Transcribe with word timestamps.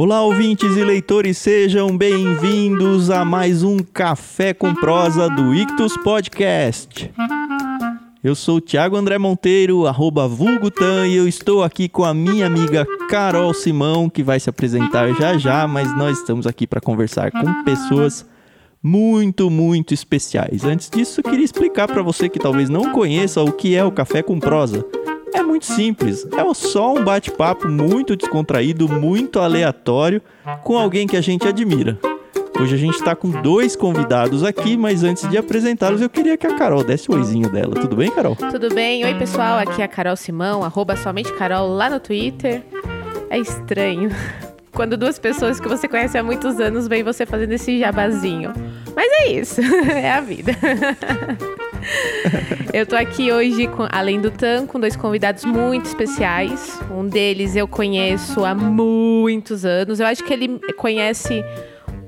Olá, 0.00 0.22
ouvintes 0.22 0.76
e 0.76 0.84
leitores, 0.84 1.38
sejam 1.38 1.98
bem-vindos 1.98 3.10
a 3.10 3.24
mais 3.24 3.64
um 3.64 3.78
Café 3.78 4.54
com 4.54 4.72
Prosa 4.72 5.28
do 5.28 5.52
Ictus 5.52 5.96
Podcast. 5.96 7.10
Eu 8.22 8.36
sou 8.36 8.58
o 8.58 8.60
Thiago 8.60 8.94
André 8.94 9.18
Monteiro, 9.18 9.88
arroba 9.88 10.28
Vulgutan, 10.28 11.08
e 11.08 11.16
eu 11.16 11.26
estou 11.26 11.64
aqui 11.64 11.88
com 11.88 12.04
a 12.04 12.14
minha 12.14 12.46
amiga 12.46 12.86
Carol 13.10 13.52
Simão, 13.52 14.08
que 14.08 14.22
vai 14.22 14.38
se 14.38 14.48
apresentar 14.48 15.12
já 15.14 15.36
já, 15.36 15.66
mas 15.66 15.92
nós 15.96 16.18
estamos 16.18 16.46
aqui 16.46 16.64
para 16.64 16.80
conversar 16.80 17.32
com 17.32 17.64
pessoas 17.64 18.24
muito, 18.80 19.50
muito 19.50 19.92
especiais. 19.92 20.64
Antes 20.64 20.88
disso, 20.88 21.24
queria 21.24 21.44
explicar 21.44 21.88
para 21.88 22.02
você 22.02 22.28
que 22.28 22.38
talvez 22.38 22.68
não 22.68 22.92
conheça 22.92 23.42
o 23.42 23.50
que 23.50 23.74
é 23.74 23.84
o 23.84 23.90
Café 23.90 24.22
com 24.22 24.38
Prosa. 24.38 24.86
É 25.34 25.42
muito 25.42 25.66
simples, 25.66 26.26
é 26.32 26.54
só 26.54 26.94
um 26.94 27.04
bate-papo 27.04 27.68
muito 27.68 28.16
descontraído, 28.16 28.88
muito 28.88 29.38
aleatório 29.38 30.22
com 30.64 30.76
alguém 30.76 31.06
que 31.06 31.16
a 31.16 31.20
gente 31.20 31.46
admira. 31.46 31.98
Hoje 32.60 32.74
a 32.74 32.78
gente 32.78 32.94
está 32.94 33.14
com 33.14 33.30
dois 33.30 33.76
convidados 33.76 34.42
aqui, 34.42 34.76
mas 34.76 35.04
antes 35.04 35.28
de 35.30 35.38
apresentá-los, 35.38 36.00
eu 36.00 36.10
queria 36.10 36.36
que 36.36 36.44
a 36.44 36.56
Carol 36.56 36.82
desse 36.82 37.08
o 37.08 37.14
oizinho 37.14 37.48
dela. 37.48 37.74
Tudo 37.76 37.94
bem, 37.94 38.10
Carol? 38.10 38.34
Tudo 38.34 38.74
bem? 38.74 39.04
Oi, 39.04 39.14
pessoal. 39.14 39.58
Aqui 39.58 39.80
é 39.80 39.84
a 39.84 39.88
Carol 39.88 40.16
Simão, 40.16 40.64
arroba 40.64 40.96
somente 40.96 41.32
Carol 41.34 41.68
lá 41.68 41.88
no 41.88 42.00
Twitter. 42.00 42.64
É 43.30 43.38
estranho 43.38 44.10
quando 44.74 44.96
duas 44.96 45.20
pessoas 45.20 45.60
que 45.60 45.68
você 45.68 45.86
conhece 45.86 46.18
há 46.18 46.22
muitos 46.22 46.58
anos 46.58 46.88
veem 46.88 47.04
você 47.04 47.24
fazendo 47.24 47.52
esse 47.52 47.78
jabazinho. 47.78 48.52
Mas 48.96 49.08
é 49.20 49.32
isso, 49.32 49.60
é 49.92 50.10
a 50.10 50.20
vida. 50.20 50.52
eu 52.72 52.86
tô 52.86 52.96
aqui 52.96 53.32
hoje, 53.32 53.66
com, 53.66 53.86
além 53.90 54.20
do 54.20 54.30
Tan, 54.30 54.66
com 54.66 54.78
dois 54.78 54.96
convidados 54.96 55.44
muito 55.44 55.86
especiais. 55.86 56.80
Um 56.90 57.06
deles 57.06 57.56
eu 57.56 57.66
conheço 57.66 58.44
há 58.44 58.54
muitos 58.54 59.64
anos. 59.64 60.00
Eu 60.00 60.06
acho 60.06 60.24
que 60.24 60.32
ele 60.32 60.58
conhece 60.76 61.44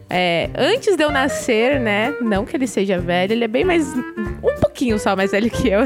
é, 0.09 0.51
antes 0.57 0.97
de 0.97 1.05
eu 1.05 1.11
nascer, 1.11 1.79
né? 1.79 2.13
Não 2.21 2.45
que 2.45 2.57
ele 2.57 2.67
seja 2.67 2.99
velho, 2.99 3.33
ele 3.33 3.45
é 3.45 3.49
bem 3.49 3.65
mais. 3.65 3.87
um 3.95 4.61
pouquinho 4.61 4.99
só 4.99 5.15
mais 5.15 5.31
velho 5.31 5.49
que 5.49 5.69
eu. 5.69 5.81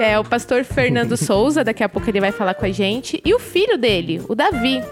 É 0.00 0.18
o 0.18 0.24
pastor 0.24 0.64
Fernando 0.64 1.16
Souza, 1.18 1.62
daqui 1.62 1.84
a 1.84 1.88
pouco 1.88 2.10
ele 2.10 2.20
vai 2.20 2.32
falar 2.32 2.54
com 2.54 2.66
a 2.66 2.70
gente. 2.70 3.22
E 3.24 3.32
o 3.32 3.38
filho 3.38 3.78
dele, 3.78 4.20
o 4.28 4.34
Davi. 4.34 4.82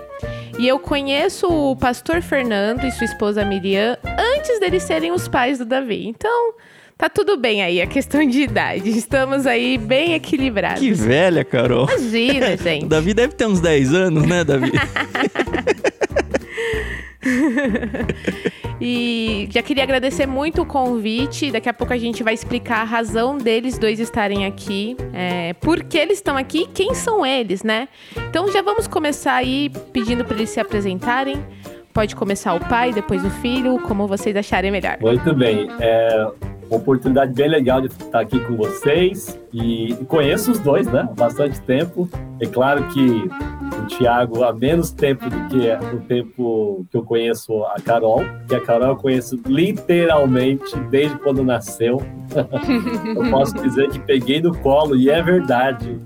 E 0.58 0.66
eu 0.66 0.78
conheço 0.78 1.46
o 1.48 1.76
pastor 1.76 2.22
Fernando 2.22 2.84
e 2.84 2.90
sua 2.90 3.04
esposa 3.04 3.44
Miriam 3.44 3.98
antes 4.36 4.58
deles 4.58 4.84
serem 4.84 5.12
os 5.12 5.28
pais 5.28 5.58
do 5.58 5.66
Davi. 5.66 6.06
Então, 6.06 6.54
Tá 6.98 7.10
tudo 7.10 7.36
bem 7.36 7.62
aí, 7.62 7.82
a 7.82 7.86
questão 7.86 8.26
de 8.26 8.40
idade. 8.40 8.88
Estamos 8.88 9.46
aí 9.46 9.76
bem 9.76 10.14
equilibrados. 10.14 10.80
Que 10.80 10.92
velha, 10.92 11.44
Carol. 11.44 11.86
Imagina, 11.90 12.56
gente. 12.64 12.86
Davi 12.86 13.12
deve 13.12 13.34
ter 13.34 13.46
uns 13.46 13.60
10 13.60 13.92
anos, 13.92 14.26
né, 14.26 14.42
Davi? 14.42 14.72
e 18.80 19.46
já 19.50 19.62
queria 19.62 19.82
agradecer 19.82 20.26
muito 20.26 20.62
o 20.62 20.66
convite. 20.66 21.50
Daqui 21.50 21.68
a 21.68 21.74
pouco 21.74 21.92
a 21.92 21.98
gente 21.98 22.22
vai 22.22 22.32
explicar 22.32 22.80
a 22.80 22.84
razão 22.84 23.36
deles 23.36 23.76
dois 23.76 24.00
estarem 24.00 24.46
aqui, 24.46 24.96
é, 25.12 25.52
por 25.52 25.84
que 25.84 25.98
eles 25.98 26.16
estão 26.16 26.34
aqui, 26.34 26.66
quem 26.72 26.94
são 26.94 27.26
eles, 27.26 27.62
né? 27.62 27.88
Então 28.30 28.50
já 28.50 28.62
vamos 28.62 28.88
começar 28.88 29.34
aí 29.34 29.70
pedindo 29.92 30.24
para 30.24 30.36
eles 30.36 30.48
se 30.48 30.60
apresentarem. 30.60 31.44
Pode 31.92 32.16
começar 32.16 32.54
o 32.54 32.60
pai, 32.60 32.90
depois 32.90 33.22
o 33.22 33.30
filho, 33.30 33.78
como 33.80 34.06
vocês 34.06 34.34
acharem 34.34 34.70
melhor. 34.70 34.96
Muito 34.98 35.34
bem. 35.34 35.68
É 35.78 36.55
oportunidade 36.70 37.32
bem 37.32 37.48
legal 37.48 37.80
de 37.80 37.88
estar 37.88 38.20
aqui 38.20 38.38
com 38.40 38.56
vocês 38.56 39.38
e, 39.52 39.94
conheço 40.08 40.52
os 40.52 40.58
dois, 40.58 40.86
né? 40.86 41.08
Há 41.10 41.14
bastante 41.14 41.60
tempo. 41.60 42.08
É 42.40 42.46
claro 42.46 42.86
que 42.88 43.00
o 43.00 43.86
Thiago 43.86 44.42
há 44.42 44.52
menos 44.52 44.90
tempo 44.90 45.28
do 45.28 45.48
que 45.48 45.68
o 45.94 46.00
tempo 46.00 46.86
que 46.90 46.96
eu 46.96 47.02
conheço 47.02 47.64
a 47.64 47.76
Carol, 47.80 48.24
que 48.48 48.54
a 48.54 48.60
Carol 48.60 48.88
eu 48.88 48.96
conheço 48.96 49.40
literalmente 49.46 50.76
desde 50.90 51.16
quando 51.18 51.44
nasceu. 51.44 52.02
eu 53.16 53.30
posso 53.30 53.54
dizer 53.54 53.88
que 53.88 53.98
peguei 54.00 54.40
no 54.40 54.56
colo 54.58 54.96
e 54.96 55.08
é 55.08 55.22
verdade. 55.22 55.98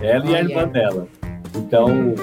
Ela 0.00 0.26
e 0.26 0.36
a 0.36 0.40
irmã 0.40 0.66
dela. 0.66 1.08
Então, 1.56 2.14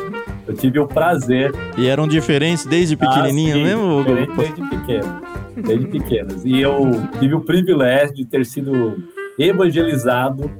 eu 0.48 0.54
tive 0.54 0.80
o 0.80 0.88
prazer. 0.88 1.52
E 1.78 1.88
eram 1.88 2.08
diferentes 2.08 2.66
desde 2.66 2.96
pequenininha 2.96 3.56
ah, 3.56 3.58
sim, 3.58 3.64
mesmo? 3.64 4.04
Desde 4.04 4.70
pequeno. 4.70 5.35
Desde 5.56 5.88
pequenas. 5.88 6.44
E 6.46 6.60
eu 6.60 6.92
tive 7.20 7.36
o 7.36 7.42
privilégio 7.42 8.16
de 8.16 8.26
ter 8.26 8.46
sido 8.46 9.04
evangelizado 9.38 10.52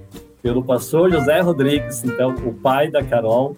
pelo 0.42 0.64
pastor 0.64 1.12
José 1.12 1.40
Rodrigues, 1.42 2.04
então 2.04 2.36
o 2.46 2.54
pai 2.54 2.90
da 2.90 3.04
Carol. 3.04 3.58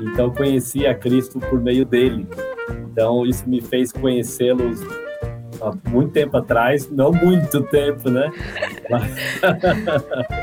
Então 0.00 0.30
conheci 0.30 0.86
a 0.86 0.94
Cristo 0.94 1.38
por 1.38 1.60
meio 1.60 1.84
dele. 1.84 2.26
Então 2.90 3.24
isso 3.26 3.48
me 3.48 3.60
fez 3.60 3.92
conhecê-los 3.92 4.80
há 5.60 5.72
muito 5.88 6.12
tempo 6.12 6.36
atrás, 6.36 6.90
não 6.90 7.12
muito 7.12 7.62
tempo, 7.62 8.10
né? 8.10 8.30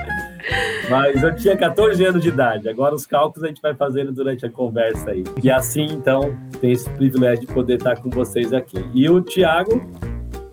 Mas 0.89 1.21
eu 1.21 1.35
tinha 1.35 1.55
14 1.55 2.03
anos 2.03 2.23
de 2.23 2.29
idade. 2.29 2.67
Agora 2.67 2.95
os 2.95 3.05
cálculos 3.05 3.43
a 3.43 3.47
gente 3.47 3.61
vai 3.61 3.75
fazendo 3.75 4.11
durante 4.11 4.45
a 4.45 4.49
conversa 4.49 5.11
aí. 5.11 5.23
E 5.43 5.51
assim, 5.51 5.85
então, 5.91 6.35
tem 6.59 6.71
esse 6.71 6.89
privilégio 6.91 7.45
de 7.45 7.53
poder 7.53 7.75
estar 7.77 7.97
com 7.97 8.09
vocês 8.09 8.51
aqui. 8.53 8.83
E 8.93 9.07
o 9.09 9.21
Tiago, 9.21 9.85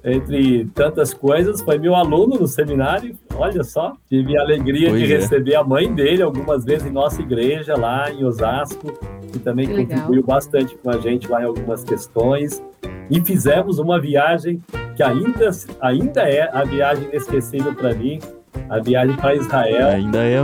entre 0.06 0.66
tantas 0.66 1.12
coisas, 1.12 1.60
foi 1.60 1.78
meu 1.78 1.96
aluno 1.96 2.38
no 2.38 2.46
seminário. 2.46 3.16
Olha 3.34 3.64
só, 3.64 3.94
tive 4.08 4.38
a 4.38 4.40
alegria 4.40 4.90
pois 4.90 5.02
de 5.02 5.12
é. 5.12 5.16
receber 5.16 5.56
a 5.56 5.64
mãe 5.64 5.92
dele 5.92 6.22
algumas 6.22 6.64
vezes 6.64 6.86
em 6.86 6.92
nossa 6.92 7.20
igreja 7.20 7.76
lá 7.76 8.08
em 8.08 8.24
Osasco, 8.24 8.92
que 9.32 9.40
também 9.40 9.66
que 9.66 9.74
contribuiu 9.74 10.22
bastante 10.22 10.76
com 10.76 10.90
a 10.90 10.98
gente 10.98 11.28
lá 11.28 11.42
em 11.42 11.46
algumas 11.46 11.82
questões. 11.82 12.62
E 13.10 13.20
fizemos 13.20 13.80
uma 13.80 14.00
viagem 14.00 14.62
que 14.94 15.02
ainda, 15.02 15.50
ainda 15.80 16.22
é 16.22 16.48
a 16.56 16.62
viagem 16.62 17.08
inesquecível 17.08 17.74
para 17.74 17.92
mim, 17.92 18.20
a 18.68 18.80
viagem 18.80 19.16
para 19.16 19.34
Israel. 19.34 19.88
Ainda 19.88 20.18
é, 20.18 20.38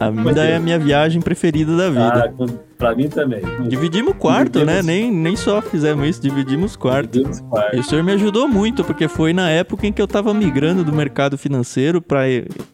ainda 0.00 0.44
é 0.44 0.56
a 0.56 0.60
minha 0.60 0.78
viagem 0.78 1.20
preferida 1.20 1.76
da 1.76 1.88
vida. 1.88 2.32
Ah, 2.38 2.46
para 2.78 2.94
mim 2.94 3.08
também. 3.08 3.42
Dividimos 3.68 4.14
quarto, 4.16 4.64
né? 4.64 4.82
Nem, 4.82 5.12
nem 5.12 5.36
só 5.36 5.60
fizemos 5.60 6.06
isso, 6.08 6.22
dividimos 6.22 6.76
quarto. 6.76 7.12
Dividimos 7.12 7.40
quarto. 7.42 7.76
E 7.76 7.80
o 7.80 7.84
senhor 7.84 8.02
me 8.02 8.12
ajudou 8.12 8.48
muito, 8.48 8.82
porque 8.82 9.06
foi 9.06 9.32
na 9.32 9.50
época 9.50 9.86
em 9.86 9.92
que 9.92 10.00
eu 10.00 10.08
tava 10.08 10.32
migrando 10.32 10.82
do 10.82 10.92
mercado 10.92 11.36
financeiro 11.36 12.00
para 12.00 12.22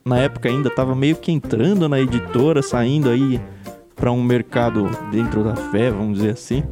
Na 0.05 0.19
época 0.19 0.49
ainda 0.49 0.71
tava 0.71 0.95
meio 0.95 1.17
que 1.17 1.33
entrando 1.33 1.89
na 1.89 2.01
editora, 2.01 2.63
saindo 2.63 3.11
aí 3.11 3.41
para 3.97 4.13
um 4.13 4.23
mercado 4.23 4.89
dentro 5.11 5.43
da 5.43 5.57
fé, 5.57 5.91
vamos 5.91 6.19
dizer 6.19 6.31
assim. 6.31 6.63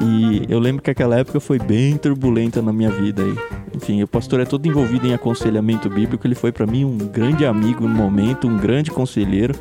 E 0.00 0.46
eu 0.48 0.58
lembro 0.58 0.82
que 0.82 0.90
aquela 0.90 1.18
época 1.18 1.38
foi 1.40 1.58
bem 1.58 1.96
turbulenta 1.96 2.62
na 2.62 2.72
minha 2.72 2.90
vida 2.90 3.22
aí. 3.22 3.34
Enfim, 3.74 4.02
o 4.02 4.08
pastor 4.08 4.40
é 4.40 4.44
todo 4.44 4.66
envolvido 4.66 5.06
em 5.06 5.14
aconselhamento 5.14 5.88
bíblico, 5.88 6.26
ele 6.26 6.34
foi 6.34 6.50
para 6.50 6.66
mim 6.66 6.84
um 6.84 6.96
grande 6.96 7.46
amigo 7.46 7.86
no 7.86 7.94
momento, 7.94 8.48
um 8.48 8.56
grande 8.56 8.90
conselheiro. 8.90 9.54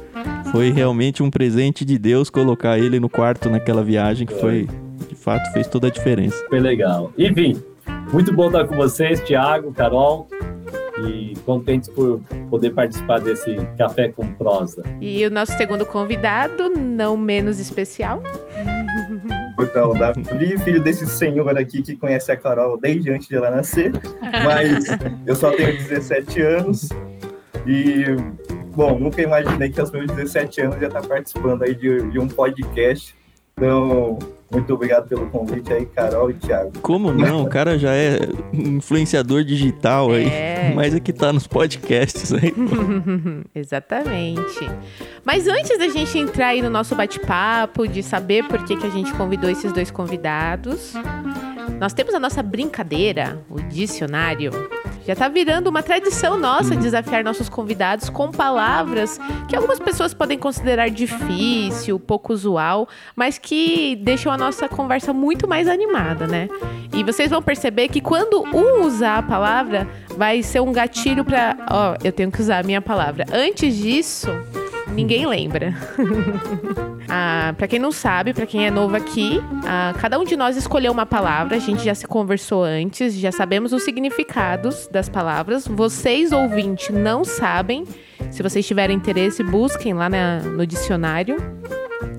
Foi 0.51 0.71
realmente 0.71 1.21
um 1.21 1.29
presente 1.29 1.85
de 1.85 1.97
Deus 1.97 2.29
colocar 2.29 2.79
ele 2.79 2.99
no 2.99 3.09
quarto 3.09 3.49
naquela 3.49 3.83
viagem 3.83 4.25
que 4.25 4.33
foi, 4.33 4.67
de 5.07 5.15
fato, 5.15 5.51
fez 5.51 5.67
toda 5.67 5.87
a 5.87 5.91
diferença. 5.91 6.43
Foi 6.49 6.59
legal. 6.59 7.13
Enfim, 7.17 7.61
muito 8.11 8.33
bom 8.33 8.47
estar 8.47 8.65
com 8.65 8.75
vocês, 8.75 9.21
Tiago, 9.21 9.71
Carol 9.71 10.27
e 11.07 11.33
contentes 11.45 11.89
por 11.89 12.19
poder 12.49 12.71
participar 12.71 13.19
desse 13.19 13.55
Café 13.77 14.09
com 14.09 14.27
Prosa. 14.33 14.83
E 14.99 15.25
o 15.25 15.31
nosso 15.31 15.53
segundo 15.53 15.85
convidado, 15.85 16.69
não 16.69 17.15
menos 17.15 17.59
especial. 17.59 18.21
Então, 19.61 19.93
Davi, 19.93 20.57
filho 20.59 20.81
desse 20.81 21.05
senhor 21.05 21.57
aqui 21.57 21.81
que 21.81 21.95
conhece 21.95 22.31
a 22.31 22.37
Carol 22.37 22.79
desde 22.79 23.11
antes 23.11 23.27
de 23.27 23.35
ela 23.35 23.51
nascer, 23.51 23.91
mas 24.43 24.85
eu 25.25 25.35
só 25.35 25.51
tenho 25.51 25.77
17 25.77 26.41
anos 26.41 26.89
e, 27.65 28.05
bom, 28.75 28.97
nunca 28.97 29.21
imaginei 29.21 29.69
que 29.69 29.79
aos 29.79 29.91
meus 29.91 30.07
17 30.07 30.61
anos 30.61 30.79
já 30.79 30.87
estar 30.87 31.01
participando 31.01 31.63
aí 31.63 31.75
de, 31.75 32.09
de 32.09 32.19
um 32.19 32.27
podcast. 32.27 33.15
Então, 33.57 34.17
muito 34.51 34.73
obrigado 34.73 35.07
pelo 35.07 35.29
convite 35.29 35.71
aí, 35.71 35.85
Carol 35.85 36.31
e 36.31 36.33
Thiago. 36.33 36.71
Como 36.81 37.13
não? 37.13 37.43
O 37.43 37.49
cara 37.49 37.77
já 37.77 37.93
é 37.93 38.17
influenciador 38.51 39.43
digital 39.43 40.11
aí. 40.11 40.27
É. 40.27 40.71
Mas 40.75 40.95
é 40.95 40.99
que 40.99 41.13
tá 41.13 41.31
nos 41.31 41.45
podcasts 41.45 42.33
aí. 42.33 42.53
Exatamente. 43.53 44.69
Mas 45.23 45.47
antes 45.47 45.77
da 45.77 45.87
gente 45.87 46.17
entrar 46.17 46.47
aí 46.47 46.61
no 46.61 46.69
nosso 46.69 46.95
bate-papo, 46.95 47.87
de 47.87 48.01
saber 48.01 48.47
por 48.47 48.63
que, 48.65 48.75
que 48.75 48.87
a 48.87 48.89
gente 48.89 49.13
convidou 49.13 49.49
esses 49.49 49.71
dois 49.71 49.91
convidados, 49.91 50.93
nós 51.79 51.93
temos 51.93 52.13
a 52.13 52.19
nossa 52.19 52.41
brincadeira, 52.41 53.43
o 53.49 53.61
dicionário. 53.61 54.51
Já 55.09 55.15
tá 55.15 55.27
virando 55.27 55.71
uma 55.71 55.81
tradição 55.81 56.37
nossa 56.37 56.75
uhum. 56.75 56.79
desafiar 56.79 57.23
nossos 57.23 57.49
convidados 57.49 58.11
com 58.11 58.29
palavras 58.29 59.19
que 59.47 59.55
algumas 59.55 59.79
pessoas 59.79 60.13
podem 60.13 60.37
considerar 60.37 60.87
difícil, 60.89 61.99
pouco 61.99 62.31
usual, 62.31 62.87
mas 63.15 63.39
que 63.39 63.95
deixam 63.95 64.31
a 64.31 64.37
nossa 64.37 64.69
conversa 64.69 65.11
muito 65.11 65.47
mais 65.47 65.67
animada, 65.67 66.27
né? 66.27 66.47
E 66.93 67.03
vocês 67.03 67.31
vão 67.31 67.41
perceber 67.41 67.87
que 67.87 68.01
quando 68.01 68.43
um 68.55 68.85
usar 68.85 69.17
a 69.17 69.23
palavra, 69.23 69.87
vai 70.15 70.43
ser 70.43 70.59
um 70.59 70.71
gatilho 70.71 71.25
para, 71.25 71.57
ó, 71.71 71.95
eu 72.03 72.11
tenho 72.11 72.31
que 72.31 72.39
usar 72.39 72.59
a 72.59 72.63
minha 72.63 72.79
palavra. 72.79 73.25
Antes 73.33 73.75
disso, 73.75 74.29
ninguém 74.93 75.25
lembra. 75.25 75.73
ah, 77.09 77.53
para 77.57 77.67
quem 77.67 77.79
não 77.79 77.91
sabe, 77.91 78.33
para 78.33 78.45
quem 78.45 78.65
é 78.65 78.71
novo 78.71 78.95
aqui, 78.95 79.41
ah, 79.65 79.93
cada 79.99 80.19
um 80.19 80.23
de 80.23 80.35
nós 80.35 80.57
escolheu 80.57 80.91
uma 80.91 81.05
palavra. 81.05 81.55
A 81.55 81.59
gente 81.59 81.83
já 81.83 81.95
se 81.95 82.05
conversou 82.07 82.63
antes, 82.63 83.13
já 83.15 83.31
sabemos 83.31 83.73
os 83.73 83.83
significados 83.83 84.87
das 84.87 85.09
palavras. 85.09 85.67
Vocês, 85.67 86.31
ouvintes, 86.31 86.89
não 86.89 87.23
sabem. 87.23 87.85
Se 88.31 88.43
vocês 88.43 88.65
tiverem 88.65 88.95
interesse, 88.95 89.43
busquem 89.43 89.93
lá 89.93 90.09
na, 90.09 90.39
no 90.39 90.65
dicionário. 90.65 91.37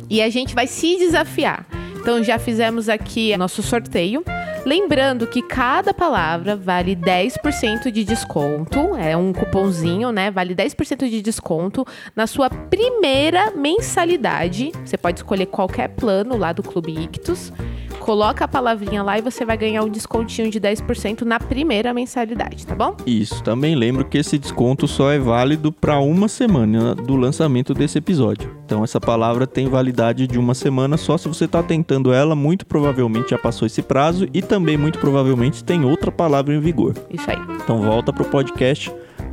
E 0.09 0.21
a 0.21 0.29
gente 0.29 0.55
vai 0.55 0.67
se 0.67 0.97
desafiar. 0.97 1.67
Então 2.01 2.23
já 2.25 2.39
fizemos 2.39 2.89
aqui 2.89 3.37
nosso 3.37 3.63
sorteio. 3.63 4.25
Lembrando 4.71 5.27
que 5.27 5.43
cada 5.43 5.93
palavra 5.93 6.55
vale 6.55 6.95
10% 6.95 7.91
de 7.91 8.05
desconto, 8.05 8.95
é 8.95 9.17
um 9.17 9.33
cupomzinho, 9.33 10.13
né? 10.13 10.31
Vale 10.31 10.55
10% 10.55 11.11
de 11.11 11.21
desconto 11.21 11.85
na 12.15 12.25
sua 12.29 12.49
primeira 12.49 13.51
mensalidade. 13.51 14.71
Você 14.85 14.97
pode 14.97 15.19
escolher 15.19 15.47
qualquer 15.47 15.89
plano 15.89 16.37
lá 16.37 16.53
do 16.53 16.63
Clube 16.63 16.97
Ictus. 16.97 17.53
Coloca 18.01 18.45
a 18.45 18.49
palavrinha 18.49 19.03
lá 19.03 19.19
e 19.19 19.23
você 19.23 19.45
vai 19.45 19.57
ganhar 19.57 19.83
um 19.83 19.89
descontinho 19.89 20.51
de 20.51 20.61
10% 20.61 21.23
na 21.23 21.39
primeira 21.39 21.95
mensalidade, 21.95 22.67
tá 22.67 22.75
bom? 22.75 22.97
Isso, 23.07 23.43
também 23.45 23.77
lembro 23.77 24.05
que 24.05 24.19
esse 24.19 24.39
desconto 24.39 24.89
só 24.89 25.13
é 25.13 25.19
válido 25.19 25.71
para 25.71 26.01
uma 26.01 26.27
semana 26.27 26.95
do 26.95 27.15
lançamento 27.15 27.75
desse 27.75 27.99
episódio. 27.99 28.51
Então 28.65 28.83
essa 28.83 29.01
palavra 29.01 29.47
tem 29.47 29.69
validade 29.69 30.27
de 30.27 30.39
uma 30.39 30.55
semana 30.55 30.97
só 30.97 31.19
se 31.19 31.29
você 31.29 31.45
está 31.45 31.63
tentando 31.63 32.13
ela, 32.13 32.35
muito 32.35 32.65
provavelmente 32.65 33.31
já 33.31 33.39
passou 33.39 33.67
esse 33.67 33.83
prazo 33.83 34.27
e 34.33 34.41
também 34.41 34.77
muito 34.77 34.99
provavelmente 34.99 35.63
tem 35.63 35.85
outra 35.85 36.11
palavra 36.11 36.55
em 36.55 36.61
vigor. 36.61 36.95
Isso 37.11 37.31
aí. 37.31 37.39
Então 37.63 37.83
volta 37.83 38.13
pro 38.13 38.25
podcast 38.25 38.93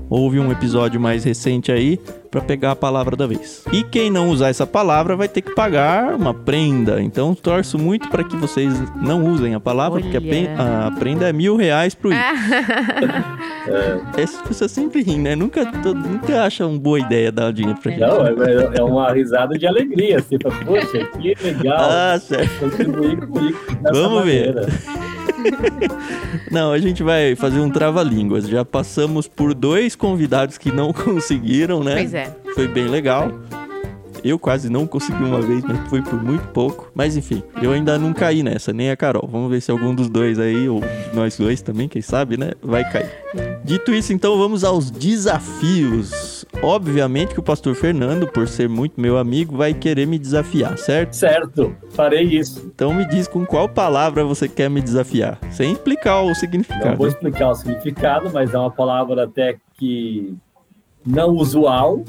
Houve 0.09 0.39
um 0.39 0.51
episódio 0.51 0.99
mais 0.99 1.23
recente 1.23 1.71
aí 1.71 1.99
para 2.31 2.41
pegar 2.41 2.71
a 2.71 2.75
palavra 2.75 3.15
da 3.15 3.27
vez. 3.27 3.63
E 3.73 3.83
quem 3.83 4.09
não 4.09 4.29
usar 4.29 4.49
essa 4.49 4.65
palavra 4.67 5.15
vai 5.15 5.27
ter 5.27 5.41
que 5.41 5.53
pagar 5.53 6.13
uma 6.15 6.33
prenda. 6.33 7.01
Então 7.01 7.33
torço 7.35 7.77
muito 7.77 8.07
para 8.09 8.23
que 8.23 8.35
vocês 8.37 8.73
não 9.01 9.25
usem 9.25 9.53
a 9.53 9.59
palavra, 9.59 9.99
Olha. 10.01 10.09
porque 10.21 10.47
a, 10.57 10.87
a 10.87 10.91
prenda 10.91 11.27
é 11.27 11.33
mil 11.33 11.55
reais 11.57 11.93
pro 11.95 12.11
I. 12.13 12.17
Essa 14.17 14.41
pessoa 14.43 14.67
sempre 14.69 15.01
ri, 15.03 15.17
né? 15.17 15.35
Nunca, 15.35 15.65
to- 15.65 15.93
nunca 15.93 16.43
acha 16.43 16.65
uma 16.65 16.79
boa 16.79 16.99
ideia 16.99 17.31
dar 17.31 17.51
dinheiro 17.51 17.77
pra 17.81 17.91
gente. 17.91 17.99
Não, 18.01 18.25
é, 18.25 18.79
é 18.79 18.83
uma 18.83 19.11
risada 19.11 19.57
de 19.57 19.67
alegria. 19.67 20.17
Assim, 20.19 20.37
fala, 20.41 20.55
Poxa, 20.65 21.05
que 21.19 21.35
legal. 21.43 21.77
Ah, 21.79 22.19
certo. 22.19 22.59
Contribuir 22.59 23.27
comigo 23.27 23.57
Vamos 23.91 24.23
ver. 24.23 24.55
Não, 26.51 26.71
a 26.71 26.79
gente 26.79 27.03
vai 27.03 27.35
fazer 27.35 27.59
um 27.59 27.69
trava-línguas. 27.69 28.47
Já 28.47 28.63
passamos 28.63 29.27
por 29.27 29.53
dois 29.53 29.95
convidados 29.95 30.57
que 30.57 30.71
não 30.71 30.91
conseguiram, 30.93 31.83
né? 31.83 31.95
Pois 31.95 32.13
é. 32.13 32.35
Foi 32.53 32.67
bem 32.67 32.87
legal. 32.87 33.31
Eu 34.23 34.37
quase 34.39 34.69
não 34.69 34.85
consegui 34.87 35.23
uma 35.23 35.41
vez, 35.41 35.63
mas 35.63 35.79
foi 35.89 36.01
por 36.01 36.21
muito 36.21 36.47
pouco. 36.49 36.91
Mas 36.93 37.15
enfim, 37.17 37.43
eu 37.61 37.71
ainda 37.71 37.97
não 37.97 38.13
caí 38.13 38.43
nessa, 38.43 38.73
nem 38.73 38.89
a 38.91 38.97
Carol. 38.97 39.27
Vamos 39.31 39.49
ver 39.49 39.61
se 39.61 39.71
algum 39.71 39.93
dos 39.93 40.09
dois 40.09 40.39
aí, 40.39 40.67
ou 40.67 40.81
nós 41.13 41.37
dois 41.37 41.61
também, 41.61 41.87
quem 41.87 42.01
sabe, 42.01 42.37
né? 42.37 42.51
Vai 42.61 42.89
cair. 42.89 43.09
Dito 43.63 43.93
isso, 43.93 44.13
então 44.13 44.37
vamos 44.37 44.63
aos 44.63 44.89
desafios. 44.89 46.45
Obviamente 46.61 47.33
que 47.33 47.39
o 47.39 47.43
pastor 47.43 47.75
Fernando, 47.75 48.27
por 48.27 48.47
ser 48.47 48.67
muito 48.67 48.99
meu 48.99 49.17
amigo, 49.17 49.55
vai 49.55 49.73
querer 49.73 50.07
me 50.07 50.17
desafiar, 50.17 50.77
certo? 50.77 51.13
Certo, 51.15 51.75
farei 51.91 52.23
isso. 52.23 52.71
Então 52.73 52.93
me 52.93 53.05
diz 53.07 53.27
com 53.27 53.45
qual 53.45 53.69
palavra 53.69 54.23
você 54.23 54.47
quer 54.47 54.69
me 54.69 54.81
desafiar, 54.81 55.37
sem 55.51 55.73
explicar 55.73 56.21
o 56.21 56.27
Não 56.27 56.35
significado. 56.35 56.97
vou 56.97 57.07
explicar 57.07 57.49
o 57.49 57.55
significado, 57.55 58.29
mas 58.33 58.53
é 58.53 58.57
uma 58.57 58.71
palavra 58.71 59.25
até 59.25 59.57
que 59.77 60.35
não 61.05 61.29
usual, 61.31 62.03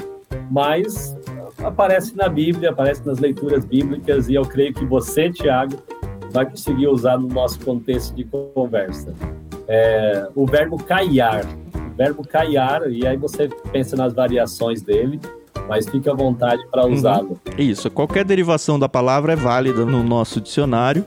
mas 0.50 1.16
aparece 1.62 2.16
na 2.16 2.28
Bíblia, 2.28 2.70
aparece 2.70 3.06
nas 3.06 3.18
leituras 3.18 3.64
bíblicas, 3.64 4.28
e 4.28 4.34
eu 4.34 4.42
creio 4.42 4.72
que 4.72 4.84
você, 4.84 5.30
Tiago, 5.30 5.76
vai 6.30 6.46
conseguir 6.46 6.88
usar 6.88 7.18
no 7.18 7.28
nosso 7.28 7.60
contexto 7.60 8.14
de 8.14 8.24
conversa. 8.24 9.14
É, 9.66 10.28
o 10.34 10.46
verbo 10.46 10.82
caiar. 10.82 11.44
O 11.74 11.96
verbo 11.96 12.26
caiar, 12.26 12.90
e 12.90 13.06
aí 13.06 13.16
você 13.16 13.48
pensa 13.72 13.96
nas 13.96 14.12
variações 14.14 14.82
dele, 14.82 15.20
mas 15.68 15.88
fique 15.88 16.08
à 16.08 16.14
vontade 16.14 16.66
para 16.70 16.86
usá-lo. 16.86 17.38
Isso, 17.58 17.90
qualquer 17.90 18.24
derivação 18.24 18.78
da 18.78 18.88
palavra 18.88 19.32
é 19.32 19.36
válida 19.36 19.84
no 19.84 20.02
nosso 20.02 20.40
dicionário. 20.40 21.04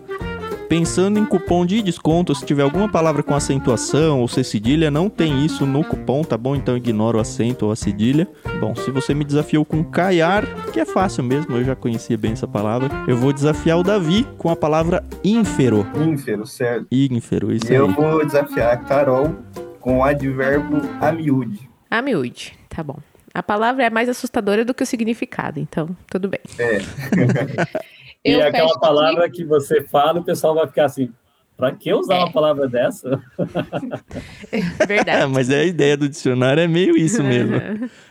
Pensando 0.71 1.19
em 1.19 1.25
cupom 1.25 1.65
de 1.65 1.81
desconto, 1.81 2.33
se 2.33 2.45
tiver 2.45 2.63
alguma 2.63 2.87
palavra 2.87 3.21
com 3.21 3.35
acentuação 3.35 4.21
ou 4.21 4.27
ser 4.29 4.45
cedilha, 4.45 4.89
não 4.89 5.09
tem 5.09 5.45
isso 5.45 5.65
no 5.65 5.83
cupom, 5.83 6.23
tá 6.23 6.37
bom? 6.37 6.55
Então 6.55 6.77
ignora 6.77 7.17
o 7.17 7.19
acento 7.19 7.65
ou 7.65 7.73
a 7.73 7.75
cedilha. 7.75 8.25
Bom, 8.57 8.73
se 8.73 8.89
você 8.89 9.13
me 9.13 9.25
desafiou 9.25 9.65
com 9.65 9.83
caiar, 9.83 10.45
que 10.71 10.79
é 10.79 10.85
fácil 10.85 11.25
mesmo, 11.25 11.57
eu 11.57 11.65
já 11.65 11.75
conhecia 11.75 12.17
bem 12.17 12.31
essa 12.31 12.47
palavra, 12.47 12.89
eu 13.05 13.17
vou 13.17 13.33
desafiar 13.33 13.79
o 13.79 13.83
Davi 13.83 14.25
com 14.37 14.49
a 14.49 14.55
palavra 14.55 15.03
ínfero. 15.25 15.85
Ínfero, 15.93 16.47
certo? 16.47 16.87
Ínfero, 16.89 17.51
isso 17.51 17.69
E 17.69 17.75
eu 17.75 17.87
aí. 17.87 17.93
vou 17.93 18.25
desafiar 18.25 18.71
a 18.71 18.77
Carol 18.77 19.35
com 19.81 19.97
o 19.97 20.03
advérbio 20.05 20.83
amiúde. 21.01 21.69
A 21.89 22.01
miúde, 22.01 22.57
tá 22.69 22.81
bom. 22.81 22.97
A 23.33 23.43
palavra 23.43 23.83
é 23.83 23.89
mais 23.89 24.07
assustadora 24.07 24.63
do 24.63 24.73
que 24.73 24.83
o 24.83 24.85
significado, 24.85 25.59
então 25.59 25.89
tudo 26.09 26.29
bem. 26.29 26.39
É, 26.57 26.77
E 28.23 28.31
Eu 28.31 28.41
é 28.41 28.47
aquela 28.47 28.79
palavra 28.79 29.29
que 29.29 29.43
você 29.43 29.81
fala, 29.83 30.19
o 30.19 30.23
pessoal 30.23 30.53
vai 30.55 30.67
ficar 30.67 30.85
assim, 30.85 31.11
para 31.57 31.71
que 31.73 31.91
usar 31.93 32.15
É. 32.15 32.19
uma 32.19 32.31
palavra 32.31 32.67
dessa? 32.67 33.19
É, 34.51 34.85
Verdade. 34.85 35.31
mas 35.31 35.49
é 35.49 35.61
a 35.61 35.65
ideia 35.65 35.95
do 35.97 36.09
dicionário 36.09 36.61
é 36.61 36.67
meio 36.67 36.97
isso 36.97 37.23
mesmo. 37.23 37.55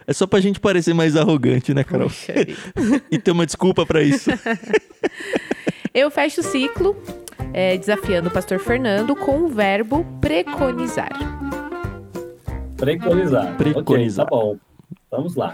É 0.07 0.13
só 0.13 0.27
pra 0.27 0.41
gente 0.41 0.59
parecer 0.59 0.95
mais 0.95 1.17
arrogante, 1.17 1.73
né, 1.75 1.85
Carol? 1.85 2.09
Puxa. 2.09 2.33
E 3.11 3.19
ter 3.19 3.31
uma 3.31 3.45
desculpa 3.47 3.85
pra 3.87 4.03
isso. 4.03 4.31
Eu 5.93 6.11
fecho 6.11 6.41
o 6.41 6.45
ciclo 6.45 6.97
é, 7.53 7.77
desafiando 7.77 8.29
o 8.29 8.33
pastor 8.33 8.59
Fernando 8.61 9.15
com 9.17 9.43
o 9.43 9.49
verbo 9.49 10.05
preconizar. 10.21 11.11
Preconizar. 12.77 13.57
Preconizar. 13.57 14.25
Ok, 14.27 14.31
tá 14.31 14.37
bom. 14.37 14.57
Vamos 15.11 15.35
lá. 15.37 15.53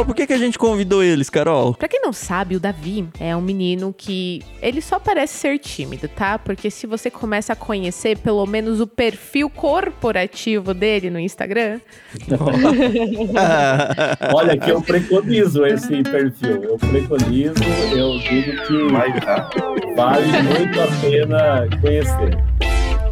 Carol, 0.00 0.04
por 0.04 0.14
que, 0.14 0.26
que 0.26 0.32
a 0.32 0.38
gente 0.38 0.58
convidou 0.58 1.02
eles, 1.02 1.28
Carol? 1.28 1.74
Pra 1.74 1.88
quem 1.88 2.00
não 2.00 2.12
sabe, 2.12 2.54
o 2.56 2.60
Davi 2.60 3.06
é 3.18 3.34
um 3.36 3.40
menino 3.40 3.92
que 3.96 4.42
ele 4.62 4.80
só 4.80 4.98
parece 4.98 5.38
ser 5.38 5.58
tímido, 5.58 6.08
tá? 6.08 6.38
Porque 6.38 6.70
se 6.70 6.86
você 6.86 7.10
começa 7.10 7.52
a 7.52 7.56
conhecer 7.56 8.16
pelo 8.18 8.46
menos 8.46 8.80
o 8.80 8.86
perfil 8.86 9.50
corporativo 9.50 10.72
dele 10.72 11.10
no 11.10 11.18
Instagram, 11.18 11.80
Olha, 14.34 14.56
que 14.56 14.70
eu 14.70 14.80
preconizo 14.80 15.66
esse 15.66 16.02
perfil. 16.02 16.64
Eu 16.64 16.78
preconizo, 16.78 17.52
eu 17.94 18.18
digo 18.18 18.52
que 18.66 18.88
tá. 19.20 19.50
vale 19.96 20.42
muito 20.42 20.80
a 20.80 20.86
pena 21.00 21.68
conhecer. 21.80 22.38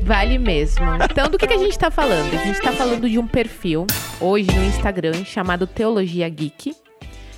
Vale 0.09 0.39
mesmo. 0.39 0.87
Então, 1.05 1.29
do 1.29 1.37
que, 1.37 1.47
que 1.47 1.53
a 1.53 1.59
gente 1.59 1.79
tá 1.79 1.91
falando? 1.91 2.33
A 2.33 2.43
gente 2.43 2.63
tá 2.63 2.73
falando 2.73 3.11
de 3.11 3.19
um 3.19 3.27
perfil 3.27 3.87
hoje 4.19 4.51
no 4.51 4.65
Instagram 4.65 5.23
chamado 5.23 5.67
Teologia 5.67 6.27
Geek. 6.31 6.75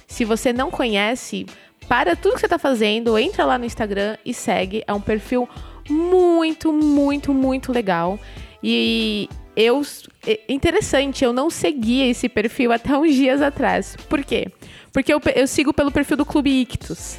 Se 0.07 0.25
você 0.25 0.53
não 0.53 0.71
conhece, 0.71 1.47
para 1.89 2.15
tudo 2.15 2.35
que 2.35 2.41
você 2.43 2.49
tá 2.49 2.61
fazendo, 2.61 3.19
entra 3.19 3.45
lá 3.45 3.59
no 3.59 3.65
Instagram 3.65 4.17
e 4.25 4.33
segue. 4.33 4.85
É 4.87 4.95
um 4.95 5.01
perfil 5.01 5.49
muito, 5.89 6.73
muito, 6.73 7.35
muito 7.35 7.73
legal. 7.73 8.21
E 8.63 9.29
eu. 9.57 9.83
é 10.25 10.39
Interessante, 10.49 11.25
eu 11.25 11.33
não 11.33 11.51
seguia 11.51 12.07
esse 12.07 12.29
perfil 12.29 12.71
até 12.71 12.97
uns 12.97 13.17
dias 13.17 13.43
atrás. 13.43 13.97
Por 14.09 14.23
quê? 14.23 14.47
Porque 14.93 15.13
eu, 15.13 15.21
eu 15.35 15.49
sigo 15.49 15.75
pelo 15.75 15.91
perfil 15.91 16.19
do 16.19 16.25
Clube 16.25 16.61
Ictus. 16.61 17.19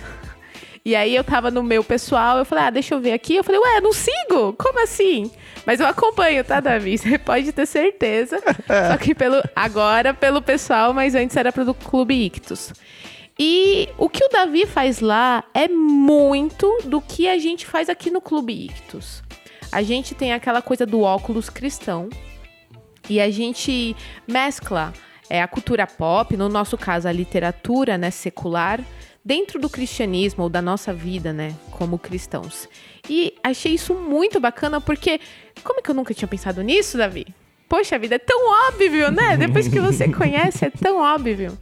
E 0.83 0.95
aí 0.95 1.15
eu 1.15 1.23
tava 1.23 1.51
no 1.51 1.61
meu 1.61 1.83
pessoal, 1.83 2.39
eu 2.39 2.45
falei, 2.45 2.63
ah, 2.65 2.69
deixa 2.71 2.95
eu 2.95 2.99
ver 2.99 3.13
aqui. 3.13 3.35
Eu 3.35 3.43
falei, 3.43 3.61
ué, 3.61 3.81
não 3.81 3.93
sigo? 3.93 4.53
Como 4.53 4.81
assim? 4.83 5.29
Mas 5.65 5.79
eu 5.79 5.85
acompanho, 5.85 6.43
tá, 6.43 6.59
Davi? 6.59 6.97
Você 6.99 7.17
pode 7.19 7.51
ter 7.51 7.67
certeza. 7.67 8.41
Só 8.89 8.97
que 8.97 9.13
pelo, 9.13 9.43
agora 9.55 10.13
pelo 10.13 10.41
pessoal, 10.41 10.93
mas 10.93 11.13
antes 11.13 11.37
era 11.37 11.51
pelo 11.51 11.75
Clube 11.75 12.25
Ictus. 12.25 12.73
E 13.37 13.89
o 13.97 14.09
que 14.09 14.25
o 14.25 14.29
Davi 14.29 14.65
faz 14.65 14.99
lá 14.99 15.43
é 15.53 15.67
muito 15.67 16.79
do 16.85 16.99
que 16.99 17.27
a 17.27 17.37
gente 17.37 17.65
faz 17.65 17.87
aqui 17.87 18.09
no 18.09 18.21
Clube 18.21 18.65
Ictus. 18.65 19.23
A 19.71 19.81
gente 19.83 20.15
tem 20.15 20.33
aquela 20.33 20.61
coisa 20.61 20.85
do 20.85 21.01
óculos 21.01 21.49
cristão. 21.49 22.09
E 23.09 23.19
a 23.19 23.29
gente 23.29 23.95
mescla 24.27 24.93
é, 25.29 25.41
a 25.41 25.47
cultura 25.47 25.87
pop, 25.87 26.35
no 26.35 26.49
nosso 26.49 26.77
caso 26.77 27.07
a 27.07 27.11
literatura 27.11 27.97
né, 27.97 28.11
secular, 28.11 28.79
dentro 29.23 29.59
do 29.59 29.69
cristianismo 29.69 30.43
ou 30.43 30.49
da 30.49 30.61
nossa 30.61 30.93
vida, 30.93 31.31
né, 31.31 31.55
como 31.71 31.97
cristãos. 31.97 32.67
E 33.09 33.33
achei 33.43 33.73
isso 33.73 33.93
muito 33.93 34.39
bacana 34.39 34.81
porque 34.81 35.19
como 35.63 35.79
é 35.79 35.81
que 35.81 35.91
eu 35.91 35.95
nunca 35.95 36.13
tinha 36.13 36.27
pensado 36.27 36.61
nisso, 36.61 36.97
Davi? 36.97 37.25
Poxa 37.69 37.97
vida, 37.97 38.15
é 38.15 38.19
tão 38.19 38.67
óbvio, 38.67 39.11
né? 39.11 39.37
Depois 39.37 39.67
que 39.67 39.79
você 39.79 40.11
conhece, 40.11 40.65
é 40.65 40.69
tão 40.69 40.97
óbvio. 40.97 41.57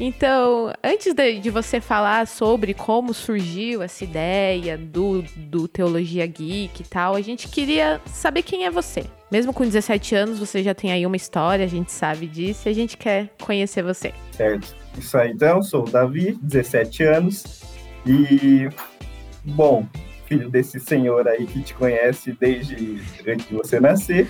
Então, 0.00 0.72
antes 0.82 1.14
de, 1.14 1.38
de, 1.38 1.50
você 1.50 1.80
falar 1.80 2.26
sobre 2.26 2.74
como 2.74 3.14
surgiu 3.14 3.80
essa 3.80 4.02
ideia 4.02 4.76
do, 4.76 5.22
do 5.36 5.68
Teologia 5.68 6.26
Geek 6.26 6.82
e 6.82 6.84
tal, 6.84 7.14
a 7.14 7.20
gente 7.20 7.46
queria 7.46 8.00
saber 8.06 8.42
quem 8.42 8.64
é 8.64 8.70
você. 8.70 9.04
Mesmo 9.30 9.52
com 9.52 9.62
17 9.62 10.16
anos, 10.16 10.40
você 10.40 10.64
já 10.64 10.74
tem 10.74 10.90
aí 10.90 11.06
uma 11.06 11.14
história, 11.14 11.64
a 11.64 11.68
gente 11.68 11.92
sabe 11.92 12.26
disso 12.26 12.68
e 12.68 12.70
a 12.70 12.74
gente 12.74 12.96
quer 12.96 13.30
conhecer 13.40 13.82
você. 13.82 14.12
Certo. 14.32 14.83
Isso 14.98 15.16
aí, 15.18 15.32
então, 15.32 15.62
sou 15.62 15.86
o 15.86 15.90
Davi, 15.90 16.38
17 16.42 17.02
anos. 17.02 17.62
E, 18.06 18.68
bom, 19.44 19.86
filho 20.26 20.48
desse 20.50 20.80
senhor 20.80 21.26
aí 21.28 21.46
que 21.46 21.62
te 21.62 21.74
conhece 21.74 22.36
desde 22.38 23.00
antes 23.26 23.48
de 23.48 23.54
você 23.54 23.80
nascer. 23.80 24.28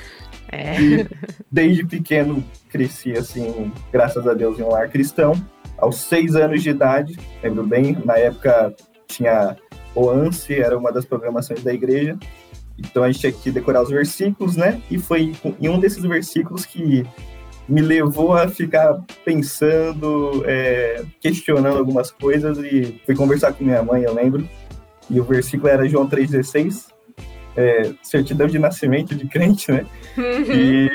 É. 0.50 0.80
E 0.80 1.08
desde 1.50 1.84
pequeno 1.84 2.44
cresci 2.68 3.12
assim, 3.12 3.72
graças 3.92 4.26
a 4.26 4.34
Deus, 4.34 4.58
em 4.58 4.62
um 4.62 4.68
lar 4.68 4.88
cristão. 4.88 5.34
Aos 5.78 6.00
seis 6.02 6.36
anos 6.36 6.62
de 6.62 6.70
idade, 6.70 7.18
lembro 7.42 7.66
bem, 7.66 7.96
na 8.04 8.16
época 8.16 8.74
tinha 9.06 9.56
o 9.94 10.08
ANSI, 10.08 10.54
era 10.54 10.78
uma 10.78 10.92
das 10.92 11.04
programações 11.04 11.62
da 11.62 11.72
igreja. 11.72 12.16
Então 12.78 13.02
a 13.02 13.10
gente 13.10 13.20
tinha 13.20 13.32
que 13.32 13.50
decorar 13.50 13.82
os 13.82 13.90
versículos, 13.90 14.56
né? 14.56 14.80
E 14.90 14.98
foi 14.98 15.32
em 15.60 15.68
um 15.68 15.78
desses 15.78 16.02
versículos 16.02 16.64
que 16.64 17.04
me 17.68 17.80
levou 17.80 18.34
a 18.34 18.48
ficar 18.48 19.00
pensando, 19.24 20.42
é, 20.46 21.02
questionando 21.20 21.78
algumas 21.78 22.10
coisas 22.10 22.58
e 22.58 23.00
fui 23.04 23.14
conversar 23.14 23.52
com 23.52 23.64
minha 23.64 23.82
mãe, 23.82 24.02
eu 24.02 24.14
lembro. 24.14 24.48
E 25.10 25.20
o 25.20 25.24
versículo 25.24 25.68
era 25.68 25.88
João 25.88 26.08
3,16, 26.08 26.86
é, 27.56 27.92
certidão 28.02 28.46
de 28.46 28.58
nascimento 28.58 29.14
de 29.14 29.26
crente, 29.28 29.70
né? 29.70 29.86
E 30.16 30.88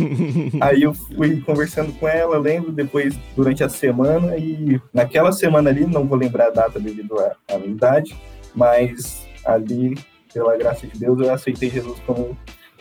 aí 0.60 0.82
eu 0.82 0.94
fui 0.94 1.40
conversando 1.42 1.92
com 1.92 2.08
ela, 2.08 2.38
lembro, 2.38 2.72
depois 2.72 3.18
durante 3.36 3.62
a 3.62 3.68
semana, 3.68 4.36
e 4.36 4.80
naquela 4.92 5.32
semana 5.32 5.70
ali, 5.70 5.86
não 5.86 6.06
vou 6.06 6.18
lembrar 6.18 6.48
a 6.48 6.50
data 6.50 6.80
devido 6.80 7.18
à, 7.18 7.36
à 7.48 7.58
idade, 7.58 8.16
mas 8.54 9.26
ali, 9.44 9.96
pela 10.32 10.56
graça 10.56 10.86
de 10.86 10.98
Deus, 10.98 11.20
eu 11.20 11.32
aceitei 11.32 11.70
Jesus 11.70 11.98
como 12.06 12.36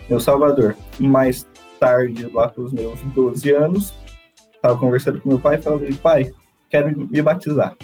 meu 0.09 0.19
salvador. 0.19 0.75
Mais 0.99 1.45
tarde, 1.83 2.29
lá 2.33 2.47
para 2.47 2.63
os 2.63 2.71
meus 2.71 3.01
12 3.01 3.51
anos, 3.51 3.93
estava 4.55 4.77
conversando 4.77 5.19
com 5.19 5.27
meu 5.27 5.39
pai 5.39 5.55
e 5.57 5.61
falei, 5.61 5.93
pai, 5.95 6.33
quero 6.69 6.97
me 6.97 7.21
batizar. 7.21 7.75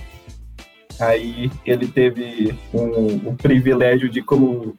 Aí 1.02 1.52
ele 1.66 1.86
teve 1.86 2.58
um, 2.74 3.30
o 3.30 3.36
privilégio 3.36 4.08
de, 4.08 4.22
como 4.22 4.74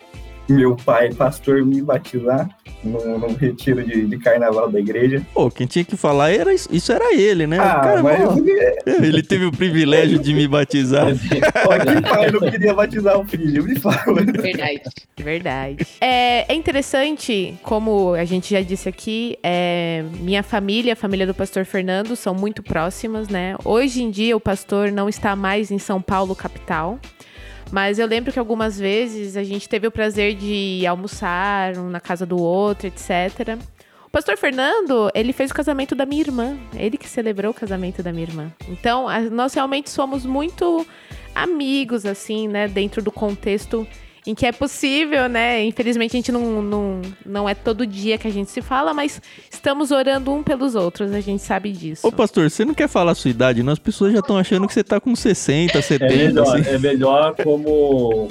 meu 0.53 0.77
pai, 0.77 1.13
pastor, 1.13 1.65
me 1.65 1.81
batizar 1.81 2.49
num, 2.83 3.19
num 3.19 3.35
retiro 3.35 3.83
de, 3.85 4.07
de, 4.07 4.19
carnaval 4.19 4.71
da 4.71 4.79
igreja. 4.79 5.23
Pô, 5.35 5.51
quem 5.51 5.67
tinha 5.67 5.85
que 5.85 5.97
falar 5.97 6.31
era 6.31 6.53
isso, 6.53 6.69
isso 6.73 6.93
era 6.93 7.15
ele, 7.15 7.47
né? 7.47 7.59
Ah, 7.59 7.81
Cara, 7.81 8.03
mas 8.03 8.21
ele 9.03 9.23
teve 9.23 9.45
o 9.45 9.53
privilégio 9.53 10.19
de 10.19 10.33
me 10.35 10.47
batizar. 10.49 11.07
Ó, 11.07 11.79
que 11.79 12.03
pai 12.03 12.31
não 12.31 12.41
queria 12.51 12.75
batizar 12.75 13.19
o 13.19 13.25
filho? 13.25 13.65
Me 13.65 13.79
fala. 13.79 14.23
Verdade. 14.23 14.83
Verdade. 15.19 15.87
É, 16.01 16.53
é 16.53 16.55
interessante, 16.55 17.55
como 17.63 18.15
a 18.15 18.25
gente 18.25 18.51
já 18.51 18.61
disse 18.61 18.89
aqui, 18.89 19.39
é, 19.43 20.05
minha 20.21 20.43
família, 20.43 20.95
a 20.95 20.97
família 20.97 21.27
do 21.27 21.35
pastor 21.35 21.65
Fernando, 21.65 22.17
são 22.17 22.35
muito 22.35 22.63
próximas, 22.63 23.29
né? 23.29 23.57
Hoje 23.65 24.03
em 24.03 24.11
dia 24.11 24.37
o 24.37 24.41
pastor 24.41 24.91
não 24.91 25.09
está 25.09 25.37
mais 25.37 25.71
em 25.71 25.79
São 25.79 26.01
Paulo, 26.01 26.35
capital. 26.35 26.99
Mas 27.71 27.99
eu 27.99 28.07
lembro 28.07 28.33
que 28.33 28.39
algumas 28.39 28.79
vezes 28.79 29.37
a 29.37 29.45
gente 29.45 29.69
teve 29.69 29.87
o 29.87 29.91
prazer 29.91 30.35
de 30.35 30.85
almoçar 30.87 31.77
um 31.77 31.89
na 31.89 32.01
casa 32.01 32.27
do 32.27 32.37
outro, 32.41 32.89
etc. 32.89 33.57
O 34.05 34.11
pastor 34.11 34.37
Fernando, 34.37 35.09
ele 35.15 35.33
fez 35.33 35.53
o 35.53 35.55
casamento 35.55 35.95
da 35.95 36.05
minha 36.05 36.23
irmã. 36.23 36.59
Ele 36.75 36.99
que 36.99 37.09
celebrou 37.09 37.53
o 37.53 37.55
casamento 37.55 38.03
da 38.03 38.13
minha 38.13 38.25
irmã. 38.25 38.53
Então, 38.69 39.07
nós 39.31 39.55
realmente 39.55 39.89
somos 39.89 40.27
muito 40.27 40.85
amigos, 41.33 42.05
assim, 42.05 42.49
né? 42.49 42.67
Dentro 42.67 43.01
do 43.01 43.13
contexto 43.13 43.87
em 44.27 44.35
que 44.35 44.47
é 44.47 44.53
possível, 44.53 45.29
né? 45.29 45.65
Infelizmente 45.65 46.13
a 46.13 46.19
gente 46.19 46.33
não, 46.33 46.63
não, 46.63 47.03
não 47.25 47.49
é 47.49 47.55
todo 47.55 47.87
dia 47.87 48.19
que 48.19 48.29
a 48.29 48.31
gente 48.31 48.51
se 48.51 48.61
fala, 48.61 48.93
mas 48.93 49.21
estamos 49.51 49.91
orando 49.91 50.33
um 50.33 50.43
pelos 50.43 50.75
outros, 50.75 51.13
a 51.13 51.21
gente 51.21 51.43
sabe 51.43 51.73
disso. 51.73 52.07
Ô 52.07 52.13
pastor, 52.13 52.51
você 52.51 52.65
não 52.65 52.75
quer 52.75 52.89
falar 52.89 53.13
a 53.13 53.15
sua 53.15 53.31
idade, 53.31 53.63
não? 53.63 53.73
As 53.73 53.79
pessoas 53.79 54.13
já 54.13 54.21
estão 54.21 54.37
achando 54.37 54.67
que 54.67 54.75
você 54.75 54.85
tá 54.85 55.01
com 55.01 55.15
60, 55.15 55.81
70. 55.81 56.13
É 56.13 56.17
melhor, 56.17 56.61
assim. 56.61 56.71
é 56.71 56.79
melhor 56.79 57.35
como 57.43 58.29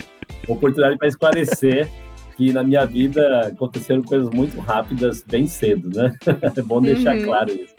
oportunidade 0.48 0.98
para 0.98 1.08
esclarecer 1.08 1.90
que 2.38 2.54
na 2.54 2.64
minha 2.64 2.86
vida 2.86 3.48
aconteceram 3.48 4.02
coisas 4.02 4.30
muito 4.30 4.60
rápidas 4.60 5.24
bem 5.24 5.46
cedo, 5.46 5.90
né? 5.90 6.14
É 6.56 6.62
bom 6.62 6.82
deixar 6.82 7.18
uhum. 7.18 7.26
claro 7.26 7.52
isso. 7.52 7.76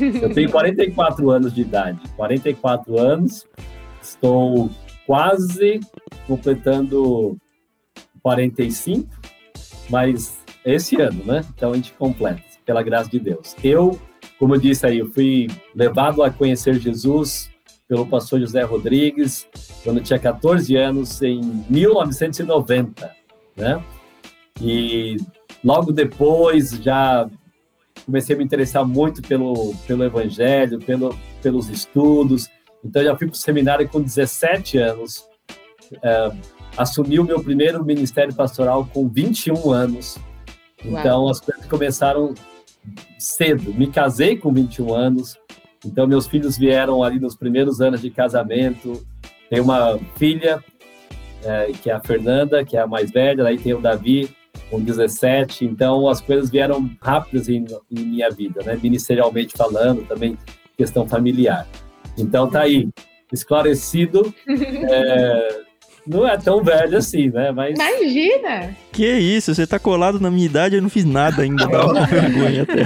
Eu 0.00 0.32
tenho 0.32 0.50
44 0.50 1.30
anos 1.30 1.52
de 1.54 1.62
idade, 1.62 1.98
44 2.16 2.98
anos, 2.98 3.44
estou 4.00 4.70
quase 5.06 5.80
completando 6.26 7.36
45, 8.24 9.06
mas 9.90 10.38
esse 10.64 10.96
ano, 10.96 11.22
né? 11.24 11.44
Então 11.54 11.72
a 11.72 11.76
gente 11.76 11.92
completa, 11.92 12.42
pela 12.64 12.82
graça 12.82 13.10
de 13.10 13.20
Deus. 13.20 13.54
Eu, 13.62 14.00
como 14.38 14.54
eu 14.54 14.60
disse 14.60 14.86
aí, 14.86 14.98
eu 14.98 15.12
fui 15.12 15.48
levado 15.74 16.22
a 16.22 16.30
conhecer 16.30 16.80
Jesus 16.80 17.50
pelo 17.86 18.06
pastor 18.06 18.40
José 18.40 18.62
Rodrigues 18.62 19.46
quando 19.82 19.98
eu 19.98 20.02
tinha 20.02 20.18
14 20.18 20.74
anos, 20.74 21.20
em 21.20 21.42
1990, 21.68 23.14
né? 23.54 23.84
E 24.58 25.18
logo 25.62 25.92
depois 25.92 26.70
já 26.70 27.28
comecei 28.06 28.34
a 28.34 28.38
me 28.38 28.44
interessar 28.44 28.86
muito 28.86 29.20
pelo, 29.20 29.74
pelo 29.86 30.02
evangelho, 30.02 30.78
pelo, 30.78 31.14
pelos 31.42 31.68
estudos. 31.68 32.48
Então 32.82 33.04
já 33.04 33.14
fui 33.16 33.26
para 33.26 33.34
o 33.34 33.38
seminário 33.38 33.88
com 33.88 34.00
17 34.00 34.78
anos. 34.78 35.28
É, 36.02 36.32
assumi 36.76 37.18
o 37.18 37.24
meu 37.24 37.42
primeiro 37.42 37.84
ministério 37.84 38.34
pastoral 38.34 38.88
com 38.92 39.08
21 39.08 39.70
anos. 39.70 40.18
Então 40.84 41.22
Uau. 41.22 41.30
as 41.30 41.40
coisas 41.40 41.64
começaram 41.66 42.34
cedo. 43.18 43.72
Me 43.74 43.86
casei 43.86 44.36
com 44.36 44.52
21 44.52 44.94
anos. 44.94 45.36
Então 45.84 46.06
meus 46.06 46.26
filhos 46.26 46.56
vieram 46.56 47.02
ali 47.02 47.18
nos 47.18 47.34
primeiros 47.34 47.80
anos 47.80 48.00
de 48.00 48.10
casamento. 48.10 49.04
Tem 49.48 49.60
uma 49.60 49.98
filha 50.16 50.62
é, 51.42 51.72
que 51.72 51.90
é 51.90 51.94
a 51.94 52.00
Fernanda, 52.00 52.64
que 52.64 52.76
é 52.76 52.80
a 52.80 52.86
mais 52.86 53.10
velha. 53.10 53.46
Aí 53.46 53.58
tem 53.58 53.74
o 53.74 53.80
Davi 53.80 54.30
com 54.70 54.80
17. 54.80 55.64
Então 55.64 56.08
as 56.08 56.20
coisas 56.20 56.50
vieram 56.50 56.90
rápidas 57.00 57.48
em, 57.48 57.64
em 57.90 58.04
minha 58.04 58.30
vida, 58.30 58.62
né? 58.62 58.78
Ministerialmente 58.82 59.56
falando, 59.56 60.06
também 60.06 60.36
questão 60.76 61.06
familiar. 61.06 61.66
Então 62.18 62.48
tá 62.48 62.62
aí 62.62 62.88
esclarecido. 63.32 64.34
É, 64.46 65.63
não 66.06 66.26
é 66.26 66.36
tão 66.36 66.62
velho 66.62 66.98
assim, 66.98 67.30
né? 67.30 67.50
Mas... 67.50 67.78
Imagina! 67.78 68.76
Que 68.92 69.06
isso, 69.06 69.54
você 69.54 69.66
tá 69.66 69.78
colado 69.78 70.20
na 70.20 70.30
minha 70.30 70.46
idade, 70.46 70.76
eu 70.76 70.82
não 70.82 70.90
fiz 70.90 71.04
nada 71.04 71.42
ainda, 71.42 71.66
dá 71.66 71.86
uma 71.86 72.04
vergonha 72.06 72.62
até. 72.62 72.84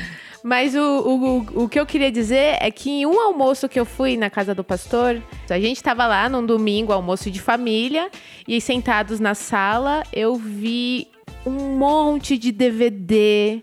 Mas 0.42 0.74
o, 0.74 0.80
o, 0.80 1.64
o 1.64 1.68
que 1.68 1.78
eu 1.78 1.84
queria 1.84 2.10
dizer 2.10 2.56
é 2.60 2.70
que 2.70 2.90
em 2.90 3.06
um 3.06 3.20
almoço 3.20 3.68
que 3.68 3.78
eu 3.78 3.84
fui 3.84 4.16
na 4.16 4.30
casa 4.30 4.54
do 4.54 4.64
pastor, 4.64 5.20
a 5.50 5.60
gente 5.60 5.82
tava 5.82 6.06
lá 6.06 6.28
num 6.30 6.44
domingo, 6.44 6.92
almoço 6.92 7.30
de 7.30 7.40
família, 7.40 8.10
e 8.48 8.58
sentados 8.60 9.20
na 9.20 9.34
sala, 9.34 10.02
eu 10.12 10.36
vi 10.36 11.08
um 11.44 11.76
monte 11.76 12.38
de 12.38 12.52
DVD 12.52 13.60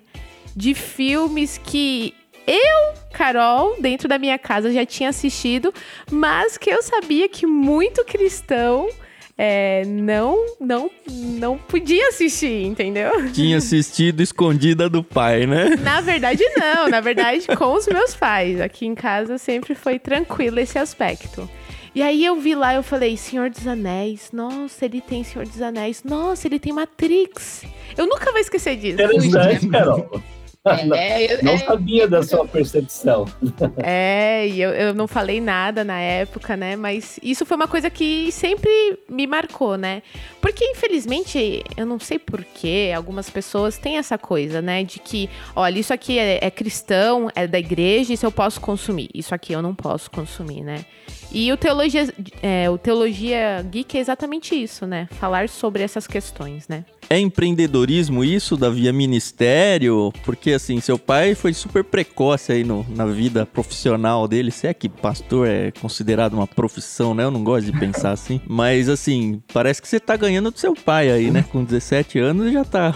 de 0.55 0.73
filmes 0.73 1.57
que 1.57 2.13
eu, 2.45 2.93
Carol, 3.17 3.75
dentro 3.81 4.07
da 4.07 4.19
minha 4.19 4.37
casa 4.37 4.71
já 4.71 4.85
tinha 4.85 5.09
assistido, 5.09 5.73
mas 6.11 6.55
que 6.55 6.69
eu 6.69 6.83
sabia 6.83 7.27
que 7.27 7.47
muito 7.47 8.05
cristão 8.05 8.87
é, 9.35 9.83
não, 9.85 10.37
não, 10.59 10.91
não 11.07 11.57
podia 11.57 12.09
assistir, 12.09 12.63
entendeu? 12.63 13.31
Tinha 13.33 13.57
assistido 13.57 14.21
escondida 14.21 14.87
do 14.87 15.03
pai, 15.03 15.47
né? 15.47 15.75
Na 15.81 15.99
verdade, 15.99 16.43
não. 16.57 16.87
Na 16.89 17.01
verdade, 17.01 17.47
com 17.57 17.73
os 17.73 17.87
meus 17.87 18.15
pais. 18.15 18.61
Aqui 18.61 18.85
em 18.85 18.93
casa 18.93 19.39
sempre 19.39 19.73
foi 19.73 19.97
tranquilo 19.97 20.59
esse 20.59 20.77
aspecto. 20.77 21.49
E 21.95 22.03
aí 22.03 22.23
eu 22.23 22.35
vi 22.39 22.53
lá, 22.53 22.75
eu 22.75 22.83
falei, 22.83 23.17
Senhor 23.17 23.49
dos 23.49 23.65
Anéis, 23.65 24.29
nossa, 24.31 24.85
ele 24.85 25.01
tem 25.01 25.23
Senhor 25.23 25.47
dos 25.47 25.59
Anéis, 25.59 26.03
nossa, 26.03 26.47
ele 26.47 26.59
tem 26.59 26.71
Matrix. 26.71 27.63
Eu 27.97 28.05
nunca 28.05 28.31
vou 28.31 28.39
esquecer 28.39 28.75
disso. 28.75 29.01
Interessante, 29.01 29.65
Carol. 29.69 30.21
É, 30.97 31.41
não, 31.41 31.53
não 31.53 31.59
sabia 31.59 32.07
da 32.07 32.23
sua 32.23 32.45
percepção. 32.45 33.25
É, 33.77 34.47
e 34.47 34.61
eu, 34.61 34.71
eu 34.71 34.93
não 34.93 35.07
falei 35.07 35.39
nada 35.39 35.83
na 35.83 35.99
época, 35.99 36.55
né? 36.57 36.75
Mas 36.75 37.19
isso 37.21 37.45
foi 37.45 37.55
uma 37.55 37.67
coisa 37.67 37.89
que 37.89 38.31
sempre 38.31 38.69
me 39.09 39.27
marcou, 39.27 39.77
né? 39.77 40.01
Porque, 40.41 40.65
infelizmente, 40.65 41.63
eu 41.75 41.85
não 41.85 41.99
sei 41.99 42.17
porquê, 42.17 42.91
algumas 42.95 43.29
pessoas 43.29 43.77
têm 43.77 43.97
essa 43.97 44.17
coisa, 44.17 44.61
né? 44.61 44.83
De 44.83 44.99
que, 44.99 45.29
olha, 45.55 45.79
isso 45.79 45.93
aqui 45.93 46.17
é, 46.17 46.39
é 46.41 46.51
cristão, 46.51 47.29
é 47.35 47.47
da 47.47 47.59
igreja, 47.59 48.13
isso 48.13 48.25
eu 48.25 48.31
posso 48.31 48.59
consumir. 48.59 49.09
Isso 49.13 49.33
aqui 49.33 49.53
eu 49.53 49.61
não 49.61 49.75
posso 49.75 50.09
consumir, 50.09 50.63
né? 50.63 50.85
E 51.31 51.51
o 51.51 51.57
Teologia, 51.57 52.07
é, 52.41 52.69
o 52.69 52.77
Teologia 52.77 53.65
Geek 53.69 53.97
é 53.97 53.99
exatamente 53.99 54.55
isso, 54.55 54.85
né? 54.85 55.07
Falar 55.11 55.49
sobre 55.49 55.83
essas 55.83 56.07
questões, 56.07 56.67
né? 56.67 56.85
É 57.09 57.17
empreendedorismo 57.17 58.23
isso, 58.23 58.57
Davi? 58.57 58.87
É 58.87 58.91
ministério? 58.91 60.11
Porque, 60.25 60.51
assim, 60.51 60.81
seu 60.81 60.99
pai 60.99 61.35
foi 61.35 61.53
super 61.53 61.83
precoce 61.83 62.51
aí 62.51 62.65
no, 62.65 62.85
na 62.89 63.05
vida 63.05 63.45
profissional 63.45 64.27
dele. 64.27 64.51
Se 64.51 64.67
é 64.67 64.73
que 64.73 64.89
pastor 64.89 65.47
é 65.47 65.71
considerado 65.71 66.33
uma 66.33 66.45
profissão, 66.45 67.13
né? 67.13 67.23
Eu 67.23 67.31
não 67.31 67.43
gosto 67.45 67.71
de 67.71 67.79
pensar 67.79 68.11
assim. 68.11 68.41
Mas, 68.47 68.89
assim, 68.89 69.41
parece 69.53 69.81
que 69.81 69.87
você 69.87 70.01
tá 70.01 70.17
ganhando 70.17 70.51
do 70.51 70.59
seu 70.59 70.73
pai 70.73 71.09
aí, 71.09 71.31
né? 71.31 71.45
Com 71.49 71.63
17 71.63 72.19
anos 72.19 72.51
já 72.51 72.65
tá. 72.65 72.93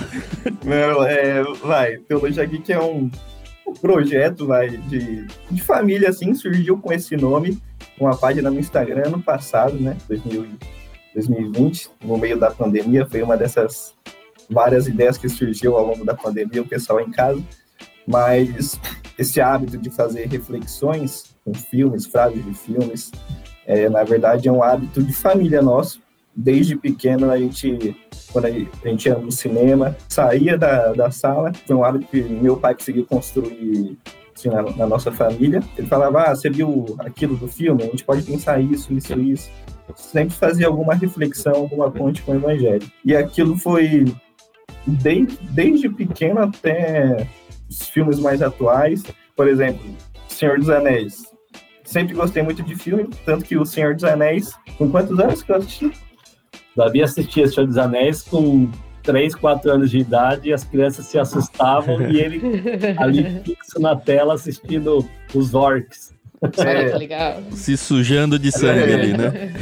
Não, 0.65 1.03
é, 1.05 1.41
vai, 1.63 1.97
Teologia 1.99 2.45
Geek 2.45 2.73
é 2.73 2.81
um 2.81 3.09
projeto, 3.79 4.45
vai, 4.45 4.69
de, 4.69 5.25
de 5.49 5.61
família, 5.61 6.09
assim, 6.09 6.33
surgiu 6.33 6.77
com 6.77 6.91
esse 6.91 7.15
nome, 7.15 7.57
uma 7.97 8.17
página 8.17 8.49
no 8.51 8.59
Instagram 8.59 9.03
ano 9.07 9.21
passado, 9.21 9.75
né? 9.79 9.95
2000 10.09 10.80
2020, 11.13 11.89
no 12.03 12.17
meio 12.17 12.39
da 12.39 12.51
pandemia, 12.51 13.05
foi 13.05 13.21
uma 13.21 13.37
dessas 13.37 13.93
várias 14.49 14.87
ideias 14.87 15.17
que 15.17 15.29
surgiu 15.29 15.77
ao 15.77 15.85
longo 15.85 16.03
da 16.05 16.13
pandemia, 16.13 16.61
o 16.61 16.67
pessoal 16.67 16.99
em 16.99 17.11
casa, 17.11 17.41
mas 18.05 18.79
esse 19.17 19.39
hábito 19.39 19.77
de 19.77 19.89
fazer 19.89 20.27
reflexões 20.27 21.35
com 21.45 21.53
filmes, 21.53 22.05
frases 22.05 22.43
de 22.43 22.53
filmes, 22.53 23.11
é, 23.65 23.87
na 23.89 24.03
verdade 24.03 24.47
é 24.47 24.51
um 24.51 24.63
hábito 24.63 25.01
de 25.01 25.13
família 25.13 25.61
nosso. 25.61 26.01
Desde 26.33 26.77
pequeno 26.77 27.29
a 27.29 27.37
gente, 27.37 27.95
quando 28.31 28.45
a 28.45 28.51
gente 28.51 29.05
ia 29.05 29.15
no 29.15 29.31
cinema, 29.31 29.95
saía 30.07 30.57
da, 30.57 30.93
da 30.93 31.11
sala, 31.11 31.51
foi 31.67 31.75
um 31.75 31.83
hábito 31.83 32.07
que 32.07 32.21
meu 32.21 32.57
pai 32.57 32.73
conseguiu 32.73 33.05
construir 33.05 33.97
assim, 34.35 34.49
na, 34.49 34.61
na, 34.61 34.87
nossa 34.87 35.11
família. 35.11 35.61
Ele 35.77 35.87
falava, 35.87 36.23
ah, 36.23 36.35
você 36.35 36.49
viu 36.49 36.95
aquilo 36.99 37.35
do 37.35 37.47
filme? 37.47 37.83
A 37.83 37.87
gente 37.87 38.03
pode 38.03 38.23
pensar 38.23 38.61
isso, 38.61 38.93
isso, 38.93 39.19
isso 39.19 39.51
sempre 39.95 40.33
fazia 40.33 40.67
alguma 40.67 40.93
reflexão, 40.93 41.53
alguma 41.55 41.91
ponte 41.91 42.21
com 42.21 42.33
o 42.33 42.35
evangelho. 42.35 42.89
E 43.03 43.15
aquilo 43.15 43.57
foi 43.57 44.05
desde, 44.85 45.37
desde 45.51 45.89
pequeno 45.89 46.41
até 46.41 47.27
os 47.69 47.89
filmes 47.89 48.19
mais 48.19 48.41
atuais. 48.41 49.03
Por 49.35 49.47
exemplo, 49.47 49.81
Senhor 50.27 50.57
dos 50.57 50.69
Anéis. 50.69 51.23
Sempre 51.83 52.15
gostei 52.15 52.41
muito 52.41 52.63
de 52.63 52.75
filme, 52.75 53.09
tanto 53.25 53.43
que 53.43 53.57
o 53.57 53.65
Senhor 53.65 53.95
dos 53.95 54.03
Anéis, 54.03 54.53
com 54.77 54.89
quantos 54.89 55.19
anos 55.19 55.43
que 55.43 55.51
eu 55.51 55.57
assisti? 55.57 55.91
Davi 56.75 57.03
assistia 57.03 57.47
Senhor 57.47 57.67
dos 57.67 57.77
Anéis 57.77 58.21
com 58.21 58.69
3, 59.03 59.35
4 59.35 59.71
anos 59.71 59.91
de 59.91 59.99
idade 59.99 60.49
e 60.49 60.53
as 60.53 60.63
crianças 60.63 61.05
se 61.07 61.19
assustavam 61.19 62.09
e 62.09 62.19
ele 62.19 62.41
ali 62.97 63.41
fixo 63.43 63.79
na 63.79 63.95
tela 63.95 64.35
assistindo 64.35 65.05
os 65.33 65.53
orcs. 65.53 66.13
É, 66.57 66.97
legal. 66.97 67.41
Se 67.51 67.77
sujando 67.77 68.39
de 68.39 68.51
sangue 68.51 68.91
é. 68.91 68.93
ali, 68.95 69.13
né? 69.13 69.53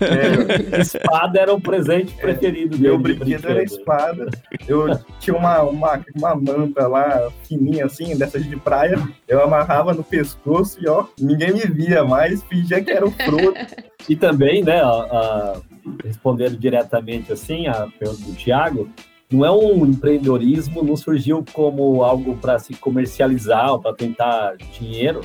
É, 0.00 0.80
espada 0.80 1.38
era 1.38 1.54
o 1.54 1.60
presente 1.60 2.12
preferido. 2.14 2.76
Meu 2.76 2.98
brinquedo 2.98 3.48
era 3.48 3.62
espada. 3.62 4.28
Eu 4.66 4.98
tinha 5.20 5.36
uma, 5.36 5.62
uma, 5.62 6.04
uma 6.14 6.34
manta 6.34 6.88
lá, 6.88 7.30
fininha 7.48 7.86
assim, 7.86 8.16
dessas 8.16 8.44
de 8.44 8.56
praia. 8.56 8.98
Eu 9.28 9.42
amarrava 9.42 9.94
no 9.94 10.02
pescoço 10.02 10.78
e 10.82 10.88
ó, 10.88 11.06
ninguém 11.20 11.52
me 11.52 11.60
via 11.60 12.04
mais, 12.04 12.42
fingia 12.42 12.82
que 12.82 12.90
era 12.90 13.06
o 13.06 13.10
Frodo. 13.10 13.54
E 14.06 14.14
também, 14.14 14.62
né, 14.62 14.82
a, 14.82 14.86
a, 14.86 15.60
respondendo 16.04 16.58
diretamente 16.58 17.32
assim 17.32 17.66
a 17.66 17.88
pergunta 17.98 18.22
do 18.22 18.34
Tiago, 18.34 18.86
não 19.32 19.44
é 19.44 19.50
um 19.50 19.86
empreendedorismo, 19.86 20.82
não 20.82 20.94
surgiu 20.94 21.42
como 21.54 22.02
algo 22.02 22.36
para 22.36 22.58
se 22.58 22.74
comercializar 22.74 23.72
ou 23.72 23.80
para 23.80 23.94
tentar 23.94 24.56
dinheiro. 24.78 25.22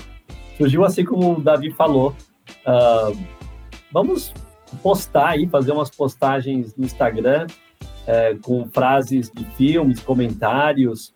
Surgiu 0.59 0.83
assim 0.83 1.05
como 1.05 1.37
o 1.37 1.41
Davi 1.41 1.71
falou. 1.71 2.13
Uh, 2.67 3.17
vamos 3.91 4.33
postar 4.83 5.29
aí, 5.29 5.47
fazer 5.47 5.71
umas 5.71 5.89
postagens 5.89 6.75
no 6.75 6.85
Instagram 6.85 7.47
é, 8.05 8.35
com 8.41 8.67
frases 8.69 9.31
de 9.31 9.45
filmes, 9.55 9.99
comentários. 9.99 11.13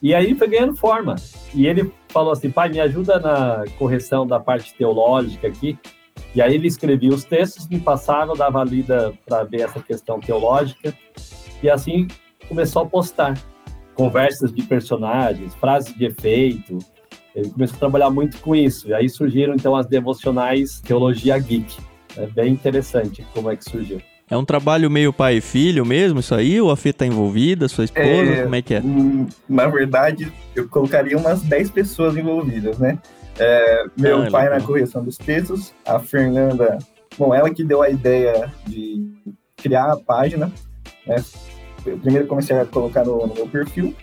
E 0.00 0.14
aí 0.14 0.34
foi 0.34 0.48
ganhando 0.48 0.76
forma. 0.76 1.16
E 1.52 1.66
ele 1.66 1.92
falou 2.08 2.32
assim: 2.32 2.50
pai, 2.50 2.68
me 2.68 2.80
ajuda 2.80 3.18
na 3.18 3.64
correção 3.78 4.26
da 4.26 4.38
parte 4.38 4.72
teológica 4.74 5.48
aqui. 5.48 5.76
E 6.34 6.40
aí 6.40 6.54
ele 6.54 6.68
escrevia 6.68 7.10
os 7.10 7.24
textos, 7.24 7.66
me 7.68 7.80
passava, 7.80 8.34
dava 8.34 8.62
lida 8.62 9.12
para 9.26 9.42
ver 9.42 9.62
essa 9.62 9.80
questão 9.80 10.20
teológica. 10.20 10.94
E 11.62 11.68
assim 11.68 12.06
começou 12.48 12.82
a 12.82 12.86
postar 12.86 13.36
conversas 13.94 14.52
de 14.52 14.62
personagens, 14.62 15.54
frases 15.54 15.94
de 15.94 16.04
efeito. 16.04 16.78
Ele 17.36 17.50
começou 17.50 17.76
a 17.76 17.78
trabalhar 17.78 18.08
muito 18.08 18.38
com 18.40 18.56
isso. 18.56 18.88
E 18.88 18.94
aí 18.94 19.10
surgiram 19.10 19.54
então 19.54 19.76
as 19.76 19.86
devocionais 19.86 20.80
Teologia 20.80 21.38
Geek. 21.38 21.76
É 22.16 22.26
bem 22.26 22.54
interessante 22.54 23.26
como 23.34 23.50
é 23.50 23.56
que 23.56 23.64
surgiu. 23.64 24.00
É 24.28 24.36
um 24.36 24.44
trabalho 24.44 24.90
meio 24.90 25.12
pai 25.12 25.36
e 25.36 25.40
filho 25.40 25.84
mesmo, 25.84 26.18
isso 26.18 26.34
aí? 26.34 26.60
Ou 26.60 26.70
a 26.70 26.76
Fê 26.76 26.92
tá 26.92 27.06
envolvida, 27.06 27.68
sua 27.68 27.84
esposa? 27.84 28.08
É, 28.08 28.42
como 28.42 28.54
é 28.54 28.62
que 28.62 28.74
é? 28.74 28.80
Hum, 28.80 29.26
na 29.48 29.66
verdade, 29.68 30.32
eu 30.54 30.66
colocaria 30.66 31.16
umas 31.16 31.42
10 31.42 31.70
pessoas 31.70 32.16
envolvidas, 32.16 32.78
né? 32.78 32.98
É, 33.38 33.84
meu 33.96 34.22
ah, 34.22 34.30
pai 34.30 34.48
na 34.48 34.60
correção 34.60 35.04
dos 35.04 35.18
textos, 35.18 35.72
a 35.84 36.00
Fernanda, 36.00 36.78
bom, 37.18 37.34
ela 37.34 37.50
que 37.50 37.62
deu 37.62 37.82
a 37.82 37.90
ideia 37.90 38.50
de 38.66 39.06
criar 39.56 39.92
a 39.92 39.96
página, 39.96 40.50
né? 41.06 41.16
Eu 41.84 41.98
primeiro 41.98 42.26
comecei 42.26 42.58
a 42.58 42.64
colocar 42.64 43.04
no, 43.04 43.26
no 43.26 43.34
meu 43.34 43.46
perfil, 43.46 43.94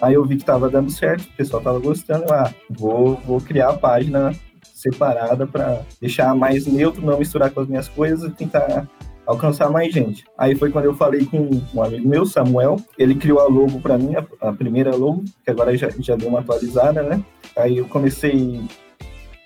aí 0.00 0.14
eu 0.14 0.24
vi 0.24 0.36
que 0.36 0.42
estava 0.42 0.68
dando 0.68 0.90
certo, 0.90 1.22
o 1.24 1.36
pessoal 1.36 1.60
estava 1.60 1.78
gostando, 1.78 2.32
ah, 2.32 2.52
vou, 2.68 3.16
vou 3.26 3.40
criar 3.40 3.70
a 3.70 3.78
página 3.78 4.32
separada 4.74 5.46
para 5.46 5.82
deixar 6.00 6.34
mais 6.34 6.66
neutro, 6.66 7.04
não 7.04 7.18
misturar 7.18 7.50
com 7.50 7.60
as 7.60 7.68
minhas 7.68 7.88
coisas 7.88 8.30
e 8.30 8.34
tentar 8.34 8.88
alcançar 9.26 9.70
mais 9.70 9.92
gente. 9.92 10.24
Aí 10.36 10.56
foi 10.56 10.70
quando 10.70 10.86
eu 10.86 10.94
falei 10.94 11.24
com 11.24 11.48
um 11.74 11.82
amigo 11.82 12.08
meu, 12.08 12.26
Samuel, 12.26 12.76
ele 12.98 13.14
criou 13.14 13.40
a 13.40 13.44
logo 13.46 13.80
para 13.80 13.98
mim, 13.98 14.14
a, 14.16 14.48
a, 14.48 14.52
primeira 14.52 14.94
logo, 14.96 15.24
que 15.44 15.50
agora 15.50 15.76
já, 15.76 15.88
já 15.98 16.16
deu 16.16 16.28
uma 16.28 16.40
atualizada, 16.40 17.02
né? 17.02 17.22
Aí 17.56 17.78
eu 17.78 17.86
comecei 17.86 18.60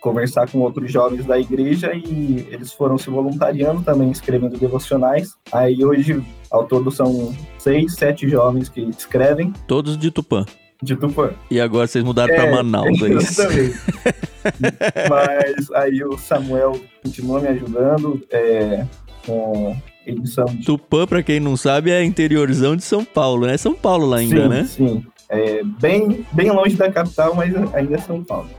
conversar 0.05 0.47
com 0.51 0.59
outros 0.59 0.93
jovens 0.93 1.25
da 1.25 1.39
igreja 1.39 1.95
e 1.95 2.47
eles 2.51 2.71
foram 2.75 2.99
se 2.99 3.09
voluntariando 3.09 3.81
também, 3.81 4.11
escrevendo 4.11 4.59
devocionais. 4.59 5.31
Aí 5.51 5.83
hoje, 5.83 6.23
ao 6.51 6.67
todo, 6.67 6.91
são 6.91 7.35
seis, 7.57 7.95
sete 7.95 8.29
jovens 8.29 8.69
que 8.69 8.83
escrevem. 8.83 9.51
Todos 9.67 9.97
de 9.97 10.11
Tupã 10.11 10.45
de 10.83 10.95
Tupã. 10.97 11.31
E 11.51 11.59
agora 11.59 11.87
vocês 11.87 12.05
mudaram 12.05 12.35
é, 12.35 12.37
para 12.37 12.51
Manaus, 12.51 13.01
é 13.01 13.15
isso? 13.15 13.41
Mas 15.09 15.71
aí 15.73 16.05
o 16.05 16.19
Samuel 16.19 16.79
continua 17.03 17.41
me 17.41 17.49
ajudando 17.49 18.21
é, 18.31 18.85
com 19.25 19.75
edição 20.07 20.45
de... 20.45 20.67
Tupã, 20.67 21.07
para 21.07 21.23
quem 21.23 21.41
não 21.41 21.57
sabe, 21.57 21.91
é 21.91 22.05
interiorzão 22.05 22.77
de 22.77 22.83
São 22.83 23.03
Paulo, 23.03 23.47
né? 23.47 23.57
São 23.57 23.75
Paulo 23.75 24.05
lá 24.05 24.19
ainda, 24.19 24.43
sim, 24.43 24.49
né? 24.49 24.65
Sim, 24.65 25.07
é 25.31 25.63
bem, 25.81 26.27
bem 26.33 26.51
longe 26.51 26.77
da 26.77 26.93
capital, 26.93 27.35
mas 27.35 27.55
ainda 27.73 27.95
é 27.95 27.99
São 27.99 28.23
Paulo. 28.23 28.51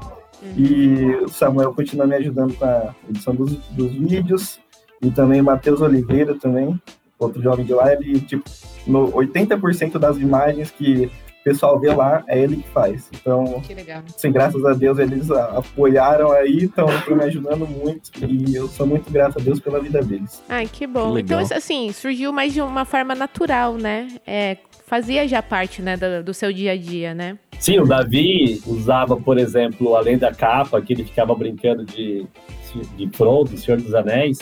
Uhum. 0.45 0.53
E 0.58 1.15
o 1.23 1.29
Samuel 1.29 1.73
continua 1.73 2.05
me 2.05 2.15
ajudando 2.15 2.55
com 2.55 2.65
a 2.65 2.93
edição 3.10 3.34
dos, 3.36 3.55
dos 3.69 3.91
vídeos. 3.91 4.60
E 5.01 5.10
também 5.12 5.41
Matheus 5.41 5.81
Oliveira 5.81 6.36
também, 6.36 6.79
outro 7.19 7.41
jovem 7.41 7.65
de 7.65 7.73
lá, 7.73 7.93
ele, 7.93 8.19
tipo, 8.21 8.43
no 8.88 9.12
80% 9.12 9.97
das 9.99 10.17
imagens 10.17 10.71
que 10.71 11.12
pessoal 11.45 11.79
vê 11.79 11.93
lá, 11.93 12.23
é 12.27 12.39
ele 12.39 12.58
que 12.58 12.67
faz. 12.69 13.08
Então, 13.13 13.62
que. 13.62 13.75
Assim, 14.15 14.31
graças 14.31 14.65
a 14.65 14.73
Deus, 14.73 14.97
eles 14.97 15.29
apoiaram 15.29 16.31
aí, 16.31 16.63
estão 16.63 16.88
me 17.15 17.23
ajudando 17.23 17.67
muito 17.67 18.10
e 18.27 18.55
eu 18.55 18.67
sou 18.67 18.88
muito 18.88 19.12
grato 19.12 19.39
a 19.39 19.43
Deus 19.43 19.60
pela 19.60 19.79
vida 19.79 20.01
deles. 20.01 20.41
Ai, 20.49 20.65
que 20.65 20.88
bom. 20.88 21.13
Que 21.13 21.21
então, 21.21 21.39
assim, 21.39 21.91
surgiu 21.91 22.34
mais 22.34 22.51
de 22.51 22.62
uma 22.62 22.84
forma 22.84 23.13
natural, 23.13 23.75
né? 23.75 24.08
É, 24.25 24.58
fazia 24.86 25.28
já 25.28 25.41
parte, 25.41 25.82
né, 25.82 25.98
do, 25.98 26.24
do, 26.24 26.34
seu 26.34 26.54
dia 26.54 26.74
a 26.74 26.78
dia, 26.78 27.13
né? 27.13 27.38
Sim, 27.60 27.80
o 27.80 27.86
Davi 27.86 28.62
usava, 28.65 29.17
por 29.17 29.38
exemplo, 29.38 29.95
além 29.95 30.17
da 30.17 30.34
capa, 30.34 30.82
que 30.82 30.93
ele 30.93 31.04
ficava 31.04 31.34
brincando 31.34 31.84
de, 31.84 32.26
de 32.95 33.10
Frodo, 33.13 33.58
Senhor 33.58 33.82
dos 33.82 33.93
Anéis, 33.93 34.39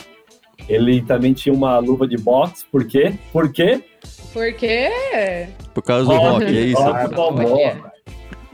ele 0.67 1.01
também 1.01 1.33
tinha 1.33 1.53
uma 1.53 1.79
luva 1.79 2.07
de 2.07 2.17
boxe, 2.17 2.65
por 2.71 2.85
quê? 2.85 3.13
Por 3.31 3.51
quê? 3.51 3.83
Por 4.31 4.53
quê? 4.53 5.47
Por 5.73 5.83
causa 5.83 6.05
do 6.05 6.15
rock, 6.15 6.45
é 6.45 6.51
isso? 6.51 6.81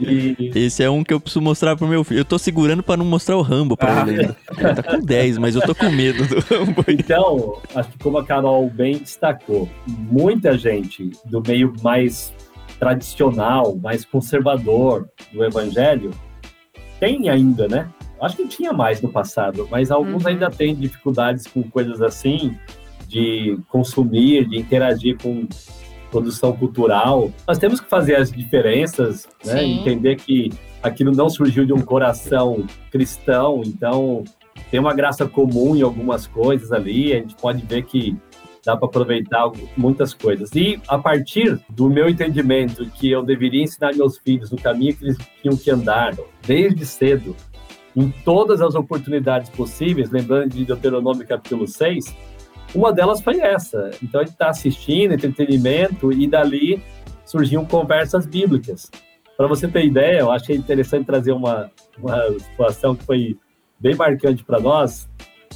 E... 0.00 0.50
Esse 0.54 0.82
é 0.82 0.90
um 0.90 1.04
que 1.04 1.12
eu 1.12 1.20
preciso 1.20 1.42
mostrar 1.42 1.76
pro 1.76 1.86
meu 1.86 2.02
filho. 2.02 2.20
Eu 2.20 2.24
tô 2.24 2.38
segurando 2.38 2.82
para 2.82 2.96
não 2.96 3.04
mostrar 3.04 3.36
o 3.36 3.42
Rambo 3.42 3.76
pra 3.76 4.02
ah. 4.02 4.08
ele 4.08 4.20
ainda. 4.20 4.36
Ele 4.56 4.74
tá 4.74 4.82
com 4.82 5.00
10, 5.00 5.38
mas 5.38 5.54
eu 5.54 5.62
tô 5.62 5.74
com 5.74 5.90
medo 5.90 6.26
do 6.26 6.40
Rambo. 6.40 6.84
Então, 6.88 7.60
acho 7.74 7.88
que 7.90 7.98
como 7.98 8.18
a 8.18 8.24
Carol 8.24 8.68
bem 8.70 8.98
destacou, 8.98 9.68
muita 9.86 10.56
gente 10.56 11.10
do 11.26 11.42
meio 11.46 11.72
mais 11.82 12.32
tradicional, 12.78 13.76
mais 13.76 14.04
conservador 14.04 15.08
do 15.32 15.44
evangelho, 15.44 16.10
tem 16.98 17.28
ainda, 17.28 17.68
né? 17.68 17.88
Acho 18.20 18.36
que 18.36 18.48
tinha 18.48 18.72
mais 18.72 19.00
no 19.00 19.08
passado, 19.08 19.66
mas 19.70 19.90
alguns 19.90 20.24
uhum. 20.24 20.30
ainda 20.30 20.50
têm 20.50 20.74
dificuldades 20.74 21.46
com 21.46 21.62
coisas 21.62 22.02
assim, 22.02 22.56
de 23.08 23.58
consumir, 23.68 24.46
de 24.46 24.58
interagir 24.58 25.16
com 25.20 25.46
produção 26.10 26.52
cultural. 26.52 27.30
Nós 27.46 27.58
temos 27.58 27.80
que 27.80 27.88
fazer 27.88 28.16
as 28.16 28.30
diferenças, 28.30 29.28
né? 29.44 29.64
entender 29.64 30.16
que 30.16 30.50
aquilo 30.82 31.12
não 31.12 31.28
surgiu 31.28 31.64
de 31.64 31.72
um 31.72 31.80
coração 31.80 32.66
cristão, 32.90 33.62
então 33.64 34.24
tem 34.70 34.80
uma 34.80 34.94
graça 34.94 35.26
comum 35.26 35.76
em 35.76 35.82
algumas 35.82 36.26
coisas 36.26 36.72
ali. 36.72 37.12
A 37.12 37.16
gente 37.16 37.34
pode 37.36 37.64
ver 37.64 37.84
que 37.84 38.16
dá 38.64 38.76
para 38.76 38.86
aproveitar 38.86 39.50
muitas 39.76 40.12
coisas. 40.12 40.50
E 40.54 40.80
a 40.86 40.98
partir 40.98 41.58
do 41.68 41.88
meu 41.88 42.08
entendimento 42.08 42.84
que 42.86 43.10
eu 43.10 43.22
deveria 43.22 43.62
ensinar 43.62 43.94
meus 43.94 44.18
filhos 44.18 44.50
no 44.50 44.58
caminho 44.58 44.94
que 44.96 45.04
eles 45.04 45.16
tinham 45.40 45.56
que 45.56 45.70
andar, 45.70 46.14
desde 46.46 46.84
cedo, 46.84 47.34
em 47.96 48.12
todas 48.24 48.60
as 48.60 48.74
oportunidades 48.74 49.50
possíveis, 49.50 50.10
lembrando 50.10 50.50
de 50.50 50.64
Deuteronômio 50.64 51.26
capítulo 51.26 51.66
6, 51.66 52.14
uma 52.74 52.92
delas 52.92 53.20
foi 53.20 53.40
essa. 53.40 53.90
Então 54.02 54.20
a 54.20 54.24
gente 54.24 54.32
está 54.32 54.48
assistindo, 54.48 55.14
entretenimento, 55.14 56.12
e 56.12 56.26
dali 56.26 56.82
surgiam 57.24 57.64
conversas 57.64 58.26
bíblicas. 58.26 58.90
Para 59.36 59.46
você 59.46 59.66
ter 59.66 59.84
ideia, 59.84 60.20
eu 60.20 60.30
achei 60.30 60.56
interessante 60.56 61.06
trazer 61.06 61.32
uma, 61.32 61.70
uma 61.98 62.38
situação 62.38 62.94
que 62.94 63.04
foi 63.04 63.38
bem 63.78 63.94
marcante 63.94 64.44
para 64.44 64.60
nós. 64.60 65.08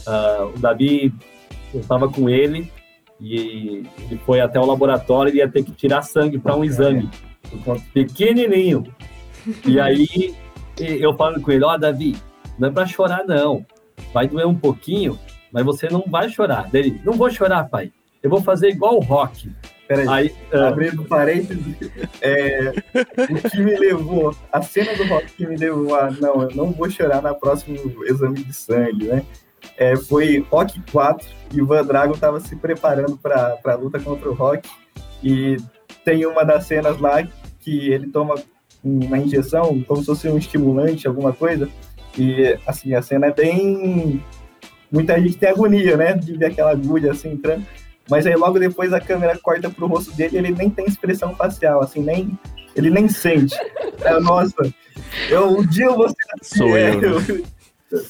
Uh, 0.07 0.55
o 0.55 0.59
Davi, 0.59 1.13
eu 1.73 1.81
estava 1.81 2.09
com 2.09 2.29
ele 2.29 2.71
e 3.21 3.85
ele 3.99 4.21
foi 4.25 4.41
até 4.41 4.59
o 4.59 4.67
laboratório 4.67 5.33
e 5.33 5.39
ia 5.39 5.49
ter 5.49 5.63
que 5.63 5.73
tirar 5.73 6.03
sangue 6.03 6.39
para 6.39 6.57
um 6.57 6.65
exame, 6.65 7.09
pequenininho. 7.93 8.85
E 9.67 9.79
aí 9.81 10.35
eu 10.79 11.15
falo 11.15 11.41
com 11.41 11.53
ele: 11.53 11.65
Ó, 11.65 11.75
oh, 11.75 11.79
Davi, 11.79 12.17
não 12.59 12.69
é 12.69 12.73
para 12.73 12.87
chorar, 12.87 13.25
não. 13.27 13.65
Vai 14.13 14.27
doer 14.27 14.47
um 14.47 14.55
pouquinho, 14.55 15.19
mas 15.55 15.65
você 15.65 15.89
não 15.89 16.05
vai 16.09 16.29
chorar. 16.29 16.69
Dele, 16.69 17.01
não 17.05 17.13
vou 17.13 17.31
chorar, 17.31 17.69
pai. 17.69 17.93
Eu 18.21 18.29
vou 18.29 18.43
fazer 18.43 18.71
igual 18.71 18.97
o 18.97 19.01
rock. 19.01 19.51
Peraí, 19.87 20.09
aí, 20.09 20.35
uh... 20.53 20.65
abrindo 20.65 21.05
parênteses, 21.05 21.77
é, 22.21 22.73
o 23.31 23.51
que 23.51 23.63
me 23.63 23.77
levou, 23.77 24.35
a 24.51 24.63
cena 24.63 24.97
do 24.97 25.05
rock 25.05 25.27
que 25.35 25.47
me 25.47 25.57
levou 25.57 25.95
a, 25.95 26.11
não, 26.11 26.43
eu 26.43 26.57
não 26.57 26.73
vou 26.73 26.91
chorar 26.91 27.21
na 27.21 27.35
próximo 27.35 27.77
exame 28.07 28.43
de 28.43 28.53
sangue, 28.53 29.05
né? 29.05 29.23
É, 29.77 29.95
foi 29.95 30.45
Rock 30.51 30.81
4 30.91 31.27
e 31.53 31.61
o 31.61 31.67
Van 31.67 31.85
Drago 31.85 32.15
estava 32.15 32.41
se 32.41 32.57
preparando 32.57 33.17
para 33.17 33.59
a 33.65 33.75
luta 33.75 34.01
contra 34.01 34.29
o 34.29 34.35
Rock 34.35 34.69
e 35.23 35.57
tem 36.05 36.25
uma 36.27 36.45
das 36.45 36.67
cenas 36.67 36.99
lá 36.99 37.23
que 37.61 37.91
ele 37.91 38.09
toma 38.11 38.37
uma 38.83 39.19
injeção, 39.19 39.83
como 39.83 40.01
se 40.01 40.07
fosse 40.07 40.29
um 40.29 40.37
estimulante, 40.37 41.07
alguma 41.07 41.33
coisa, 41.33 41.69
e 42.17 42.59
assim, 42.67 42.95
a 42.95 43.03
cena 43.03 43.27
é 43.27 43.33
bem. 43.33 44.23
Muita 44.95 45.21
gente 45.21 45.37
tem 45.37 45.49
agonia, 45.49 45.97
né? 45.97 46.13
De 46.13 46.37
ver 46.37 46.47
aquela 46.47 46.71
agulha 46.71 47.11
assim 47.11 47.33
entrando. 47.33 47.67
Mas 48.09 48.27
aí 48.27 48.37
logo 48.37 48.61
depois 48.61 48.93
a 48.93 49.01
câmera 49.01 49.37
corta 49.37 49.69
pro 49.69 49.89
rosto 49.89 50.13
dele 50.13 50.37
e 50.37 50.39
ele 50.39 50.51
nem 50.53 50.71
tem 50.71 50.87
expressão 50.87 51.35
facial, 51.35 51.83
assim, 51.83 52.01
nem. 52.01 52.39
Ele 52.77 52.91
nem 52.91 53.09
sente. 53.09 53.57
É, 54.03 54.21
nossa, 54.21 54.55
eu, 55.29 55.59
um 55.59 55.67
dia 55.67 55.91
você. 55.91 56.15
Sou 56.43 56.77
é, 56.77 56.95
eu. 56.95 57.21
Né? 57.21 57.43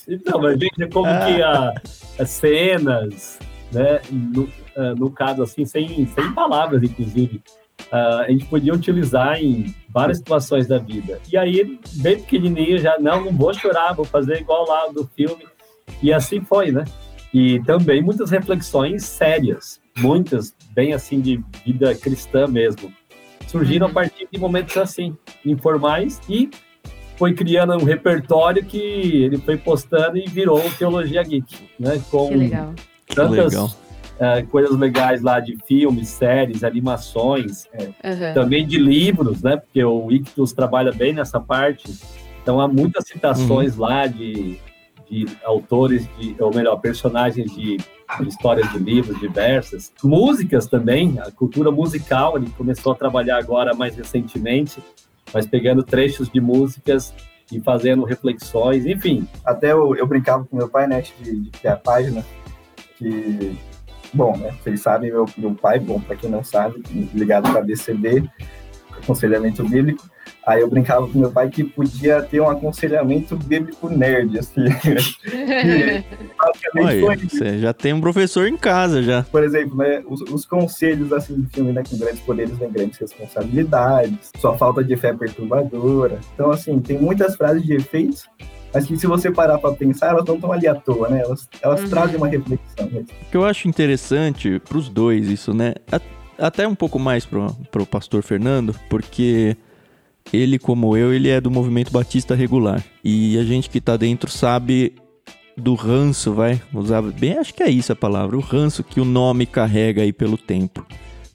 Então, 0.09 0.41
mas 0.41 0.59
veja 0.59 0.91
como 0.93 1.07
ah. 1.07 1.27
que 1.27 1.43
a, 1.43 1.75
as 2.19 2.31
cenas, 2.31 3.39
né, 3.73 4.01
no, 4.11 4.43
uh, 4.45 4.95
no 4.97 5.11
caso, 5.11 5.43
assim, 5.43 5.65
sem, 5.65 6.07
sem 6.07 6.33
palavras, 6.33 6.83
inclusive, 6.83 7.43
uh, 7.93 8.23
a 8.23 8.31
gente 8.31 8.47
podia 8.47 8.73
utilizar 8.73 9.43
em 9.43 9.75
várias 9.89 10.19
situações 10.19 10.67
da 10.67 10.79
vida. 10.79 11.21
E 11.31 11.37
aí, 11.37 11.79
bem 11.95 12.19
pequenininho, 12.19 12.79
já, 12.79 12.99
não, 12.99 13.25
não 13.25 13.33
vou 13.33 13.55
chorar, 13.55 13.95
vou 13.95 14.05
fazer 14.05 14.41
igual 14.41 14.67
lá 14.67 14.89
do 14.89 15.07
filme. 15.15 15.45
E 16.03 16.13
assim 16.13 16.41
foi, 16.41 16.71
né? 16.71 16.85
E 17.33 17.61
também 17.65 18.03
muitas 18.03 18.31
reflexões 18.31 19.05
sérias, 19.05 19.81
muitas, 19.99 20.55
bem 20.73 20.93
assim, 20.93 21.21
de 21.21 21.43
vida 21.65 21.95
cristã 21.95 22.47
mesmo. 22.47 22.93
Surgiram 23.49 23.87
a 23.87 23.89
uhum. 23.89 23.95
partir 23.95 24.29
de 24.31 24.39
momentos 24.39 24.77
assim, 24.77 25.17
informais, 25.45 26.21
e 26.29 26.51
foi 27.17 27.35
criando 27.35 27.75
um 27.75 27.85
repertório 27.85 28.65
que 28.65 28.79
ele 28.79 29.39
foi 29.39 29.57
postando 29.57 30.19
e 30.19 30.27
virou 30.27 30.61
Teologia 30.79 31.23
Geek, 31.23 31.57
né? 31.79 32.03
Com 32.11 32.29
que 32.29 32.35
legal. 32.35 32.75
tantas 33.15 33.53
legal. 33.53 33.71
Uh, 34.15 34.47
coisas 34.49 34.79
legais 34.79 35.23
lá 35.23 35.41
de 35.41 35.57
filmes, 35.67 36.09
séries, 36.09 36.63
animações, 36.63 37.65
uhum. 37.75 38.35
também 38.35 38.65
de 38.67 38.79
livros, 38.79 39.43
né? 39.43 39.57
Porque 39.57 39.83
o 39.85 40.11
Ictus 40.11 40.53
trabalha 40.53 40.93
bem 40.93 41.13
nessa 41.13 41.41
parte. 41.41 41.93
Então 42.43 42.61
há 42.61 42.69
muitas 42.69 43.07
citações 43.09 43.75
uhum. 43.75 43.83
lá 43.83 44.07
de, 44.07 44.59
de 45.09 45.27
autores, 45.45 46.09
de, 46.19 46.35
ou 46.41 46.55
melhor, 46.55 46.77
personagens 46.77 47.55
de, 47.55 47.77
histórias 48.27 48.71
de 48.73 48.79
livros 48.79 49.19
diversas. 49.19 49.93
Músicas 50.03 50.67
também, 50.67 51.19
a 51.21 51.31
cultura 51.31 51.71
musical, 51.71 52.37
ele 52.37 52.51
começou 52.57 52.93
a 52.93 52.95
trabalhar 52.95 53.39
agora 53.39 53.75
mais 53.75 53.97
recentemente 53.97 54.83
mas 55.35 55.47
pegando 55.47 55.83
trechos 55.83 56.31
de 56.31 56.41
músicas 56.41 57.13
e 57.51 57.61
fazendo 57.61 58.05
reflexões, 58.05 58.87
enfim. 58.87 59.27
Até 59.45 59.73
eu, 59.73 59.95
eu 59.97 60.07
brincava 60.07 60.45
com 60.45 60.57
meu 60.57 60.69
pai, 60.69 60.87
né, 60.87 61.03
de, 61.21 61.51
de 61.51 61.69
a 61.69 61.77
página, 61.77 62.25
que, 62.97 63.59
bom, 64.13 64.37
né, 64.37 64.55
vocês 64.63 64.81
sabem, 64.81 65.11
meu, 65.11 65.27
meu 65.37 65.55
pai, 65.55 65.81
bom, 65.81 66.01
para 66.01 66.15
quem 66.15 66.31
não 66.31 66.45
sabe, 66.45 66.83
ligado 67.13 67.51
para 67.51 67.63
DCB, 67.63 68.29
aconselhamento 69.03 69.65
bíblico, 69.69 70.09
Aí 70.47 70.61
eu 70.61 70.69
brincava 70.69 71.09
com 71.09 71.19
meu 71.19 71.31
pai 71.31 71.49
que 71.49 71.65
podia 71.65 72.23
ter 72.23 72.41
um 72.41 72.49
aconselhamento 72.49 73.35
bíblico 73.35 73.89
nerd, 73.89 74.39
assim. 74.39 74.61
Olha, 76.77 77.17
você 77.17 77.59
já 77.59 77.73
tem 77.73 77.95
um 77.95 78.01
professor 78.01 78.47
em 78.47 78.57
casa, 78.57 79.03
já. 79.03 79.23
Por 79.23 79.43
exemplo, 79.43 79.77
né, 79.77 80.03
os, 80.07 80.21
os 80.23 80.45
conselhos, 80.45 81.13
assim, 81.15 81.35
do 81.41 81.49
filme, 81.49 81.73
né, 81.73 81.83
com 81.89 81.97
grandes 81.97 82.21
poderes 82.21 82.59
vem 82.59 82.71
grandes 82.71 82.99
responsabilidades, 82.99 84.31
sua 84.39 84.57
falta 84.59 84.85
de 84.85 84.95
fé 84.97 85.09
é 85.09 85.15
perturbadora. 85.15 86.21
Então, 86.35 86.51
assim, 86.51 86.79
tem 86.79 86.99
muitas 86.99 87.37
frases 87.37 87.63
de 87.63 87.75
efeitos, 87.75 88.25
mas 88.73 88.87
que 88.87 88.99
se 88.99 89.07
você 89.07 89.31
parar 89.31 89.59
para 89.59 89.75
pensar, 89.75 90.09
elas 90.09 90.27
não 90.27 90.35
estão 90.35 90.53
ali 90.53 90.67
à 90.67 90.75
toa, 90.75 91.09
né? 91.09 91.23
Elas, 91.23 91.49
elas 91.63 91.81
uhum. 91.83 91.89
trazem 91.89 92.17
uma 92.17 92.29
reflexão. 92.29 92.87
Né? 92.91 93.05
O 93.29 93.31
que 93.31 93.37
eu 93.37 93.45
acho 93.47 93.67
interessante 93.67 94.59
para 94.59 94.77
os 94.77 94.91
dois 94.91 95.29
isso, 95.29 95.55
né? 95.55 95.75
Até 96.37 96.67
um 96.67 96.75
pouco 96.75 96.99
mais 96.99 97.25
pro, 97.25 97.47
pro 97.71 97.87
pastor 97.87 98.23
Fernando, 98.23 98.75
porque 98.91 99.57
ele, 100.33 100.59
como 100.59 100.97
eu, 100.97 101.13
ele 101.13 101.29
é 101.29 101.41
do 101.41 101.51
movimento 101.51 101.93
batista 101.93 102.35
regular. 102.35 102.85
E 103.03 103.39
a 103.39 103.45
gente 103.45 103.71
que 103.71 103.81
tá 103.81 103.97
dentro 103.97 104.31
sabe 104.31 104.95
do 105.57 105.75
ranço, 105.75 106.33
vai 106.33 106.61
usar 106.73 107.03
bem, 107.03 107.39
acho 107.39 107.55
que 107.55 107.63
é 107.63 107.71
isso 107.71 107.93
a 107.93 107.97
palavra, 107.97 108.37
o 108.37 108.41
ranço 108.41 108.83
que 108.83 109.01
o 109.01 109.05
nome 109.05 109.47
carrega 109.47 110.03
aí 110.03 110.13
pelo 110.13 110.37
tempo. 110.37 110.85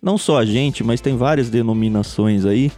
Não 0.02 0.18
só 0.18 0.38
a 0.38 0.46
gente, 0.46 0.84
mas 0.84 1.02
tem 1.02 1.16
várias 1.16 1.50
denominações 1.50 2.46
aí 2.46 2.72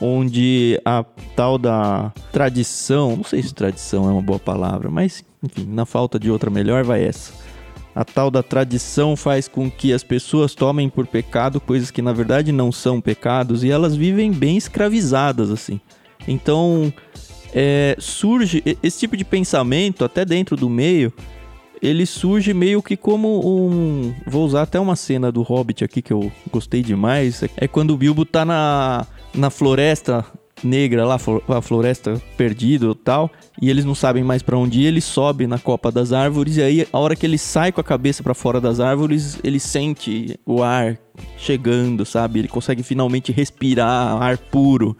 onde 0.00 0.80
a 0.84 1.04
tal 1.36 1.56
da 1.56 2.12
tradição, 2.32 3.16
não 3.16 3.24
sei 3.24 3.42
se 3.42 3.54
tradição 3.54 4.08
é 4.08 4.12
uma 4.12 4.22
boa 4.22 4.38
palavra, 4.38 4.90
mas 4.90 5.24
enfim, 5.42 5.66
na 5.66 5.86
falta 5.86 6.18
de 6.18 6.30
outra 6.30 6.50
melhor 6.50 6.82
vai 6.82 7.04
essa 7.04 7.32
a 7.94 8.04
tal 8.04 8.30
da 8.30 8.42
tradição 8.42 9.16
faz 9.16 9.46
com 9.46 9.70
que 9.70 9.92
as 9.92 10.02
pessoas 10.02 10.54
tomem 10.54 10.88
por 10.88 11.06
pecado 11.06 11.60
coisas 11.60 11.90
que 11.90 12.02
na 12.02 12.12
verdade 12.12 12.50
não 12.50 12.72
são 12.72 13.00
pecados 13.00 13.62
e 13.62 13.70
elas 13.70 13.94
vivem 13.94 14.32
bem 14.32 14.56
escravizadas 14.56 15.50
assim. 15.50 15.80
Então 16.26 16.92
é, 17.54 17.94
surge 18.00 18.62
esse 18.82 18.98
tipo 18.98 19.16
de 19.16 19.24
pensamento 19.24 20.04
até 20.04 20.24
dentro 20.24 20.56
do 20.56 20.68
meio. 20.68 21.12
Ele 21.80 22.06
surge 22.06 22.54
meio 22.54 22.82
que 22.82 22.96
como 22.96 23.46
um. 23.46 24.14
Vou 24.26 24.44
usar 24.44 24.62
até 24.62 24.80
uma 24.80 24.96
cena 24.96 25.30
do 25.30 25.42
Hobbit 25.42 25.84
aqui 25.84 26.00
que 26.00 26.12
eu 26.12 26.32
gostei 26.50 26.82
demais. 26.82 27.44
É 27.56 27.68
quando 27.68 27.90
o 27.90 27.96
Bilbo 27.96 28.24
tá 28.24 28.44
na, 28.44 29.06
na 29.34 29.50
floresta 29.50 30.24
negra 30.64 31.04
lá, 31.04 31.16
a 31.48 31.62
floresta 31.62 32.20
perdido 32.36 32.92
e 32.92 32.94
tal, 33.04 33.30
e 33.60 33.70
eles 33.70 33.84
não 33.84 33.94
sabem 33.94 34.24
mais 34.24 34.42
para 34.42 34.58
onde 34.58 34.80
ir, 34.80 34.86
ele 34.86 35.00
sobe 35.00 35.46
na 35.46 35.58
copa 35.58 35.90
das 35.92 36.12
árvores 36.12 36.56
e 36.56 36.62
aí 36.62 36.88
a 36.92 36.98
hora 36.98 37.14
que 37.14 37.26
ele 37.26 37.38
sai 37.38 37.70
com 37.72 37.80
a 37.80 37.84
cabeça 37.84 38.22
para 38.22 38.34
fora 38.34 38.60
das 38.60 38.80
árvores, 38.80 39.38
ele 39.44 39.60
sente 39.60 40.38
o 40.44 40.62
ar 40.62 40.98
chegando, 41.36 42.04
sabe? 42.04 42.40
Ele 42.40 42.48
consegue 42.48 42.82
finalmente 42.82 43.30
respirar 43.30 44.20
ar 44.20 44.38
puro. 44.38 44.96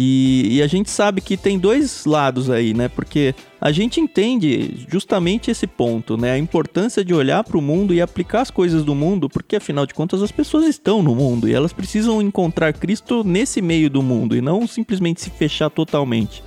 E, 0.00 0.58
e, 0.58 0.62
a 0.62 0.68
gente 0.68 0.88
sabe 0.88 1.20
que 1.20 1.36
tem 1.36 1.58
dois 1.58 2.04
lados 2.06 2.48
aí, 2.48 2.72
né? 2.72 2.88
Porque 2.88 3.34
a 3.60 3.72
gente 3.72 4.00
entende 4.00 4.86
justamente 4.88 5.50
esse 5.50 5.66
ponto, 5.66 6.16
né? 6.16 6.30
A 6.30 6.38
importância 6.38 7.04
de 7.04 7.12
olhar 7.12 7.42
para 7.42 7.58
o 7.58 7.60
mundo 7.60 7.92
e 7.92 8.00
aplicar 8.00 8.42
as 8.42 8.50
coisas 8.50 8.84
do 8.84 8.94
mundo, 8.94 9.28
porque 9.28 9.56
afinal 9.56 9.84
de 9.84 9.94
contas 9.94 10.22
as 10.22 10.30
pessoas 10.30 10.66
estão 10.66 11.02
no 11.02 11.16
mundo 11.16 11.48
e 11.48 11.52
elas 11.52 11.72
precisam 11.72 12.22
encontrar 12.22 12.72
Cristo 12.74 13.24
nesse 13.24 13.60
meio 13.60 13.90
do 13.90 14.00
mundo 14.00 14.36
e 14.36 14.40
não 14.40 14.68
simplesmente 14.68 15.20
se 15.20 15.30
fechar 15.30 15.68
totalmente. 15.68 16.44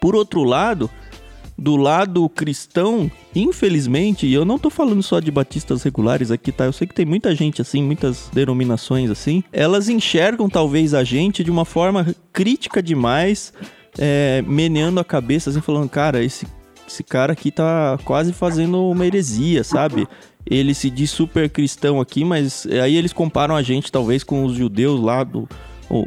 Por 0.00 0.16
outro 0.16 0.42
lado, 0.42 0.90
do 1.56 1.76
lado 1.76 2.28
cristão, 2.28 3.10
infelizmente, 3.34 4.26
e 4.26 4.34
eu 4.34 4.44
não 4.44 4.58
tô 4.58 4.68
falando 4.68 5.02
só 5.02 5.20
de 5.20 5.30
batistas 5.30 5.82
regulares 5.82 6.30
aqui, 6.30 6.50
tá? 6.50 6.64
Eu 6.64 6.72
sei 6.72 6.86
que 6.86 6.94
tem 6.94 7.06
muita 7.06 7.34
gente 7.34 7.62
assim, 7.62 7.82
muitas 7.82 8.28
denominações 8.32 9.10
assim, 9.10 9.42
elas 9.52 9.88
enxergam 9.88 10.48
talvez 10.48 10.94
a 10.94 11.04
gente 11.04 11.44
de 11.44 11.50
uma 11.50 11.64
forma 11.64 12.14
crítica 12.32 12.82
demais, 12.82 13.52
é, 13.98 14.42
meneando 14.46 14.98
a 14.98 15.04
cabeça, 15.04 15.50
assim, 15.50 15.60
falando, 15.60 15.88
cara, 15.88 16.22
esse, 16.22 16.46
esse 16.86 17.04
cara 17.04 17.32
aqui 17.32 17.50
tá 17.50 17.98
quase 18.04 18.32
fazendo 18.32 18.90
uma 18.90 19.06
heresia, 19.06 19.62
sabe? 19.62 20.08
Ele 20.44 20.74
se 20.74 20.90
diz 20.90 21.10
super 21.10 21.48
cristão 21.48 22.00
aqui, 22.00 22.24
mas 22.24 22.66
aí 22.66 22.96
eles 22.96 23.12
comparam 23.12 23.54
a 23.56 23.62
gente 23.62 23.90
talvez 23.90 24.22
com 24.24 24.44
os 24.44 24.54
judeus 24.54 25.00
lá 25.00 25.24
do 25.24 25.48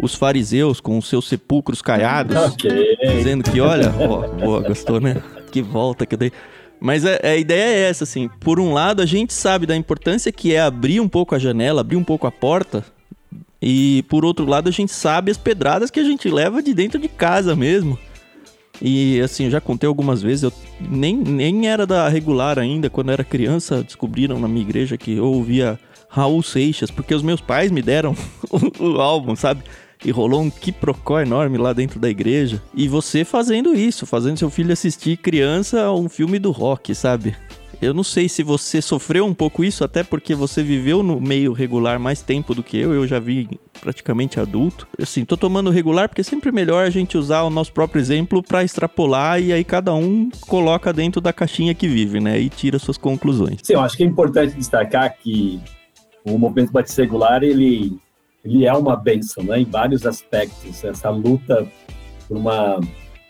os 0.02 0.16
fariseus 0.16 0.80
com 0.80 0.98
os 0.98 1.08
seus 1.08 1.28
sepulcros 1.28 1.82
caiados, 1.82 2.36
okay. 2.36 2.98
dizendo 3.16 3.44
que, 3.44 3.62
olha, 3.62 3.94
ó, 4.00 4.28
boa, 4.28 4.62
gostou, 4.62 5.00
né? 5.00 5.22
Que 5.58 5.62
volta 5.62 6.06
que 6.06 6.16
eu 6.16 6.20
dei. 6.20 6.32
Mas 6.80 7.06
a, 7.06 7.20
a, 7.24 7.36
ideia 7.36 7.64
é 7.64 7.90
essa, 7.90 8.04
assim. 8.04 8.30
Por 8.40 8.60
um 8.60 8.74
lado, 8.74 9.02
a 9.02 9.06
gente 9.06 9.34
sabe 9.34 9.66
da 9.66 9.76
importância 9.76 10.32
que 10.32 10.54
é 10.54 10.62
abrir 10.62 11.00
um 11.00 11.08
pouco 11.08 11.34
a 11.34 11.40
janela, 11.40 11.82
abrir 11.82 11.96
um 11.96 12.04
pouco 12.04 12.28
a 12.28 12.32
porta. 12.32 12.86
E 13.62 14.04
por 14.08 14.24
outro 14.24 14.46
lado, 14.46 14.70
a 14.70 14.72
gente 14.72 14.92
sabe 14.92 15.32
as 15.32 15.38
pedradas 15.38 15.90
que 15.90 16.00
a 16.00 16.04
gente 16.04 16.30
leva 16.30 16.62
de 16.62 16.74
dentro 16.74 17.00
de 17.00 17.08
casa 17.08 17.56
mesmo. 17.56 17.98
E 18.80 19.20
assim, 19.22 19.46
eu 19.46 19.52
já 19.52 19.60
contei 19.60 19.88
algumas 19.88 20.22
vezes, 20.22 20.44
eu 20.44 20.54
nem, 20.80 21.18
nem 21.18 21.68
era 21.68 21.88
da 21.88 22.08
regular 22.08 22.60
ainda, 22.60 22.92
quando 22.92 23.08
eu 23.08 23.14
era 23.14 23.24
criança, 23.24 23.82
descobriram 23.82 24.40
na 24.40 24.48
minha 24.48 24.62
igreja 24.62 24.96
que 24.96 25.14
eu 25.14 25.26
ouvia 25.26 25.80
Raul 26.08 26.44
Seixas, 26.44 26.92
porque 26.92 27.16
os 27.16 27.24
meus 27.24 27.42
pais 27.42 27.72
me 27.72 27.82
deram 27.82 28.16
o, 28.52 28.84
o 28.84 29.02
álbum, 29.02 29.36
sabe? 29.36 29.64
E 30.06 30.12
rolou 30.12 30.42
um 30.42 30.50
quiprocó 30.50 31.20
enorme 31.20 31.58
lá 31.58 31.74
dentro 31.74 32.00
da 32.00 32.10
igreja. 32.10 32.62
E 32.74 32.88
você 32.88 33.26
fazendo 33.26 33.74
isso, 33.74 34.06
fazendo 34.06 34.38
seu 34.38 34.50
filho 34.50 34.72
assistir 34.72 35.18
criança 35.18 35.92
um 35.92 36.08
filme 36.08 36.40
do 36.40 36.52
rock, 36.52 36.94
sabe? 36.94 37.36
Eu 37.80 37.94
não 37.94 38.04
sei 38.04 38.28
se 38.28 38.42
você 38.42 38.82
sofreu 38.82 39.26
um 39.26 39.34
pouco 39.34 39.64
isso, 39.64 39.84
até 39.84 40.04
porque 40.04 40.34
você 40.34 40.64
viveu 40.64 41.04
no 41.04 41.22
meio 41.22 41.54
regular 41.54 42.00
mais 42.00 42.22
tempo 42.24 42.56
do 42.56 42.64
que 42.64 42.76
eu. 42.76 42.92
Eu 42.92 43.06
já 43.06 43.20
vi 43.20 43.48
praticamente 43.80 44.40
adulto. 44.40 44.88
Assim, 45.00 45.24
tô 45.24 45.38
tomando 45.38 45.70
regular 45.70 46.10
porque 46.10 46.22
é 46.22 46.24
sempre 46.24 46.52
melhor 46.52 46.86
a 46.86 46.90
gente 46.90 47.18
usar 47.18 47.44
o 47.44 47.52
nosso 47.52 47.72
próprio 47.72 48.00
exemplo 48.00 48.42
para 48.42 48.64
extrapolar 48.64 49.40
e 49.40 49.54
aí 49.54 49.64
cada 49.64 49.94
um 49.94 50.30
coloca 50.48 50.92
dentro 50.92 51.22
da 51.22 51.32
caixinha 51.32 51.76
que 51.76 51.88
vive, 51.88 52.20
né? 52.20 52.40
E 52.40 52.50
tira 52.50 52.80
suas 52.80 52.98
conclusões. 52.98 53.60
Sim, 53.62 53.74
eu 53.74 53.82
acho 53.82 53.96
que 53.96 54.04
é 54.04 54.08
importante 54.08 54.56
destacar 54.56 55.16
que 55.16 55.62
o 56.26 56.38
movimento 56.38 56.72
batismo 56.72 57.04
regular 57.04 57.44
ele 57.44 58.00
ele 58.48 58.66
é 58.66 58.74
uma 58.74 58.96
benção, 58.96 59.44
né? 59.44 59.60
Em 59.60 59.66
vários 59.66 60.06
aspectos. 60.06 60.84
Essa 60.84 61.10
luta 61.10 61.68
por 62.28 62.38
uma 62.38 62.80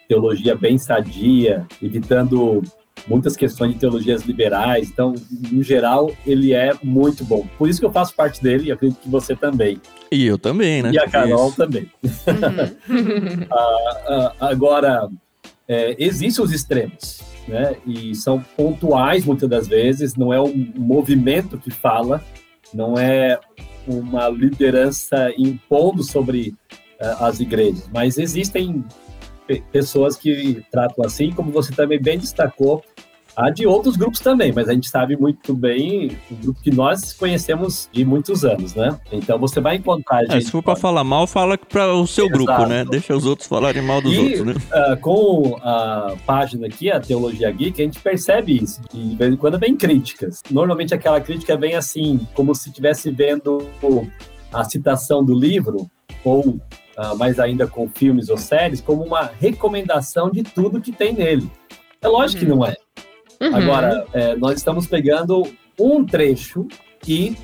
teologia 0.07 0.55
bem 0.55 0.77
sadia, 0.77 1.65
evitando 1.81 2.61
muitas 3.07 3.35
questões 3.35 3.73
de 3.73 3.79
teologias 3.79 4.21
liberais. 4.23 4.89
Então, 4.89 5.15
no 5.51 5.63
geral, 5.63 6.11
ele 6.25 6.53
é 6.53 6.71
muito 6.83 7.25
bom. 7.25 7.47
Por 7.57 7.67
isso 7.67 7.79
que 7.79 7.85
eu 7.85 7.91
faço 7.91 8.13
parte 8.15 8.41
dele 8.43 8.67
e 8.67 8.71
acredito 8.71 8.99
que 8.99 9.09
você 9.09 9.35
também. 9.35 9.81
E 10.11 10.25
eu 10.25 10.37
também, 10.37 10.83
né? 10.83 10.91
E 10.93 10.99
a 10.99 11.09
Carol 11.09 11.47
isso. 11.47 11.57
também. 11.57 11.89
Uhum. 12.03 13.47
ah, 13.51 13.97
ah, 14.07 14.33
agora, 14.39 15.09
é, 15.67 15.95
existem 15.97 16.45
os 16.45 16.51
extremos, 16.51 17.21
né? 17.47 17.75
E 17.87 18.13
são 18.13 18.39
pontuais 18.55 19.25
muitas 19.25 19.49
das 19.49 19.67
vezes, 19.67 20.15
não 20.15 20.31
é 20.31 20.39
um 20.39 20.71
movimento 20.75 21.57
que 21.57 21.71
fala, 21.71 22.23
não 22.71 22.97
é 22.97 23.39
uma 23.87 24.29
liderança 24.29 25.31
impondo 25.37 26.03
sobre 26.03 26.55
uh, 27.01 27.23
as 27.23 27.39
igrejas, 27.39 27.89
mas 27.93 28.17
existem 28.17 28.83
pessoas 29.71 30.17
que 30.17 30.63
tratam 30.71 31.05
assim, 31.05 31.31
como 31.31 31.51
você 31.51 31.73
também 31.73 32.01
bem 32.01 32.17
destacou, 32.17 32.83
há 33.37 33.51
de 33.51 33.67
outros 33.67 33.95
grupos 33.95 34.19
também, 34.19 34.51
mas 34.51 34.67
a 34.67 34.73
gente 34.73 34.89
sabe 34.89 35.15
muito 35.15 35.53
bem 35.53 36.17
o 36.31 36.35
grupo 36.35 36.59
que 36.59 36.71
nós 36.71 37.13
conhecemos 37.13 37.87
de 37.93 38.03
muitos 38.03 38.43
anos, 38.43 38.73
né? 38.73 38.99
Então 39.11 39.37
você 39.37 39.61
vai 39.61 39.75
encontrar. 39.75 40.23
É, 40.23 40.41
se 40.41 40.49
for 40.49 40.63
para 40.63 40.75
falar 40.75 41.03
mal, 41.03 41.27
fala 41.27 41.55
para 41.57 41.93
o 41.93 42.07
seu 42.07 42.25
Exato. 42.25 42.43
grupo, 42.43 42.65
né? 42.65 42.83
Deixa 42.83 43.15
os 43.15 43.25
outros 43.25 43.47
falarem 43.47 43.83
mal 43.83 44.01
dos 44.01 44.13
e, 44.13 44.17
outros, 44.17 44.45
né? 44.45 44.53
Uh, 44.53 44.97
com 44.97 45.55
a 45.61 46.15
página 46.25 46.65
aqui, 46.65 46.89
a 46.89 46.99
Teologia 46.99 47.51
Geek, 47.51 47.79
a 47.79 47.85
gente 47.85 47.99
percebe 47.99 48.57
isso. 48.57 48.81
De 48.91 49.15
vez 49.15 49.31
em 49.31 49.37
quando 49.37 49.59
vem 49.59 49.77
críticas. 49.77 50.41
Normalmente 50.49 50.95
aquela 50.95 51.21
crítica 51.21 51.55
vem 51.55 51.75
assim, 51.75 52.19
como 52.33 52.55
se 52.55 52.69
estivesse 52.69 53.11
vendo 53.11 53.67
a 54.51 54.63
citação 54.63 55.23
do 55.23 55.35
livro 55.35 55.89
ou 56.23 56.41
uh, 56.49 57.17
mais 57.17 57.39
ainda 57.39 57.67
com 57.67 57.87
filmes 57.87 58.29
ou 58.29 58.37
séries, 58.37 58.81
como 58.81 59.03
uma 59.03 59.31
recomendação 59.39 60.31
de 60.31 60.41
tudo 60.41 60.81
que 60.81 60.91
tem 60.91 61.13
nele. 61.13 61.49
É 62.01 62.07
lógico 62.07 62.43
uhum. 62.43 62.49
que 62.49 62.55
não 62.55 62.65
é. 62.65 62.75
Uhum. 63.41 63.55
Agora, 63.55 64.05
é, 64.13 64.35
nós 64.35 64.57
estamos 64.57 64.87
pegando 64.87 65.43
um 65.79 66.05
trecho 66.05 66.67
e 67.07 67.35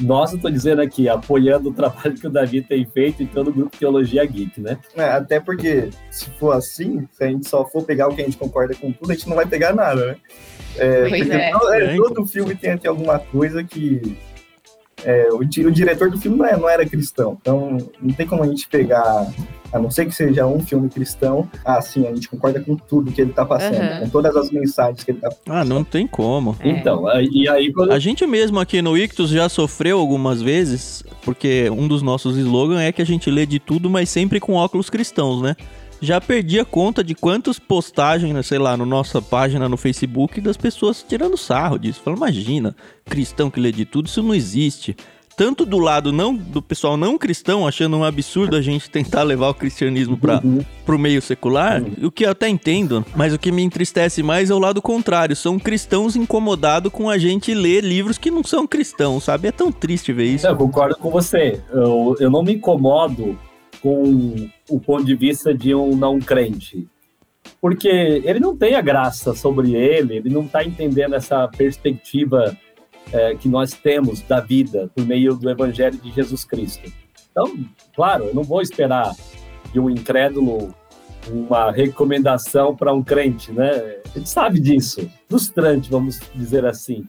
nós, 0.00 0.32
estou 0.32 0.50
dizendo 0.50 0.80
aqui, 0.80 1.08
apoiando 1.08 1.70
o 1.70 1.74
trabalho 1.74 2.14
que 2.14 2.26
o 2.26 2.30
Davi 2.30 2.62
tem 2.62 2.86
feito 2.86 3.22
em 3.22 3.26
todo 3.26 3.48
o 3.48 3.52
grupo 3.52 3.76
Teologia 3.76 4.24
Geek, 4.24 4.60
né? 4.60 4.78
É, 4.96 5.04
até 5.04 5.40
porque, 5.40 5.90
se 6.10 6.30
for 6.38 6.52
assim, 6.52 7.08
se 7.12 7.24
a 7.24 7.28
gente 7.28 7.48
só 7.48 7.64
for 7.64 7.84
pegar 7.84 8.08
o 8.08 8.14
que 8.14 8.22
a 8.22 8.24
gente 8.24 8.36
concorda 8.36 8.74
com 8.74 8.92
tudo, 8.92 9.10
a 9.10 9.14
gente 9.14 9.28
não 9.28 9.36
vai 9.36 9.46
pegar 9.46 9.74
nada, 9.74 10.06
né? 10.06 10.16
É, 10.76 11.08
pois 11.08 11.30
é. 11.30 11.50
é. 11.50 11.96
Todo 11.96 12.26
filme 12.26 12.54
tem 12.54 12.72
até 12.72 12.88
alguma 12.88 13.18
coisa 13.18 13.64
que 13.64 14.16
é, 15.04 15.28
o, 15.30 15.38
o, 15.38 15.70
diretor 15.70 16.10
do 16.10 16.18
filme 16.18 16.38
não, 16.38 16.46
é, 16.46 16.56
não, 16.56 16.68
era 16.68 16.86
cristão, 16.86 17.36
então 17.40 17.78
não 18.00 18.14
tem 18.14 18.26
como 18.26 18.42
a 18.42 18.46
gente 18.46 18.68
pegar, 18.68 19.26
a 19.72 19.78
não 19.78 19.90
ser 19.90 20.06
que 20.06 20.12
seja 20.12 20.46
um 20.46 20.60
filme 20.60 20.88
cristão, 20.88 21.48
ah, 21.64 21.80
sim, 21.80 22.06
a 22.06 22.14
gente 22.14 22.28
concorda 22.28 22.60
com 22.60 22.76
tudo 22.76 23.12
que 23.12 23.20
ele 23.20 23.32
tá 23.32 23.44
passando, 23.44 23.80
uhum. 23.80 24.00
com 24.00 24.08
todas 24.08 24.34
as 24.36 24.50
mensagens 24.50 25.04
que 25.04 25.10
ele 25.10 25.18
tá 25.18 25.28
passando. 25.28 25.54
Ah, 25.54 25.64
não 25.64 25.84
tem 25.84 26.06
como. 26.06 26.56
É. 26.60 26.68
Então, 26.68 27.04
e 27.20 27.48
aí... 27.48 27.72
Quando... 27.72 27.92
A 27.92 27.98
gente 27.98 28.26
mesmo 28.26 28.58
aqui 28.58 28.80
no 28.80 28.96
Ictus 28.96 29.30
já 29.30 29.48
sofreu 29.48 29.98
algumas 29.98 30.40
vezes, 30.40 31.02
porque 31.22 31.68
um 31.70 31.86
dos 31.86 32.02
nossos 32.02 32.36
slogans 32.36 32.80
é 32.80 32.92
que 32.92 33.02
a 33.02 33.06
gente 33.06 33.30
lê 33.30 33.44
de 33.44 33.58
tudo, 33.58 33.90
mas 33.90 34.08
sempre 34.08 34.40
com 34.40 34.54
óculos 34.54 34.88
cristãos, 34.88 35.42
né? 35.42 35.54
já 36.00 36.20
perdi 36.20 36.60
a 36.60 36.64
conta 36.64 37.02
de 37.02 37.14
quantas 37.14 37.58
postagens, 37.58 38.32
né, 38.32 38.42
sei 38.42 38.58
lá, 38.58 38.76
na 38.76 38.86
nossa 38.86 39.20
página 39.20 39.68
no 39.68 39.76
Facebook 39.76 40.40
das 40.40 40.56
pessoas 40.56 41.04
tirando 41.06 41.36
sarro 41.36 41.78
disso. 41.78 42.00
Falando, 42.02 42.18
imagina, 42.18 42.74
cristão 43.04 43.50
que 43.50 43.60
lê 43.60 43.72
de 43.72 43.84
tudo, 43.84 44.06
isso 44.06 44.22
não 44.22 44.34
existe. 44.34 44.96
Tanto 45.38 45.64
do 45.64 45.78
lado 45.78 46.10
não 46.10 46.34
do 46.34 46.60
pessoal 46.60 46.96
não 46.96 47.16
cristão, 47.16 47.64
achando 47.64 47.96
um 47.96 48.02
absurdo 48.02 48.56
a 48.56 48.60
gente 48.60 48.90
tentar 48.90 49.22
levar 49.22 49.50
o 49.50 49.54
cristianismo 49.54 50.16
para 50.16 50.40
uhum. 50.44 50.64
o 50.84 50.98
meio 50.98 51.22
secular, 51.22 51.80
uhum. 51.80 52.08
o 52.08 52.10
que 52.10 52.26
eu 52.26 52.30
até 52.30 52.48
entendo, 52.48 53.06
mas 53.14 53.32
o 53.32 53.38
que 53.38 53.52
me 53.52 53.62
entristece 53.62 54.20
mais 54.20 54.50
é 54.50 54.54
o 54.54 54.58
lado 54.58 54.82
contrário. 54.82 55.36
São 55.36 55.56
cristãos 55.56 56.16
incomodados 56.16 56.90
com 56.90 57.08
a 57.08 57.16
gente 57.18 57.54
ler 57.54 57.84
livros 57.84 58.18
que 58.18 58.32
não 58.32 58.42
são 58.42 58.66
cristãos, 58.66 59.22
sabe? 59.22 59.46
É 59.46 59.52
tão 59.52 59.70
triste 59.70 60.12
ver 60.12 60.24
isso. 60.24 60.44
Eu 60.44 60.56
concordo 60.56 60.96
com 60.96 61.08
você. 61.08 61.62
Eu, 61.72 62.16
eu 62.18 62.28
não 62.28 62.42
me 62.42 62.54
incomodo 62.54 63.38
com 63.80 64.50
o 64.68 64.80
ponto 64.80 65.04
de 65.04 65.14
vista 65.14 65.54
de 65.54 65.72
um 65.72 65.94
não 65.94 66.18
crente. 66.18 66.84
Porque 67.60 67.88
ele 67.88 68.40
não 68.40 68.56
tem 68.56 68.74
a 68.74 68.80
graça 68.80 69.36
sobre 69.36 69.76
ele, 69.76 70.16
ele 70.16 70.30
não 70.30 70.42
está 70.42 70.64
entendendo 70.64 71.14
essa 71.14 71.46
perspectiva 71.46 72.56
é, 73.12 73.34
que 73.34 73.48
nós 73.48 73.72
temos 73.72 74.20
da 74.22 74.40
vida 74.40 74.90
por 74.94 75.06
meio 75.06 75.34
do 75.34 75.48
Evangelho 75.48 75.98
de 75.98 76.10
Jesus 76.12 76.44
Cristo. 76.44 76.92
Então, 77.30 77.56
claro, 77.94 78.24
eu 78.24 78.34
não 78.34 78.42
vou 78.42 78.60
esperar 78.60 79.14
de 79.72 79.78
um 79.78 79.88
incrédulo 79.88 80.74
uma 81.30 81.70
recomendação 81.70 82.74
para 82.74 82.92
um 82.92 83.02
crente, 83.02 83.52
né? 83.52 83.96
Ele 84.14 84.24
sabe 84.24 84.58
disso. 84.58 85.10
Frustrante, 85.28 85.90
vamos 85.90 86.20
dizer 86.34 86.64
assim. 86.64 87.06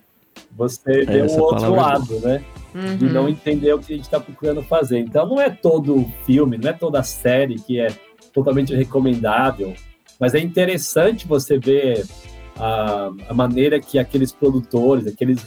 Você 0.57 1.05
vê 1.05 1.21
o 1.21 1.39
outro 1.39 1.73
lado, 1.73 2.19
né? 2.19 2.43
uhum. 2.73 2.97
de 2.97 3.05
não 3.09 3.29
entender 3.29 3.73
o 3.73 3.79
que 3.79 3.93
a 3.93 3.95
gente 3.95 4.05
está 4.05 4.19
procurando 4.19 4.62
fazer. 4.62 4.99
Então, 4.99 5.27
não 5.27 5.39
é 5.39 5.49
todo 5.49 6.05
filme, 6.25 6.57
não 6.57 6.69
é 6.69 6.73
toda 6.73 7.01
série 7.03 7.55
que 7.55 7.79
é 7.79 7.88
totalmente 8.33 8.73
recomendável, 8.75 9.73
mas 10.19 10.35
é 10.35 10.39
interessante 10.39 11.27
você 11.27 11.57
ver 11.57 12.05
a, 12.59 13.09
a 13.29 13.33
maneira 13.33 13.79
que 13.79 13.97
aqueles 13.97 14.31
produtores, 14.31 15.07
aqueles 15.07 15.43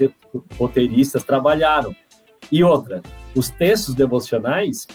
roteiristas 0.58 1.22
trabalharam. 1.22 1.94
E 2.50 2.64
outra, 2.64 3.02
os 3.34 3.50
textos 3.50 3.94
devocionais, 3.94 4.86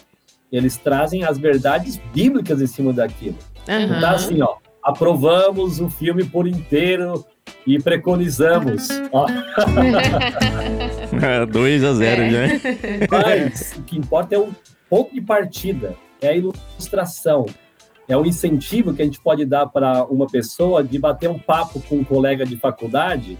eles 0.51 0.77
trazem 0.77 1.23
as 1.23 1.37
verdades 1.37 1.97
bíblicas 2.13 2.61
em 2.61 2.67
cima 2.67 2.91
daquilo. 2.91 3.37
Uhum. 3.67 3.87
Não 3.87 3.99
tá 4.01 4.11
assim, 4.11 4.41
ó, 4.41 4.55
aprovamos 4.83 5.79
o 5.79 5.89
filme 5.89 6.23
por 6.23 6.47
inteiro 6.47 7.25
e 7.65 7.77
preconizamos. 7.79 8.87
2 11.45 11.83
a 11.85 11.93
0 11.93 12.21
é. 12.21 12.29
já. 12.29 12.39
Mas 13.11 13.73
o 13.77 13.83
que 13.83 13.97
importa 13.97 14.35
é 14.35 14.39
o 14.39 14.49
ponto 14.89 15.13
de 15.13 15.21
partida, 15.21 15.95
é 16.21 16.29
a 16.29 16.35
ilustração, 16.35 17.45
é 18.07 18.15
o 18.17 18.25
incentivo 18.25 18.93
que 18.93 19.01
a 19.01 19.05
gente 19.05 19.19
pode 19.19 19.45
dar 19.45 19.67
para 19.67 20.05
uma 20.05 20.27
pessoa 20.27 20.83
de 20.83 20.97
bater 20.97 21.29
um 21.29 21.39
papo 21.39 21.81
com 21.81 21.97
um 21.97 22.03
colega 22.03 22.45
de 22.45 22.55
faculdade 22.55 23.37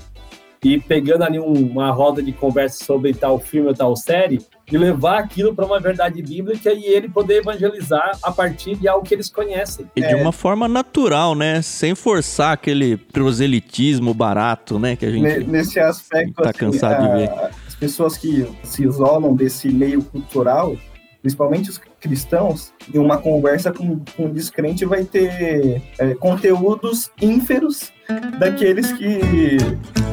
e 0.64 0.80
pegando 0.80 1.24
ali 1.24 1.40
uma 1.40 1.92
roda 1.92 2.22
de 2.22 2.32
conversa 2.32 2.84
sobre 2.84 3.14
tal 3.14 3.40
filme 3.40 3.70
ou 3.70 3.74
tal 3.74 3.96
série 3.96 4.40
e 4.70 4.78
levar 4.78 5.20
aquilo 5.20 5.56
para 5.56 5.66
uma 5.66 5.80
verdade 5.80 6.22
bíblica 6.22 6.74
e 6.74 6.86
ele 6.86 7.08
poder 7.08 7.38
evangelizar 7.38 8.18
a 8.22 8.32
partir 8.32 8.76
de 8.76 8.88
algo 8.88 9.06
que 9.06 9.14
eles 9.14 9.30
conhecem. 9.30 9.90
E 9.96 10.02
de 10.02 10.08
é. 10.08 10.16
uma 10.16 10.32
forma 10.32 10.68
natural, 10.68 11.36
né? 11.36 11.62
Sem 11.62 11.96
forçar 11.96 12.54
aquele 12.54 12.98
proselitismo 12.98 14.14
barato, 14.14 14.78
né? 14.78 14.96
Que 14.96 15.06
a 15.06 15.12
gente 15.12 15.44
nesse 15.46 15.80
aspecto 15.80 16.42
tá 16.42 16.50
assim, 16.50 16.60
cansado 16.60 17.06
a, 17.06 17.08
de 17.08 17.18
ver. 17.18 17.30
As 17.68 17.76
pessoas 17.76 18.18
que 18.18 18.46
se 18.64 18.84
isolam 18.84 19.36
desse 19.36 19.70
meio 19.70 20.04
cultural, 20.04 20.76
principalmente 21.22 21.70
os 21.70 21.78
cristãos, 22.00 22.74
em 22.94 22.98
uma 22.98 23.18
conversa 23.18 23.72
com, 23.72 24.00
com 24.16 24.26
um 24.26 24.34
descrente 24.34 24.86
vai 24.86 25.04
ter 25.04 25.82
é, 25.98 26.14
conteúdos 26.16 27.12
ínferos 27.22 27.92
daqueles 28.40 28.92
que, 28.94 29.20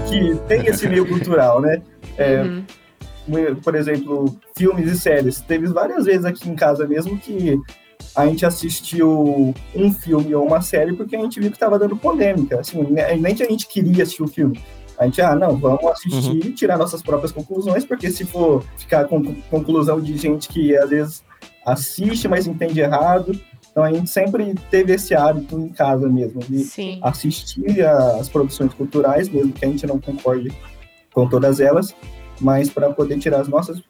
que 0.09 0.35
têm 0.49 0.67
esse 0.67 0.89
meio 0.89 1.07
cultural, 1.07 1.61
né? 1.61 1.83
É, 2.17 2.43
uhum. 2.43 2.65
Por 3.63 3.75
exemplo, 3.75 4.37
filmes 4.57 4.91
e 4.91 4.99
séries. 4.99 5.41
Teve 5.41 5.67
várias 5.69 6.05
vezes 6.05 6.25
aqui 6.25 6.49
em 6.49 6.55
casa 6.55 6.87
mesmo 6.87 7.19
que 7.19 7.59
a 8.15 8.27
gente 8.27 8.45
assistiu 8.45 9.55
um 9.75 9.93
filme 9.93 10.35
ou 10.35 10.47
uma 10.47 10.61
série 10.61 10.95
porque 10.95 11.17
a 11.17 11.21
gente 11.21 11.41
viu 11.41 11.51
que 11.51 11.57
estava 11.57 11.79
dando 11.79 11.97
polêmica. 11.97 12.61
Assim, 12.61 12.87
nem 13.19 13.35
que 13.35 13.43
a 13.43 13.49
gente 13.49 13.67
queria 13.67 14.03
assistir 14.03 14.23
o 14.23 14.29
filme. 14.29 14.61
A 14.99 15.07
gente, 15.07 15.21
ah, 15.21 15.35
não, 15.35 15.57
vamos 15.57 15.85
assistir 15.87 16.45
e 16.45 16.49
uhum. 16.49 16.55
tirar 16.55 16.79
nossas 16.79 17.03
próprias 17.03 17.33
conclusões, 17.33 17.85
porque 17.85 18.11
se 18.11 18.25
for 18.25 18.63
ficar 18.77 19.07
com 19.07 19.35
conclusão 19.51 20.01
de 20.01 20.17
gente 20.17 20.49
que 20.49 20.77
às 20.77 20.91
vezes 20.91 21.25
assiste, 21.65 22.29
mas 22.29 22.47
entende 22.47 22.81
errado. 22.81 23.39
Então 23.71 23.83
a 23.83 23.93
gente 23.93 24.09
sempre 24.09 24.55
teve 24.71 24.93
esse 24.93 25.15
hábito 25.15 25.59
em 25.59 25.69
casa 25.69 26.09
mesmo, 26.09 26.41
de 26.41 26.61
Sim. 26.61 27.01
assistir 27.03 27.85
as 27.85 28.29
produções 28.29 28.73
culturais, 28.73 29.29
mesmo 29.29 29.53
que 29.53 29.65
a 29.65 29.69
gente 29.69 29.87
não 29.87 29.99
concorde 29.99 30.53
com 31.13 31.29
todas 31.29 31.59
elas, 31.61 31.95
mas 32.41 32.71
para 32.71 32.91
poder 32.91 33.19
tirar 33.19 33.41
as 33.41 33.49
nossas 33.49 33.81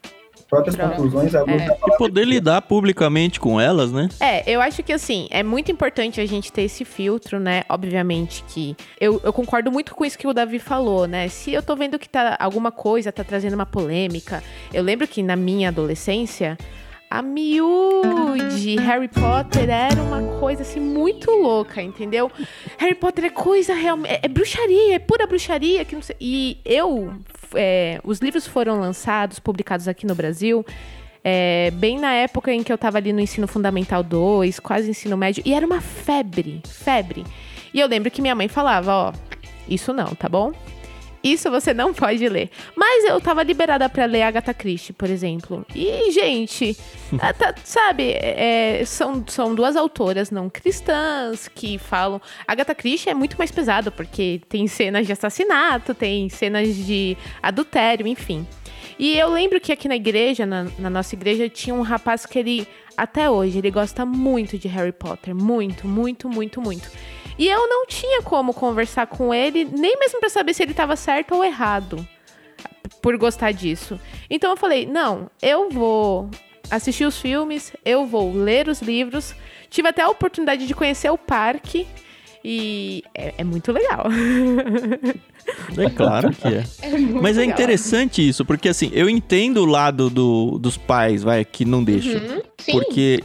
próprias 0.49 0.77
Pronto. 0.77 0.91
conclusões. 0.91 1.35
É. 1.35 1.41
E 1.41 1.97
poder 1.99 2.25
lidar 2.25 2.63
publicamente 2.63 3.41
com 3.41 3.61
elas, 3.61 3.91
né? 3.91 4.09
É, 4.21 4.49
eu 4.51 4.61
acho 4.61 4.83
que 4.83 4.93
assim, 4.93 5.27
é 5.31 5.43
muito 5.43 5.71
importante 5.73 6.21
a 6.21 6.27
gente 6.27 6.53
ter 6.53 6.63
esse 6.63 6.85
filtro, 6.85 7.41
né? 7.41 7.65
Obviamente 7.69 8.45
que 8.49 8.77
eu, 9.01 9.21
eu 9.25 9.33
concordo 9.33 9.71
muito 9.73 9.95
com 9.95 10.05
isso 10.05 10.19
que 10.19 10.27
o 10.27 10.33
Davi 10.33 10.59
falou, 10.59 11.07
né? 11.07 11.29
Se 11.29 11.53
eu 11.53 11.63
tô 11.63 11.75
vendo 11.75 11.99
que 11.99 12.09
tá 12.09 12.37
alguma 12.39 12.71
coisa 12.71 13.11
tá 13.13 13.25
trazendo 13.25 13.55
uma 13.55 13.67
polêmica, 13.67 14.43
eu 14.73 14.83
lembro 14.83 15.07
que 15.09 15.23
na 15.23 15.37
minha 15.37 15.69
adolescência 15.69 16.57
a 17.15 17.23
miúde 17.23 18.75
Harry 18.81 19.07
Potter 19.07 19.71
era 19.71 20.03
uma 20.03 20.41
coisa 20.41 20.63
assim 20.63 20.81
muito 20.81 21.31
louca, 21.31 21.81
entendeu? 21.81 22.29
Harry 22.77 22.97
Potter 22.97 23.27
é 23.27 23.31
coisa 23.31 23.73
realmente. 23.73 24.15
É, 24.15 24.21
é, 24.25 24.29
bruxaria, 24.29 24.97
é 24.97 24.99
pura 24.99 25.25
bruxaria. 25.25 25.85
Que 25.85 25.95
não 25.95 26.03
sei, 26.03 26.17
e 26.21 26.59
eu. 26.65 27.15
É, 27.55 28.01
os 28.03 28.19
livros 28.19 28.49
foram 28.49 28.81
lançados, 28.81 29.39
publicados 29.39 29.87
aqui 29.87 30.05
no 30.05 30.15
Brasil. 30.17 30.67
É, 31.23 31.71
bem 31.75 32.01
na 32.01 32.13
época 32.15 32.53
em 32.53 32.65
que 32.65 32.73
eu 32.73 32.77
tava 32.77 32.99
ali 32.99 33.13
no 33.13 33.21
ensino 33.21 33.47
fundamental 33.47 34.03
2, 34.03 34.59
quase 34.59 34.91
ensino 34.91 35.17
médio, 35.17 35.41
e 35.47 35.55
era 35.55 35.65
uma 35.65 35.81
febre, 35.81 36.63
febre. 36.67 37.25
E 37.73 37.79
eu 37.79 37.87
lembro 37.87 38.11
que 38.11 38.21
minha 38.21 38.35
mãe 38.35 38.49
falava, 38.49 38.93
ó, 38.93 39.13
isso 39.69 39.93
não, 39.93 40.17
tá 40.17 40.29
bom? 40.29 40.53
Isso 41.25 41.51
você 41.51 41.73
não 41.73 41.95
pode 41.95 42.29
ler. 42.29 42.51
Mas 42.77 43.05
eu 43.05 43.19
tava 43.19 43.43
liberada 43.43 43.89
para 43.89 44.05
ler 44.05 44.23
Agatha 44.23 44.53
Christie, 44.53 44.93
por 44.93 45.09
exemplo. 45.09 45.65
E, 45.75 46.13
gente, 46.13 46.77
tá, 47.39 47.55
sabe, 47.65 48.11
é, 48.13 48.83
são, 48.85 49.25
são 49.27 49.55
duas 49.55 49.75
autoras 49.75 50.31
não 50.31 50.51
cristãs 50.51 51.49
que 51.49 51.79
falam. 51.79 52.21
Agatha 52.47 52.75
Christie 52.75 53.09
é 53.09 53.15
muito 53.15 53.39
mais 53.39 53.51
pesado, 53.51 53.91
porque 53.91 54.43
tem 54.51 54.67
cenas 54.67 55.07
de 55.07 55.13
assassinato, 55.15 55.95
tem 55.95 56.29
cenas 56.29 56.77
de 56.77 57.17
adultério, 57.43 58.07
enfim. 58.07 58.47
E 58.99 59.17
eu 59.17 59.33
lembro 59.33 59.61
que 59.61 59.73
aqui 59.73 59.89
na 59.89 59.97
igreja, 59.97 60.45
na, 60.45 60.67
na, 60.79 60.91
nossa 60.91 61.15
igreja, 61.15 61.49
tinha 61.49 61.75
um 61.75 61.81
rapaz 61.81 62.27
que 62.27 62.39
ele, 62.39 62.69
até 62.97 63.29
hoje, 63.31 63.59
ele 63.59 63.71
gosta 63.71 64.05
muito 64.05 64.59
de 64.59 64.69
Harry 64.69 64.93
Potter. 64.93 65.35
Muito, 65.35 65.89
muito, 65.89 66.29
muito, 66.29 66.61
muito. 66.61 66.91
E 67.39 67.49
eu 67.49 67.69
não 67.69 67.87
tinha 67.87 68.23
como 68.23 68.55
conversar 68.55 69.07
com 69.07 69.35
ele, 69.35 69.65
nem 69.65 69.99
mesmo 69.99 70.21
para 70.21 70.29
saber 70.29 70.55
se 70.55 70.63
ele 70.63 70.71
estava 70.73 70.97
certo 70.97 71.35
ou 71.35 71.45
errado 71.45 72.07
por 73.03 73.17
gostar 73.17 73.53
disso. 73.53 73.99
Então 74.31 74.51
eu 74.51 74.57
falei: 74.57 74.87
não, 74.87 75.31
eu 75.43 75.69
vou 75.71 76.31
assistir 76.71 77.05
os 77.05 77.19
filmes, 77.19 77.73
eu 77.85 78.07
vou 78.07 78.33
ler 78.33 78.69
os 78.69 78.81
livros. 78.81 79.35
Tive 79.69 79.89
até 79.89 80.03
a 80.03 80.09
oportunidade 80.09 80.67
de 80.67 80.75
conhecer 80.75 81.11
o 81.11 81.19
parque. 81.19 81.87
E 82.47 83.03
é, 83.15 83.35
é 83.39 83.45
muito 83.45 83.73
legal. 83.73 84.07
É 85.77 85.91
claro 85.91 86.31
que 86.31 86.49
é. 86.49 86.65
é 86.81 86.99
Mas 87.21 87.37
é 87.37 87.45
interessante 87.45 88.27
isso, 88.27 88.47
porque 88.47 88.69
assim, 88.69 88.91
eu 88.95 89.11
entendo 89.11 89.59
o 89.59 89.67
lado 89.67 90.09
do, 90.09 90.59
dos 90.59 90.79
pais, 90.79 91.23
vai, 91.23 91.45
que 91.45 91.67
não 91.67 91.85
deixam. 91.85 92.15
Uhum, 92.15 92.43
porque 92.73 93.23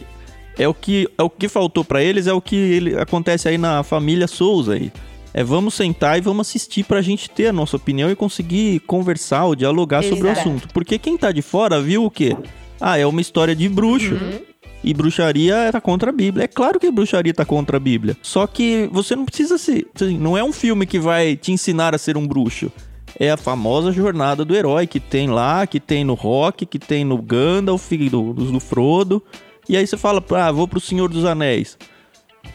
é 0.59 0.67
o 0.67 0.73
que, 0.73 1.09
é 1.17 1.23
o 1.23 1.29
que 1.29 1.47
faltou 1.47 1.85
para 1.85 2.03
eles, 2.03 2.27
é 2.27 2.33
o 2.33 2.41
que 2.41 2.55
ele, 2.55 2.99
acontece 2.99 3.47
aí 3.47 3.57
na 3.57 3.81
família 3.81 4.27
Souza 4.27 4.73
aí. 4.73 4.91
É 5.33 5.43
vamos 5.43 5.75
sentar 5.75 6.17
e 6.17 6.21
vamos 6.21 6.47
assistir 6.47 6.83
pra 6.83 7.01
gente 7.01 7.29
ter 7.29 7.47
a 7.47 7.53
nossa 7.53 7.77
opinião 7.77 8.11
e 8.11 8.15
conseguir 8.15 8.79
conversar 8.81 9.45
ou 9.45 9.55
dialogar 9.55 10.03
Exato. 10.03 10.15
sobre 10.15 10.27
o 10.27 10.31
assunto. 10.31 10.67
Porque 10.73 10.97
quem 10.97 11.17
tá 11.17 11.31
de 11.31 11.41
fora 11.41 11.81
viu 11.81 12.03
o 12.03 12.11
quê? 12.11 12.35
Ah, 12.81 12.97
é 12.97 13.05
uma 13.05 13.21
história 13.21 13.55
de 13.55 13.69
bruxo. 13.69 14.15
Uhum. 14.15 14.39
E 14.83 14.93
bruxaria 14.93 15.69
tá 15.71 15.79
contra 15.79 16.09
a 16.09 16.13
Bíblia. 16.13 16.45
É 16.45 16.47
claro 16.47 16.79
que 16.79 16.89
bruxaria 16.89 17.33
tá 17.33 17.45
contra 17.45 17.77
a 17.77 17.79
Bíblia. 17.79 18.17
Só 18.21 18.47
que 18.47 18.89
você 18.91 19.15
não 19.15 19.25
precisa 19.25 19.57
se. 19.57 19.85
Assim, 19.93 20.17
não 20.17 20.37
é 20.37 20.43
um 20.43 20.53
filme 20.53 20.85
que 20.85 20.97
vai 20.97 21.35
te 21.35 21.51
ensinar 21.51 21.93
a 21.93 21.97
ser 21.97 22.17
um 22.17 22.25
bruxo. 22.25 22.71
É 23.19 23.29
a 23.29 23.37
famosa 23.37 23.91
jornada 23.91 24.45
do 24.45 24.55
herói 24.55 24.87
que 24.87 24.99
tem 24.99 25.29
lá, 25.29 25.67
que 25.67 25.79
tem 25.79 26.03
no 26.03 26.13
Rock, 26.13 26.65
que 26.65 26.79
tem 26.79 27.03
no 27.03 27.21
Gandalf, 27.21 27.91
do, 28.09 28.33
do 28.33 28.59
Frodo. 28.59 29.21
E 29.69 29.77
aí 29.77 29.85
você 29.85 29.95
fala, 29.95 30.23
ah, 30.31 30.51
vou 30.51 30.67
pro 30.67 30.79
Senhor 30.79 31.07
dos 31.07 31.23
Anéis. 31.23 31.77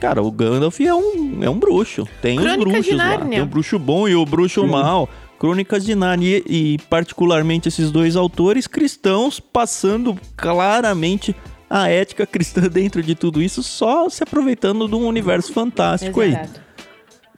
Cara, 0.01 0.21
o 0.21 0.33
Gandalf 0.33 0.81
é 0.81 0.93
um, 0.93 1.45
é 1.45 1.49
um 1.49 1.57
bruxo. 1.57 2.09
Tem 2.21 2.37
Crônicas 2.37 2.67
os 2.67 2.73
bruxos 2.73 2.97
lá. 2.97 3.19
Tem 3.19 3.41
o 3.41 3.47
bruxo 3.47 3.79
bom 3.79 4.09
e 4.09 4.17
o 4.17 4.27
bruxo 4.27 4.63
Sim. 4.63 4.67
mal. 4.67 5.09
Crônicas 5.39 5.85
de 5.85 5.95
Nárnia 5.95 6.43
e, 6.45 6.75
e, 6.75 6.79
particularmente 6.91 7.69
esses 7.69 7.93
dois 7.93 8.17
autores 8.17 8.67
cristãos 8.67 9.39
passando 9.39 10.19
claramente 10.37 11.37
a 11.71 11.89
ética 11.89 12.27
cristã 12.27 12.63
dentro 12.69 13.01
de 13.03 13.15
tudo 13.15 13.41
isso, 13.41 13.63
só 13.63 14.09
se 14.09 14.23
aproveitando 14.23 14.89
de 14.89 14.95
um 14.95 15.07
universo 15.07 15.53
fantástico 15.53 16.21
Exato. 16.21 16.51
aí. 16.57 16.65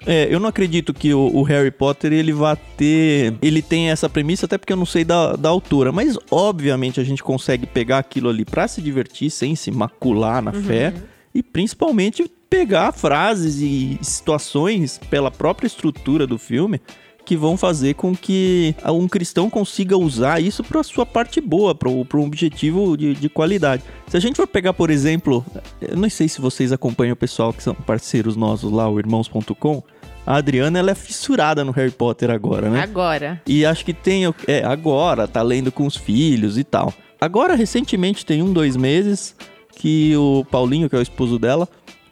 É, 0.04 0.26
eu 0.30 0.38
não 0.38 0.48
acredito 0.48 0.92
que 0.92 1.14
o, 1.14 1.30
o, 1.35 1.42
Harry 1.42 1.70
Potter 1.70 2.12
ele 2.12 2.32
vá 2.32 2.54
ter. 2.54 3.35
Ele 3.40 3.62
tem 3.62 3.90
essa 3.90 4.09
premissa, 4.09 4.46
até 4.46 4.59
porque 4.59 4.72
eu 4.72 4.76
não 4.76 4.85
sei 4.85 5.04
da, 5.04 5.35
da 5.37 5.48
autora. 5.48 5.90
Mas, 5.92 6.18
obviamente, 6.30 7.00
a 7.00 7.04
gente 7.04 7.22
consegue 7.22 7.66
pegar 7.66 7.98
aquilo 7.98 8.28
ali 8.28 8.44
para 8.44 8.68
se 8.68 8.82
divertir, 8.82 9.30
sem 9.30 9.56
se 9.56 9.70
macular 9.70 10.42
na 10.42 10.52
uhum. 10.52 10.62
fé. 10.62 10.92
E 11.35 11.42
principalmente 11.42 12.30
pegar 12.48 12.92
frases 12.92 13.56
e 13.61 13.98
situações 14.02 15.00
pela 15.11 15.30
própria 15.30 15.66
estrutura 15.66 16.26
do 16.26 16.38
filme 16.38 16.80
que 17.26 17.36
vão 17.36 17.56
fazer 17.56 17.94
com 17.94 18.14
que 18.16 18.74
um 18.86 19.08
cristão 19.08 19.50
consiga 19.50 19.98
usar 19.98 20.40
isso 20.40 20.62
para 20.62 20.82
sua 20.84 21.04
parte 21.04 21.40
boa, 21.40 21.74
para 21.74 21.90
um 21.90 22.24
objetivo 22.24 22.96
de, 22.96 23.14
de, 23.14 23.28
qualidade. 23.28 23.82
Se 24.06 24.16
a 24.16 24.20
gente 24.20 24.36
for 24.36 24.46
pegar, 24.46 24.72
por 24.72 24.90
exemplo, 24.90 25.44
eu 25.82 25.96
não 25.96 26.08
sei 26.08 26.28
se 26.28 26.40
vocês 26.40 26.72
acompanham 26.72 27.14
o 27.14 27.16
pessoal 27.16 27.52
que 27.52 27.62
são 27.62 27.74
parceiros 27.74 28.36
nossos 28.36 28.70
lá, 28.70 28.88
o 28.88 28.98
irmãos.com. 28.98 29.82
A 30.24 30.36
Adriana, 30.36 30.78
ela 30.78 30.92
é 30.92 30.94
fissurada 30.94 31.64
no 31.64 31.72
Harry 31.72 31.90
Potter 31.90 32.30
agora, 32.30 32.70
né? 32.70 32.80
Agora. 32.80 33.42
E 33.46 33.64
acho 33.64 33.84
que 33.84 33.92
tem. 33.92 34.24
É, 34.46 34.64
agora, 34.64 35.28
tá 35.28 35.42
lendo 35.42 35.70
com 35.70 35.86
os 35.86 35.96
filhos 35.96 36.58
e 36.58 36.64
tal. 36.64 36.92
Agora, 37.20 37.54
recentemente, 37.54 38.26
tem 38.26 38.42
um, 38.42 38.52
dois 38.52 38.76
meses, 38.76 39.36
que 39.76 40.16
o 40.16 40.44
Paulinho, 40.50 40.88
que 40.88 40.96
é 40.96 40.98
o 40.98 41.02
esposo 41.02 41.38
dela, 41.38 41.68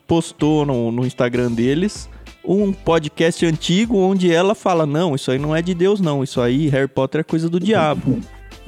postou 0.07 0.65
no, 0.65 0.93
no 0.93 1.05
Instagram 1.05 1.51
deles 1.51 2.09
um 2.45 2.73
podcast 2.73 3.45
antigo 3.47 3.97
onde 3.99 4.33
ela 4.33 4.55
fala: 4.55 4.87
Não, 4.87 5.15
isso 5.15 5.31
aí 5.31 5.39
não 5.39 5.55
é 5.55 5.63
de 5.63 5.75
Deus, 5.75 6.01
não. 6.01 6.23
Isso 6.23 6.41
aí, 6.41 6.69
Harry 6.69 6.89
Potter 6.89 7.21
é 7.21 7.25
coisa 7.25 7.49
do 7.49 7.59
diabo. 7.59 8.21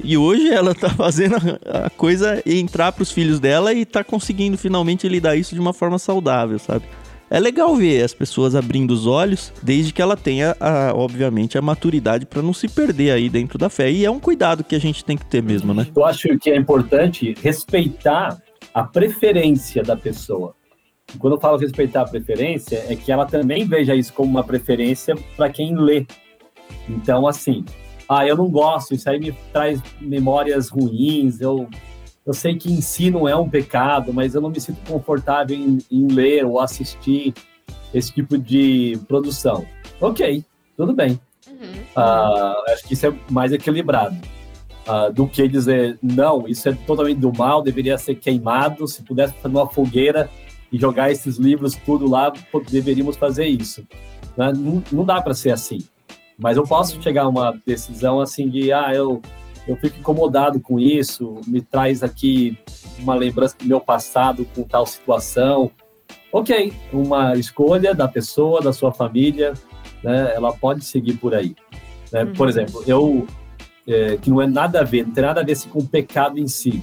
E 0.03 0.17
hoje 0.17 0.49
ela 0.49 0.75
tá 0.75 0.89
fazendo 0.95 1.35
a 1.65 1.89
coisa 1.89 2.41
entrar 2.45 2.91
pros 2.91 3.11
filhos 3.11 3.39
dela 3.39 3.73
e 3.73 3.85
tá 3.85 4.03
conseguindo 4.03 4.57
finalmente 4.57 5.07
lidar 5.07 5.35
isso 5.35 5.55
de 5.55 5.61
uma 5.61 5.73
forma 5.73 5.99
saudável, 5.99 6.59
sabe? 6.59 6.85
É 7.29 7.41
legal 7.41 7.75
ver 7.75 8.03
as 8.03 8.13
pessoas 8.13 8.55
abrindo 8.55 8.91
os 8.91 9.05
olhos, 9.05 9.51
desde 9.61 9.91
que 9.91 10.01
ela 10.01 10.15
tenha, 10.15 10.55
a, 10.61 10.93
obviamente, 10.95 11.57
a 11.57 11.61
maturidade 11.61 12.25
para 12.25 12.41
não 12.41 12.53
se 12.53 12.69
perder 12.69 13.11
aí 13.11 13.27
dentro 13.27 13.57
da 13.57 13.69
fé. 13.69 13.91
E 13.91 14.05
é 14.05 14.11
um 14.11 14.19
cuidado 14.19 14.63
que 14.63 14.73
a 14.73 14.79
gente 14.79 15.03
tem 15.03 15.17
que 15.17 15.25
ter 15.25 15.43
mesmo, 15.43 15.73
né? 15.73 15.87
Eu 15.93 16.05
acho 16.05 16.37
que 16.39 16.49
é 16.49 16.55
importante 16.55 17.35
respeitar 17.41 18.41
a 18.73 18.83
preferência 18.83 19.83
da 19.83 19.97
pessoa. 19.97 20.55
E 21.13 21.17
quando 21.17 21.33
eu 21.33 21.39
falo 21.39 21.57
respeitar 21.57 22.01
a 22.01 22.05
preferência, 22.07 22.85
é 22.87 22.95
que 22.95 23.11
ela 23.11 23.25
também 23.25 23.65
veja 23.65 23.95
isso 23.95 24.13
como 24.13 24.29
uma 24.29 24.43
preferência 24.43 25.15
para 25.35 25.49
quem 25.49 25.75
lê. 25.75 26.05
Então, 26.89 27.27
assim, 27.27 27.63
ah, 28.09 28.25
eu 28.25 28.35
não 28.35 28.49
gosto, 28.49 28.93
isso 28.93 29.09
aí 29.09 29.19
me 29.19 29.31
traz 29.51 29.81
memórias 30.01 30.69
ruins, 30.69 31.41
eu 31.41 31.67
eu 32.25 32.33
sei 32.33 32.57
que 32.57 32.69
ensino 32.69 33.25
é 33.25 33.33
um 33.37 33.49
pecado, 33.49 34.13
mas 34.13 34.35
eu 34.35 34.41
não 34.41 34.49
me 34.49 34.59
sinto 34.59 34.79
confortável 34.85 35.55
em, 35.55 35.77
em 35.89 36.07
ler 36.07 36.45
ou 36.45 36.59
assistir 36.59 37.33
esse 37.93 38.11
tipo 38.11 38.37
de 38.37 38.99
produção. 39.07 39.65
Ok, 40.01 40.43
tudo 40.75 40.93
bem. 40.93 41.17
Uhum. 41.49 41.55
Uh, 41.95 42.71
acho 42.73 42.85
que 42.85 42.95
isso 42.95 43.07
é 43.07 43.13
mais 43.31 43.53
equilibrado 43.53 44.17
uh, 44.87 45.11
do 45.13 45.25
que 45.25 45.47
dizer, 45.47 45.97
não, 46.03 46.45
isso 46.49 46.67
é 46.67 46.73
totalmente 46.73 47.19
do 47.19 47.31
mal, 47.31 47.61
deveria 47.61 47.97
ser 47.97 48.15
queimado, 48.15 48.85
se 48.89 49.01
pudesse 49.03 49.33
fazer 49.35 49.55
uma 49.55 49.69
fogueira 49.69 50.29
e 50.71 50.77
jogar 50.77 51.11
esses 51.11 51.37
livros 51.37 51.75
tudo 51.75 52.09
lá, 52.09 52.31
deveríamos 52.69 53.15
fazer 53.15 53.45
isso. 53.45 53.85
Né? 54.35 54.51
Não, 54.53 54.83
não 54.91 55.05
dá 55.05 55.21
para 55.21 55.33
ser 55.33 55.51
assim. 55.51 55.79
Mas 56.37 56.57
eu 56.57 56.63
posso 56.63 57.01
chegar 57.01 57.23
a 57.23 57.27
uma 57.27 57.59
decisão 57.65 58.19
assim 58.19 58.49
de, 58.49 58.71
ah, 58.71 58.91
eu 58.93 59.21
eu 59.67 59.75
fico 59.75 59.99
incomodado 59.99 60.61
com 60.61 60.79
isso, 60.79 61.41
me 61.45 61.61
traz 61.61 62.01
aqui 62.01 62.57
uma 62.99 63.13
lembrança 63.13 63.57
do 63.59 63.65
meu 63.65 63.81
passado 63.81 64.47
com 64.55 64.63
tal 64.63 64.85
situação. 64.85 65.69
Ok, 66.31 66.71
uma 66.93 67.35
escolha 67.35 67.93
da 67.93 68.07
pessoa, 68.07 68.61
da 68.61 68.71
sua 68.71 68.93
família, 68.93 69.53
né, 70.01 70.33
ela 70.33 70.53
pode 70.53 70.85
seguir 70.85 71.15
por 71.17 71.35
aí. 71.35 71.53
Né? 72.11 72.25
Por 72.25 72.43
uhum. 72.43 72.49
exemplo, 72.49 72.83
eu, 72.87 73.27
é, 73.85 74.17
que 74.17 74.29
não 74.29 74.41
é 74.41 74.47
nada 74.47 74.79
a 74.79 74.83
ver, 74.83 75.05
não 75.05 75.13
tem 75.13 75.23
nada 75.23 75.41
a 75.41 75.43
ver 75.43 75.51
assim, 75.51 75.67
com 75.67 75.79
o 75.79 75.87
pecado 75.87 76.39
em 76.39 76.47
si, 76.47 76.81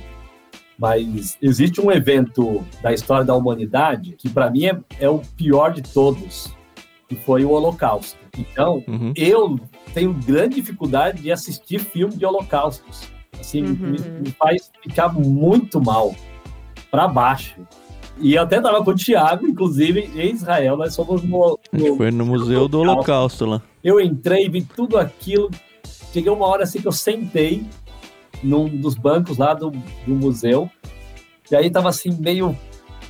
Mas 0.78 1.38
existe 1.40 1.80
um 1.80 1.90
evento 1.90 2.64
da 2.82 2.92
história 2.92 3.24
da 3.24 3.34
humanidade 3.34 4.14
que, 4.18 4.28
para 4.28 4.50
mim, 4.50 4.66
é, 4.66 4.78
é, 4.98 5.08
o 5.08 5.20
pior 5.36 5.72
de 5.72 5.82
todos, 5.82 6.52
que 7.08 7.14
foi 7.14 7.44
o 7.44 7.50
Holocausto. 7.50 8.18
Então, 8.36 8.82
uhum. 8.88 9.12
eu 9.16 9.58
tenho 9.92 10.12
grande 10.12 10.56
dificuldade 10.56 11.22
de 11.22 11.30
assistir 11.30 11.78
filme 11.78 12.16
de 12.16 12.26
holocaustos. 12.26 13.08
Assim, 13.38 13.62
uhum. 13.62 13.76
me, 13.76 13.98
me, 13.98 14.30
faz 14.32 14.70
ficar 14.82 15.12
muito 15.12 15.80
mal, 15.80 16.14
para 16.90 17.06
baixo. 17.06 17.56
E 18.18 18.34
eu 18.34 18.42
até 18.42 18.56
estava 18.56 18.82
com 18.82 18.90
o 18.90 18.94
Thiago, 18.94 19.46
inclusive, 19.46 20.10
em 20.14 20.32
Israel, 20.32 20.76
nós 20.76 20.94
fomos 20.94 21.22
no. 21.22 21.58
no 21.72 21.96
foi 21.96 22.10
no 22.10 22.24
Museu 22.24 22.68
do 22.68 22.80
Holocausto 22.80 23.44
lá. 23.44 23.62
Eu 23.82 24.00
entrei, 24.00 24.48
vi 24.48 24.62
tudo 24.62 24.96
aquilo. 24.98 25.50
Cheguei 26.12 26.30
uma 26.30 26.46
hora 26.46 26.62
assim 26.62 26.80
que 26.80 26.86
eu 26.86 26.92
sentei 26.92 27.66
num 28.44 28.68
dos 28.68 28.94
bancos 28.94 29.38
lá 29.38 29.54
do, 29.54 29.70
do 29.70 30.14
museu. 30.14 30.70
E 31.50 31.56
aí 31.56 31.70
tava 31.70 31.88
assim, 31.88 32.10
meio 32.20 32.56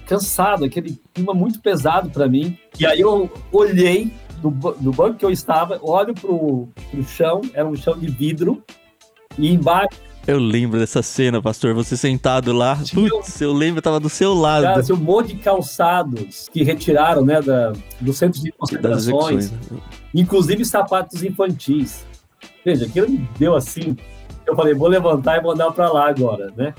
cansado, 0.07 0.65
aquele 0.65 1.01
clima 1.13 1.35
muito 1.35 1.61
pesado 1.61 2.11
para 2.11 2.29
mim. 2.29 2.59
E 2.79 2.87
aí 2.87 3.01
eu 3.01 3.31
olhei 3.53 4.13
do, 4.41 4.51
do 4.51 4.93
banco 4.93 5.19
que 5.19 5.25
eu 5.25 5.31
estava, 5.31 5.79
olho 5.83 6.15
pro, 6.15 6.69
pro 6.91 7.03
chão, 7.05 7.41
era 7.53 7.67
um 7.67 7.77
chão 7.77 7.99
de 7.99 8.07
vidro, 8.07 8.63
e 9.39 9.53
embaixo 9.53 9.99
eu 10.27 10.39
lembro 10.39 10.79
dessa 10.79 11.03
cena, 11.03 11.43
pastor. 11.43 11.75
Você 11.75 11.97
sentado 11.97 12.53
lá. 12.53 12.79
Putz, 12.93 13.41
eu 13.43 13.53
lembro, 13.53 13.83
tava 13.83 14.01
do 14.01 14.09
seu 14.09 14.33
lado. 14.33 14.63
Cara, 14.63 14.83
um 14.95 14.97
monte 14.97 15.35
de 15.35 15.43
calçados 15.43 16.49
que 16.51 16.63
retiraram, 16.63 17.25
né, 17.25 17.43
da, 17.43 17.75
do 18.01 18.13
centro 18.13 18.41
de 18.41 18.51
concentrações. 18.53 19.51
Né? 19.51 19.59
Inclusive 20.15 20.65
sapatos 20.65 21.23
infantis. 21.23 22.07
Veja, 22.65 22.87
aquilo 22.87 23.11
me 23.11 23.29
deu 23.39 23.55
assim. 23.55 23.97
Eu 24.47 24.55
falei, 24.55 24.75
vou 24.75 24.89
levantar 24.89 25.39
e 25.39 25.43
mandar 25.43 25.71
para 25.73 25.91
lá 25.91 26.09
agora, 26.09 26.53
né? 26.57 26.75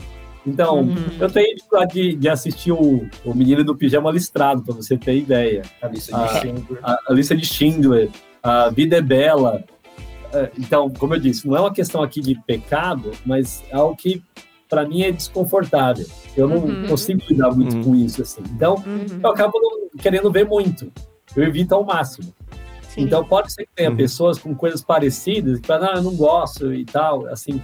Então, 0.45 0.81
uhum. 0.81 0.95
eu 1.19 1.29
tenho 1.29 1.55
dificuldade 1.55 1.93
de, 1.93 2.15
de, 2.15 2.29
assistir 2.29 2.71
o, 2.71 3.07
o 3.23 3.33
Menino 3.33 3.63
do 3.63 3.75
Pijama 3.75 4.11
Listrado, 4.11 4.61
para 4.61 4.75
você 4.75 4.95
ter 4.95 5.17
ideia. 5.17 5.63
A 5.81 5.87
lista 5.87 6.15
de 6.15 6.39
Schindler. 6.39 6.79
A, 6.83 6.99
a, 7.07 7.13
lista 7.13 7.35
de 7.35 7.45
Schindler. 7.45 8.09
A 8.43 8.69
Vida 8.69 8.97
é 8.97 9.01
Bela. 9.01 9.63
É, 10.31 10.51
então, 10.59 10.89
como 10.91 11.15
eu 11.15 11.19
disse, 11.19 11.47
não 11.47 11.55
é 11.57 11.59
uma 11.61 11.73
questão 11.73 12.03
aqui 12.03 12.21
de 12.21 12.35
pecado, 12.45 13.11
mas 13.25 13.63
é 13.71 13.75
algo 13.75 13.95
que 13.95 14.21
para 14.69 14.87
mim 14.87 15.01
é 15.01 15.11
desconfortável. 15.11 16.05
Eu 16.37 16.47
não 16.47 16.57
uhum. 16.57 16.87
consigo 16.87 17.21
lidar 17.27 17.51
muito 17.51 17.77
uhum. 17.77 17.83
com 17.83 17.95
isso 17.95 18.21
assim. 18.21 18.43
Então, 18.51 18.75
uhum. 18.85 19.19
eu 19.23 19.29
acabo 19.29 19.59
não, 19.59 19.89
querendo 19.99 20.31
ver 20.31 20.45
muito. 20.45 20.91
Eu 21.35 21.43
evito 21.43 21.73
ao 21.73 21.83
máximo. 21.83 22.33
Sim. 22.95 23.01
Então, 23.01 23.25
pode 23.25 23.51
ser 23.51 23.65
que 23.65 23.71
tenha 23.75 23.89
uhum. 23.89 23.97
pessoas 23.97 24.39
com 24.39 24.55
coisas 24.55 24.81
parecidas 24.81 25.59
que 25.59 25.67
falam, 25.67 25.89
ah, 25.91 25.97
eu 25.97 26.01
não 26.01 26.15
gosto 26.15 26.73
e 26.73 26.85
tal, 26.85 27.27
assim. 27.27 27.61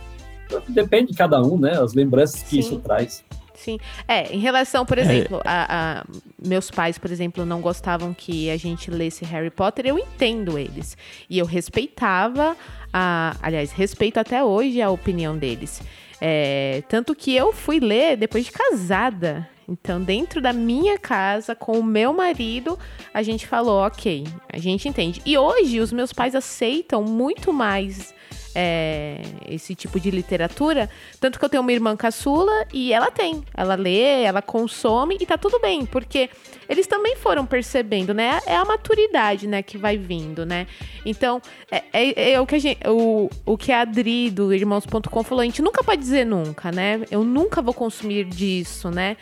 Depende 0.67 1.13
de 1.13 1.17
cada 1.17 1.41
um, 1.41 1.57
né? 1.57 1.71
As 1.79 1.93
lembranças 1.93 2.43
que 2.43 2.49
Sim. 2.49 2.59
isso 2.59 2.79
traz. 2.79 3.23
Sim. 3.55 3.79
É, 4.07 4.34
em 4.34 4.39
relação, 4.39 4.86
por 4.86 4.97
exemplo, 4.97 5.38
é. 5.45 5.49
a, 5.49 5.99
a, 5.99 6.05
meus 6.45 6.69
pais, 6.69 6.97
por 6.97 7.09
exemplo, 7.09 7.45
não 7.45 7.61
gostavam 7.61 8.13
que 8.13 8.49
a 8.49 8.57
gente 8.57 8.91
lesse 8.91 9.23
Harry 9.23 9.49
Potter, 9.49 9.86
eu 9.86 9.97
entendo 9.97 10.59
eles. 10.59 10.97
E 11.29 11.39
eu 11.39 11.45
respeitava, 11.45 12.57
a, 12.91 13.38
aliás, 13.41 13.71
respeito 13.71 14.19
até 14.19 14.43
hoje 14.43 14.82
a 14.82 14.89
opinião 14.89 15.38
deles. 15.38 15.82
É, 16.19 16.84
tanto 16.89 17.15
que 17.15 17.34
eu 17.34 17.53
fui 17.53 17.79
ler 17.79 18.17
depois 18.17 18.43
de 18.43 18.51
casada. 18.51 19.47
Então, 19.68 20.01
dentro 20.01 20.41
da 20.41 20.51
minha 20.51 20.97
casa, 20.97 21.55
com 21.55 21.80
o 21.80 21.84
meu 21.84 22.14
marido, 22.14 22.78
a 23.14 23.24
gente 23.24 23.47
falou, 23.47 23.80
ok, 23.82 24.26
a 24.51 24.57
gente 24.57 24.88
entende. 24.88 25.22
E 25.26 25.38
hoje 25.38 25.80
os 25.80 25.91
meus 25.91 26.12
pais 26.12 26.36
aceitam 26.36 27.03
muito 27.03 27.53
mais 27.53 28.14
é, 28.55 29.21
esse 29.47 29.75
tipo 29.75 29.99
de 29.99 30.11
literatura. 30.11 30.89
Tanto 31.19 31.39
que 31.39 31.45
eu 31.45 31.49
tenho 31.49 31.61
uma 31.61 31.71
irmã 31.71 31.95
caçula 31.95 32.65
e 32.73 32.93
ela 32.93 33.11
tem. 33.11 33.43
Ela 33.55 33.75
lê, 33.75 34.23
ela 34.23 34.41
consome 34.41 35.17
e 35.19 35.25
tá 35.25 35.38
tudo 35.38 35.59
bem, 35.59 35.86
porque 35.86 36.29
eles 36.67 36.88
também 36.88 37.15
foram 37.15 37.45
percebendo, 37.45 38.13
né? 38.13 38.39
É 38.45 38.55
a 38.55 38.63
maturidade, 38.63 39.47
né, 39.47 39.61
que 39.61 39.77
vai 39.77 39.97
vindo, 39.97 40.45
né? 40.45 40.67
Então, 41.05 41.41
é, 41.69 41.84
é, 41.91 42.32
é 42.32 42.41
o, 42.41 42.45
que 42.45 42.55
a 42.55 42.59
gente, 42.59 42.79
o, 42.88 43.29
o 43.45 43.57
que 43.57 43.71
a 43.71 43.82
Adri 43.82 44.29
do 44.29 44.53
Irmãos.com 44.53 45.23
falou, 45.23 45.41
a 45.41 45.45
gente 45.45 45.61
nunca 45.61 45.84
pode 45.84 46.01
dizer 46.01 46.25
nunca, 46.25 46.71
né? 46.71 47.01
Eu 47.11 47.23
nunca 47.23 47.61
vou 47.61 47.73
consumir 47.73 48.25
disso, 48.25 48.89
né? 48.89 49.17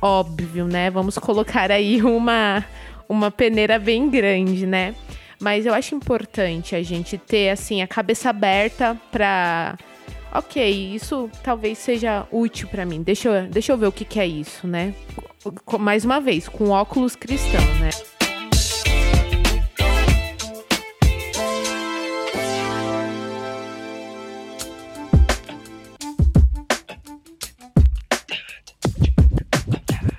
Óbvio, 0.00 0.66
né? 0.66 0.90
Vamos 0.90 1.16
colocar 1.18 1.70
aí 1.70 2.02
uma, 2.02 2.64
uma 3.08 3.30
peneira 3.30 3.78
bem 3.78 4.10
grande, 4.10 4.66
né? 4.66 4.94
Mas 5.42 5.66
eu 5.66 5.74
acho 5.74 5.92
importante 5.96 6.76
a 6.76 6.82
gente 6.84 7.18
ter, 7.18 7.50
assim, 7.50 7.82
a 7.82 7.86
cabeça 7.88 8.30
aberta 8.30 8.96
pra. 9.10 9.76
Ok, 10.32 10.94
isso 10.94 11.28
talvez 11.42 11.78
seja 11.78 12.24
útil 12.30 12.68
para 12.68 12.86
mim. 12.86 13.02
Deixa 13.02 13.28
eu, 13.28 13.50
deixa 13.50 13.72
eu 13.72 13.76
ver 13.76 13.88
o 13.88 13.92
que, 13.92 14.04
que 14.04 14.20
é 14.20 14.26
isso, 14.26 14.68
né? 14.68 14.94
Mais 15.80 16.04
uma 16.04 16.20
vez, 16.20 16.48
com 16.48 16.70
óculos 16.70 17.16
cristão, 17.16 17.60
né? 17.80 17.90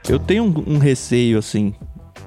Eu 0.10 0.20
tenho 0.20 0.44
um, 0.44 0.74
um 0.76 0.78
receio, 0.80 1.38
assim, 1.38 1.74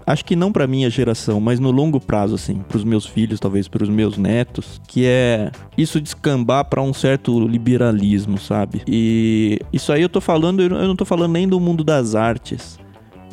acho 0.06 0.24
que 0.24 0.36
não 0.36 0.52
para 0.52 0.66
minha 0.66 0.88
geração, 0.88 1.40
mas 1.40 1.58
no 1.58 1.70
longo 1.70 2.00
prazo, 2.00 2.36
assim, 2.36 2.56
para 2.68 2.76
os 2.76 2.84
meus 2.84 3.04
filhos, 3.04 3.40
talvez 3.40 3.66
para 3.66 3.82
os 3.82 3.88
meus 3.88 4.16
netos, 4.16 4.80
que 4.86 5.04
é 5.04 5.50
isso 5.76 6.00
descambar 6.00 6.64
para 6.66 6.80
um 6.80 6.94
certo 6.94 7.46
liberalismo, 7.46 8.38
sabe? 8.38 8.82
E 8.86 9.58
isso 9.72 9.92
aí 9.92 10.02
eu 10.02 10.08
tô 10.08 10.20
falando, 10.20 10.62
eu 10.62 10.68
não 10.70 10.96
tô 10.96 11.04
falando 11.04 11.32
nem 11.32 11.48
do 11.48 11.58
mundo 11.58 11.82
das 11.82 12.14
artes. 12.14 12.78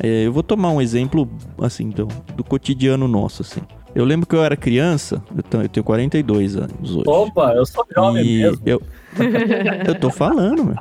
É, 0.02 0.26
eu 0.26 0.32
vou 0.32 0.42
tomar 0.42 0.70
um 0.70 0.80
exemplo, 0.80 1.30
assim, 1.58 1.90
do, 1.90 2.08
do 2.36 2.42
cotidiano 2.42 3.06
nosso, 3.06 3.42
assim. 3.42 3.60
Eu 3.94 4.04
lembro 4.04 4.26
que 4.26 4.34
eu 4.34 4.42
era 4.42 4.56
criança, 4.56 5.22
eu 5.34 5.68
tenho 5.68 5.84
42 5.84 6.56
anos 6.56 6.96
hoje. 6.96 7.04
Opa, 7.06 7.52
eu 7.54 7.64
sou 7.64 7.86
jovem 7.94 8.26
e 8.26 8.42
mesmo. 8.42 8.62
Eu, 8.66 8.82
eu 9.86 9.94
tô 9.94 10.10
falando, 10.10 10.64
meu. 10.64 10.76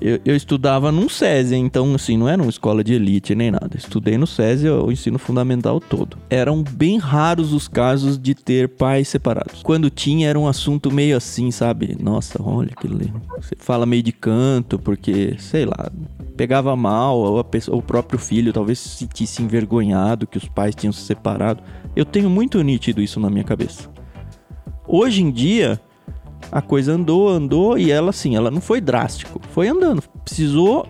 Eu, 0.00 0.20
eu, 0.24 0.36
estudava 0.36 0.92
num 0.92 1.08
SESI, 1.08 1.56
então, 1.56 1.94
assim, 1.94 2.18
não 2.18 2.28
era 2.28 2.42
uma 2.42 2.50
escola 2.50 2.84
de 2.84 2.92
elite 2.92 3.34
nem 3.34 3.50
nada. 3.50 3.70
estudei 3.74 4.18
no 4.18 4.26
SESI 4.26 4.68
o 4.68 4.92
ensino 4.92 5.18
fundamental 5.18 5.80
todo. 5.80 6.18
Eram 6.28 6.62
bem 6.62 6.98
raros 6.98 7.52
os 7.52 7.66
casos 7.66 8.18
de 8.18 8.34
ter 8.34 8.68
pais 8.68 9.08
separados. 9.08 9.62
Quando 9.62 9.88
tinha, 9.88 10.28
era 10.28 10.38
um 10.38 10.46
assunto 10.46 10.92
meio 10.92 11.16
assim, 11.16 11.50
sabe? 11.50 11.96
Nossa, 11.98 12.42
olha 12.42 12.70
que 12.78 12.86
lindo. 12.86 13.22
Você 13.40 13.56
fala 13.58 13.86
meio 13.86 14.02
de 14.02 14.12
canto, 14.12 14.78
porque, 14.78 15.36
sei 15.38 15.64
lá, 15.64 15.90
pegava 16.36 16.76
mal, 16.76 17.16
ou, 17.16 17.42
pessoa, 17.42 17.74
ou 17.74 17.80
o 17.80 17.84
próprio 17.84 18.18
filho 18.18 18.52
talvez 18.52 18.78
se 18.78 18.88
sentisse 18.90 19.42
envergonhado 19.42 20.26
que 20.26 20.36
os 20.36 20.46
pais 20.46 20.74
tinham 20.74 20.92
se 20.92 21.00
separado. 21.00 21.45
Eu 21.94 22.04
tenho 22.04 22.30
muito 22.30 22.60
nítido 22.62 23.02
isso 23.02 23.20
na 23.20 23.30
minha 23.30 23.44
cabeça. 23.44 23.88
Hoje 24.86 25.22
em 25.22 25.30
dia, 25.30 25.80
a 26.50 26.62
coisa 26.62 26.92
andou, 26.92 27.28
andou 27.28 27.78
e 27.78 27.90
ela 27.90 28.10
assim, 28.10 28.36
ela 28.36 28.50
não 28.50 28.60
foi 28.60 28.80
drástico, 28.80 29.40
foi 29.50 29.68
andando. 29.68 30.02
Precisou 30.24 30.86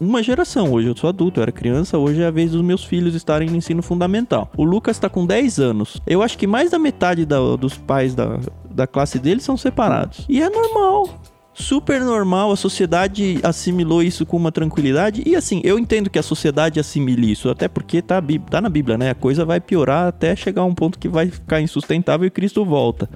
uma 0.00 0.22
geração. 0.22 0.72
Hoje 0.72 0.88
eu 0.88 0.96
sou 0.96 1.08
adulto, 1.08 1.40
eu 1.40 1.42
era 1.42 1.52
criança, 1.52 1.98
hoje 1.98 2.22
é 2.22 2.26
a 2.26 2.30
vez 2.30 2.52
dos 2.52 2.62
meus 2.62 2.84
filhos 2.84 3.14
estarem 3.14 3.50
no 3.50 3.56
ensino 3.56 3.82
fundamental. 3.82 4.50
O 4.56 4.64
Lucas 4.64 4.96
está 4.96 5.08
com 5.08 5.26
10 5.26 5.58
anos. 5.58 6.00
Eu 6.06 6.22
acho 6.22 6.38
que 6.38 6.46
mais 6.46 6.70
da 6.70 6.78
metade 6.78 7.26
da, 7.26 7.38
dos 7.56 7.76
pais 7.76 8.14
da, 8.14 8.38
da 8.70 8.86
classe 8.86 9.18
dele 9.18 9.40
são 9.40 9.56
separados. 9.56 10.24
E 10.28 10.42
é 10.42 10.48
normal 10.48 11.08
super 11.54 12.00
normal, 12.00 12.50
a 12.50 12.56
sociedade 12.56 13.38
assimilou 13.42 14.02
isso 14.02 14.26
com 14.26 14.36
uma 14.36 14.50
tranquilidade. 14.50 15.22
E 15.24 15.36
assim, 15.36 15.60
eu 15.64 15.78
entendo 15.78 16.10
que 16.10 16.18
a 16.18 16.22
sociedade 16.22 16.80
assimile 16.80 17.30
isso, 17.30 17.48
até 17.48 17.68
porque 17.68 18.02
tá, 18.02 18.22
tá 18.50 18.60
na 18.60 18.68
Bíblia, 18.68 18.98
né? 18.98 19.10
A 19.10 19.14
coisa 19.14 19.44
vai 19.44 19.60
piorar 19.60 20.08
até 20.08 20.34
chegar 20.34 20.62
a 20.62 20.66
um 20.66 20.74
ponto 20.74 20.98
que 20.98 21.08
vai 21.08 21.30
ficar 21.30 21.60
insustentável 21.60 22.26
e 22.26 22.30
Cristo 22.30 22.64
volta. 22.64 23.08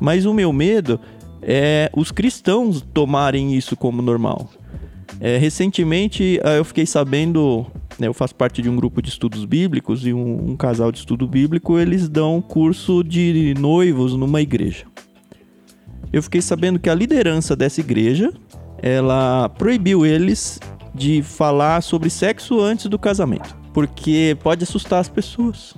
Mas 0.00 0.24
o 0.24 0.32
meu 0.32 0.52
medo 0.52 1.00
é 1.42 1.90
os 1.94 2.10
cristãos 2.10 2.80
tomarem 2.80 3.54
isso 3.54 3.76
como 3.76 4.00
normal. 4.00 4.48
É, 5.20 5.36
recentemente 5.36 6.40
ah, 6.42 6.54
eu 6.54 6.64
fiquei 6.64 6.86
sabendo, 6.86 7.66
né, 7.98 8.06
eu 8.06 8.14
faço 8.14 8.34
parte 8.34 8.60
de 8.60 8.68
um 8.68 8.76
grupo 8.76 9.00
de 9.00 9.08
estudos 9.08 9.44
bíblicos 9.44 10.06
e 10.06 10.12
um, 10.12 10.50
um 10.50 10.56
casal 10.56 10.90
de 10.90 10.98
estudo 10.98 11.26
bíblico, 11.26 11.78
eles 11.78 12.08
dão 12.08 12.40
curso 12.40 13.04
de 13.04 13.54
noivos 13.58 14.14
numa 14.14 14.40
igreja. 14.40 14.86
Eu 16.14 16.22
fiquei 16.22 16.40
sabendo 16.40 16.78
que 16.78 16.88
a 16.88 16.94
liderança 16.94 17.56
dessa 17.56 17.80
igreja, 17.80 18.32
ela 18.80 19.48
proibiu 19.48 20.06
eles 20.06 20.60
de 20.94 21.24
falar 21.24 21.82
sobre 21.82 22.08
sexo 22.08 22.60
antes 22.60 22.86
do 22.86 22.96
casamento, 22.96 23.56
porque 23.72 24.36
pode 24.40 24.62
assustar 24.62 25.00
as 25.00 25.08
pessoas. 25.08 25.74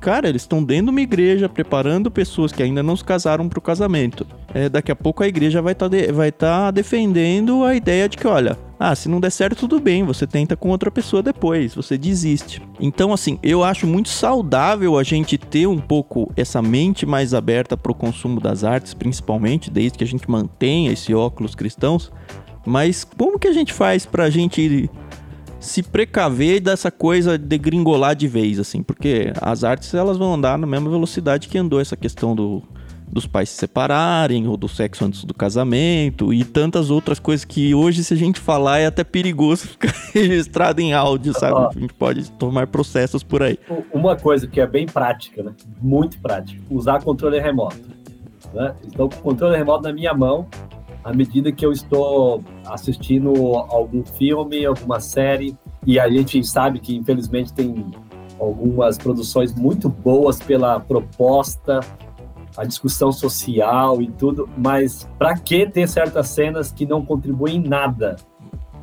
Cara, 0.00 0.28
eles 0.28 0.42
estão 0.42 0.62
dentro 0.62 0.86
de 0.86 0.90
uma 0.90 1.00
igreja 1.00 1.48
preparando 1.48 2.10
pessoas 2.10 2.52
que 2.52 2.62
ainda 2.62 2.82
não 2.82 2.96
se 2.96 3.04
casaram 3.04 3.48
para 3.48 3.58
o 3.58 3.62
casamento. 3.62 4.26
É, 4.54 4.68
daqui 4.68 4.92
a 4.92 4.96
pouco 4.96 5.22
a 5.22 5.28
igreja 5.28 5.60
vai 5.60 5.72
estar 5.72 5.88
tá 5.88 5.96
de, 5.96 6.12
vai 6.12 6.30
tá 6.30 6.70
defendendo 6.70 7.64
a 7.64 7.74
ideia 7.74 8.08
de 8.08 8.16
que, 8.16 8.26
olha, 8.26 8.56
ah, 8.78 8.94
se 8.94 9.08
não 9.08 9.18
der 9.18 9.30
certo, 9.30 9.56
tudo 9.56 9.80
bem, 9.80 10.04
você 10.04 10.24
tenta 10.24 10.56
com 10.56 10.68
outra 10.68 10.88
pessoa 10.88 11.20
depois, 11.20 11.74
você 11.74 11.98
desiste. 11.98 12.62
Então, 12.78 13.12
assim, 13.12 13.38
eu 13.42 13.64
acho 13.64 13.88
muito 13.88 14.08
saudável 14.08 14.96
a 14.96 15.02
gente 15.02 15.36
ter 15.36 15.66
um 15.66 15.78
pouco 15.78 16.32
essa 16.36 16.62
mente 16.62 17.04
mais 17.04 17.34
aberta 17.34 17.76
para 17.76 17.90
o 17.90 17.94
consumo 17.94 18.40
das 18.40 18.62
artes, 18.62 18.94
principalmente, 18.94 19.68
desde 19.68 19.98
que 19.98 20.04
a 20.04 20.06
gente 20.06 20.30
mantenha 20.30 20.92
esse 20.92 21.12
óculos 21.12 21.56
cristãos. 21.56 22.12
Mas 22.64 23.02
como 23.02 23.38
que 23.38 23.48
a 23.48 23.52
gente 23.52 23.72
faz 23.72 24.06
pra 24.06 24.30
gente 24.30 24.88
se 25.60 25.82
precaver 25.82 26.60
dessa 26.60 26.90
coisa 26.90 27.36
de 27.36 27.58
gringolar 27.58 28.14
de 28.14 28.28
vez, 28.28 28.58
assim? 28.58 28.82
Porque 28.82 29.32
as 29.40 29.64
artes 29.64 29.92
elas 29.94 30.16
vão 30.16 30.34
andar 30.34 30.58
na 30.58 30.66
mesma 30.66 30.90
velocidade 30.90 31.48
que 31.48 31.58
andou 31.58 31.80
essa 31.80 31.96
questão 31.96 32.34
do, 32.34 32.62
dos 33.10 33.26
pais 33.26 33.48
se 33.48 33.56
separarem, 33.56 34.46
ou 34.46 34.56
do 34.56 34.68
sexo 34.68 35.04
antes 35.04 35.24
do 35.24 35.34
casamento, 35.34 36.32
e 36.32 36.44
tantas 36.44 36.90
outras 36.90 37.18
coisas 37.18 37.44
que 37.44 37.74
hoje, 37.74 38.04
se 38.04 38.14
a 38.14 38.16
gente 38.16 38.38
falar, 38.38 38.78
é 38.78 38.86
até 38.86 39.02
perigoso 39.02 39.66
ficar 39.68 39.92
registrado 40.12 40.80
em 40.80 40.92
áudio, 40.92 41.32
sabe? 41.32 41.76
A 41.76 41.80
gente 41.80 41.94
pode 41.94 42.30
tomar 42.32 42.66
processos 42.66 43.22
por 43.22 43.42
aí. 43.42 43.58
Uma 43.92 44.16
coisa 44.16 44.46
que 44.46 44.60
é 44.60 44.66
bem 44.66 44.86
prática, 44.86 45.42
né? 45.42 45.52
Muito 45.80 46.18
prática, 46.18 46.60
usar 46.70 47.02
controle 47.02 47.40
remoto. 47.40 47.98
Né? 48.52 48.74
Estou 48.86 49.08
com 49.08 49.16
o 49.16 49.20
controle 49.20 49.56
remoto 49.56 49.82
na 49.82 49.92
minha 49.92 50.14
mão, 50.14 50.46
à 51.08 51.12
medida 51.14 51.50
que 51.50 51.64
eu 51.64 51.72
estou 51.72 52.44
assistindo 52.66 53.30
algum 53.70 54.04
filme, 54.04 54.66
alguma 54.66 55.00
série, 55.00 55.56
e 55.86 55.98
a 55.98 56.06
gente 56.06 56.44
sabe 56.44 56.78
que 56.80 56.94
infelizmente 56.94 57.50
tem 57.50 57.86
algumas 58.38 58.98
produções 58.98 59.54
muito 59.54 59.88
boas 59.88 60.38
pela 60.38 60.78
proposta, 60.78 61.80
a 62.58 62.64
discussão 62.64 63.10
social 63.10 64.02
e 64.02 64.10
tudo, 64.10 64.46
mas 64.54 65.08
para 65.18 65.34
que 65.38 65.66
ter 65.66 65.88
certas 65.88 66.28
cenas 66.28 66.70
que 66.70 66.84
não 66.84 67.02
contribuem 67.02 67.56
em 67.56 67.66
nada 67.66 68.16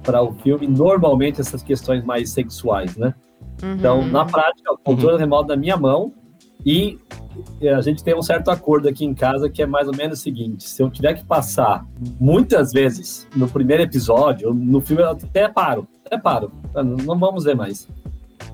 para 0.01 0.23
o 0.23 0.33
filme? 0.33 0.65
Normalmente 0.65 1.39
essas 1.39 1.61
questões 1.61 2.03
mais 2.03 2.31
sexuais, 2.31 2.97
né? 2.97 3.13
Uhum. 3.61 3.73
Então, 3.73 4.07
na 4.07 4.25
prática, 4.25 4.73
o 4.73 4.77
controle 4.79 5.13
uhum. 5.13 5.19
remoto 5.19 5.47
da 5.49 5.55
minha 5.55 5.77
mão 5.77 6.11
e 6.65 6.97
a 7.75 7.81
gente 7.81 8.03
tem 8.03 8.15
um 8.15 8.21
certo 8.21 8.49
acordo 8.49 8.87
aqui 8.87 9.05
em 9.05 9.13
casa 9.13 9.49
que 9.49 9.61
é 9.61 9.65
mais 9.65 9.87
ou 9.87 9.95
menos 9.95 10.19
o 10.19 10.21
seguinte: 10.21 10.67
se 10.67 10.81
eu 10.81 10.89
tiver 10.89 11.13
que 11.13 11.23
passar 11.23 11.85
muitas 12.19 12.71
vezes 12.71 13.27
no 13.35 13.47
primeiro 13.47 13.83
episódio, 13.83 14.53
no 14.53 14.81
filme, 14.81 15.03
eu 15.03 15.09
até 15.09 15.47
paro, 15.47 15.87
até 16.05 16.17
paro, 16.17 16.51
não 16.73 17.17
vamos 17.17 17.43
ver 17.43 17.55
mais. 17.55 17.87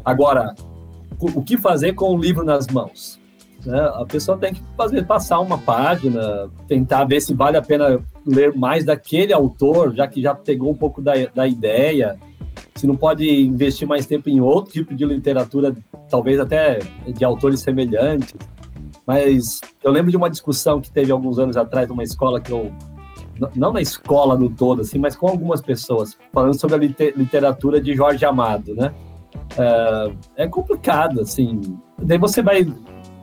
Agora, 0.03 0.55
o 1.19 1.41
que 1.41 1.57
fazer 1.57 1.93
com 1.93 2.15
o 2.15 2.17
livro 2.17 2.43
nas 2.43 2.67
mãos? 2.67 3.19
Né? 3.65 3.79
A 3.95 4.05
pessoa 4.05 4.37
tem 4.37 4.53
que 4.53 4.63
fazer 4.75 5.05
passar 5.05 5.39
uma 5.39 5.57
página, 5.57 6.49
tentar 6.67 7.05
ver 7.05 7.21
se 7.21 7.33
vale 7.33 7.57
a 7.57 7.61
pena 7.61 7.99
ler 8.25 8.55
mais 8.55 8.83
daquele 8.83 9.31
autor, 9.31 9.93
já 9.93 10.07
que 10.07 10.21
já 10.21 10.33
pegou 10.33 10.71
um 10.71 10.75
pouco 10.75 11.01
da, 11.01 11.13
da 11.33 11.47
ideia 11.47 12.17
se 12.75 12.87
não 12.87 12.95
pode 12.95 13.29
investir 13.29 13.87
mais 13.87 14.05
tempo 14.05 14.29
em 14.29 14.39
outro 14.39 14.73
tipo 14.73 14.95
de 14.95 15.05
literatura, 15.05 15.75
talvez 16.09 16.39
até 16.39 16.79
de 17.07 17.23
autores 17.23 17.59
semelhantes. 17.59 18.33
Mas 19.11 19.59
eu 19.83 19.91
lembro 19.91 20.09
de 20.09 20.15
uma 20.15 20.29
discussão 20.29 20.79
que 20.79 20.89
teve 20.89 21.11
alguns 21.11 21.37
anos 21.37 21.57
atrás 21.57 21.85
numa 21.89 22.01
escola 22.01 22.39
que 22.39 22.49
eu 22.49 22.71
não 23.53 23.73
na 23.73 23.81
escola 23.81 24.37
no 24.37 24.49
todo 24.49 24.83
assim, 24.83 24.99
mas 24.99 25.17
com 25.17 25.27
algumas 25.27 25.59
pessoas 25.59 26.17
falando 26.31 26.57
sobre 26.57 26.77
a 26.77 27.11
literatura 27.17 27.81
de 27.81 27.93
Jorge 27.93 28.23
Amado, 28.23 28.73
né? 28.73 28.93
É, 29.57 30.43
é 30.43 30.47
complicado, 30.47 31.19
assim. 31.19 31.59
Daí 32.01 32.17
você 32.17 32.41
vai 32.41 32.65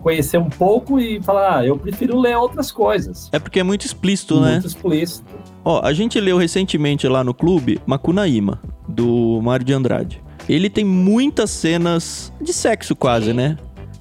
conhecer 0.03 0.37
um 0.37 0.51
pouco 0.51 1.01
e 1.01 1.23
falar, 1.23 1.61
ah, 1.61 1.67
eu 1.67 1.79
prefiro 1.79 2.21
ler 2.21 2.37
outras 2.37 2.71
coisas. 2.71 3.31
É 3.33 3.39
porque 3.39 3.59
é 3.59 3.63
muito 3.63 3.87
explícito, 3.87 4.35
muito 4.35 4.47
né? 4.47 4.53
Muito 4.53 4.67
explícito. 4.67 5.35
Ó, 5.65 5.81
a 5.83 5.95
gente 5.95 6.21
leu 6.21 6.37
recentemente 6.37 7.09
lá 7.09 7.25
no 7.25 7.33
clube 7.33 7.81
Macunaíma, 7.87 8.61
do 8.87 9.41
Mário 9.41 9.65
de 9.65 9.73
Andrade. 9.73 10.23
Ele 10.47 10.69
tem 10.69 10.85
muitas 10.85 11.51
cenas 11.51 12.31
de 12.43 12.53
sexo 12.53 12.95
quase, 12.95 13.33
né? 13.33 13.57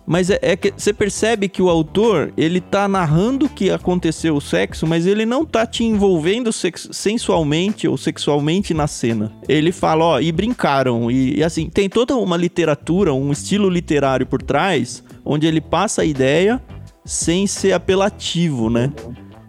Mas 0.08 0.30
é, 0.30 0.39
é, 0.41 0.55
que 0.55 0.72
você 0.72 0.93
percebe 0.93 1.49
que 1.49 1.62
o 1.62 1.70
autor, 1.70 2.32
ele 2.38 2.62
tá 2.62 2.88
narrando 2.88 3.49
que 3.49 3.70
aconteceu 3.70 4.38
o 4.38 4.41
sexo, 4.41 4.88
mas 4.88 5.05
ele 5.05 5.26
não 5.26 5.43
tá 5.43 5.66
te 5.66 5.84
envolvendo 5.84 6.49
sensualmente 6.53 7.89
ou 7.89 7.97
sexualmente 7.97 8.74
na 8.74 8.88
cena. 8.88 9.34
Ele 9.49 9.74
fala, 9.74 10.05
ó, 10.05 10.20
e 10.22 10.32
brincaram. 10.32 11.12
E, 11.12 11.39
e, 11.39 11.43
assim, 11.43 11.70
tem 11.70 11.89
toda 11.89 12.16
uma 12.16 12.38
literatura, 12.38 13.14
um 13.14 13.34
estilo 13.34 13.70
literário 13.70 14.26
por 14.26 14.41
trás, 14.41 15.03
onde 15.26 15.45
ele 15.45 15.60
passa 15.60 16.03
a 16.03 16.05
ideia 16.05 16.64
sem 17.03 17.45
ser 17.45 17.74
apelativo, 17.74 18.70
né? 18.70 18.93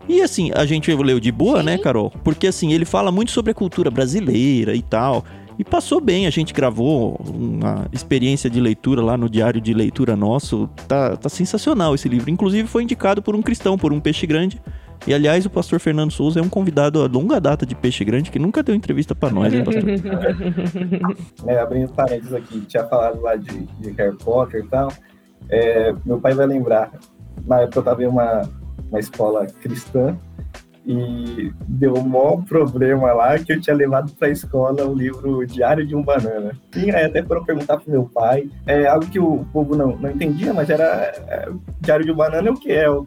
E 0.08 0.22
assim, 0.22 0.50
a 0.54 0.64
gente 0.64 0.92
leu 0.92 1.20
de 1.20 1.30
boa, 1.30 1.62
né, 1.62 1.76
Carol? 1.76 2.10
Porque 2.24 2.46
assim, 2.46 2.72
ele 2.72 2.86
fala 2.86 3.12
muito 3.12 3.30
sobre 3.30 3.50
a 3.52 3.54
cultura 3.54 3.90
brasileira 3.90 4.74
e 4.74 4.80
tal. 4.80 5.24
E 5.58 5.64
passou 5.64 6.00
bem, 6.00 6.26
a 6.26 6.30
gente 6.30 6.54
gravou 6.54 7.20
uma 7.26 7.86
experiência 7.92 8.48
de 8.48 8.60
leitura 8.60 9.02
lá 9.02 9.16
no 9.16 9.28
diário 9.28 9.60
de 9.60 9.74
leitura 9.74 10.14
nosso. 10.14 10.68
Tá, 10.86 11.16
tá 11.16 11.28
sensacional 11.28 11.96
esse 11.96 12.08
livro. 12.08 12.30
Inclusive 12.30 12.68
foi 12.68 12.84
indicado 12.84 13.20
por 13.20 13.34
um 13.34 13.42
cristão, 13.42 13.76
por 13.76 13.92
um 13.92 13.98
peixe 13.98 14.24
grande. 14.24 14.62
E 15.04 15.12
aliás, 15.12 15.44
o 15.46 15.50
pastor 15.50 15.80
Fernando 15.80 16.12
Souza 16.12 16.38
é 16.38 16.42
um 16.42 16.48
convidado 16.48 17.02
a 17.02 17.06
longa 17.06 17.40
data 17.40 17.64
de 17.64 17.74
Peixe 17.74 18.04
Grande 18.04 18.30
que 18.30 18.38
nunca 18.38 18.62
deu 18.62 18.74
entrevista 18.74 19.14
para 19.14 19.30
nós, 19.30 19.54
hein, 19.54 19.64
pastor? 19.64 19.84
é, 21.46 21.58
abrindo 21.58 21.92
parênteses 21.92 22.34
aqui, 22.34 22.60
tinha 22.62 22.84
falado 22.84 23.20
lá 23.20 23.36
de, 23.36 23.66
de 23.80 23.90
Harry 23.92 24.16
Potter 24.16 24.64
e 24.64 24.68
tal. 24.68 24.92
É, 25.48 25.94
meu 26.04 26.20
pai 26.20 26.34
vai 26.34 26.46
lembrar, 26.46 26.90
na 27.46 27.60
época 27.60 27.78
eu 27.78 27.80
estava 27.80 28.02
em 28.02 28.06
uma, 28.06 28.48
uma 28.90 28.98
escola 28.98 29.46
cristã 29.46 30.16
e 30.88 31.52
deu 31.68 31.92
um 31.92 32.08
maior 32.08 32.42
problema 32.44 33.12
lá 33.12 33.38
que 33.38 33.52
eu 33.52 33.60
tinha 33.60 33.76
levado 33.76 34.10
para 34.14 34.28
a 34.28 34.30
escola 34.30 34.86
o 34.86 34.94
livro 34.94 35.46
Diário 35.46 35.86
de 35.86 35.94
um 35.94 36.02
Banana. 36.02 36.52
E 36.74 36.90
aí 36.90 37.04
até 37.04 37.22
foram 37.22 37.44
perguntar 37.44 37.76
pro 37.76 37.90
meu 37.90 38.04
pai, 38.04 38.48
é 38.66 38.86
algo 38.86 39.04
que 39.06 39.20
o 39.20 39.44
povo 39.52 39.76
não, 39.76 39.94
não 39.98 40.10
entendia, 40.10 40.54
mas 40.54 40.70
era 40.70 40.84
é, 41.28 41.50
Diário 41.78 42.06
de 42.06 42.10
um 42.12 42.16
Banana 42.16 42.48
é 42.48 42.50
o 42.50 42.54
que 42.54 42.72
é? 42.72 42.88
O, 42.88 43.06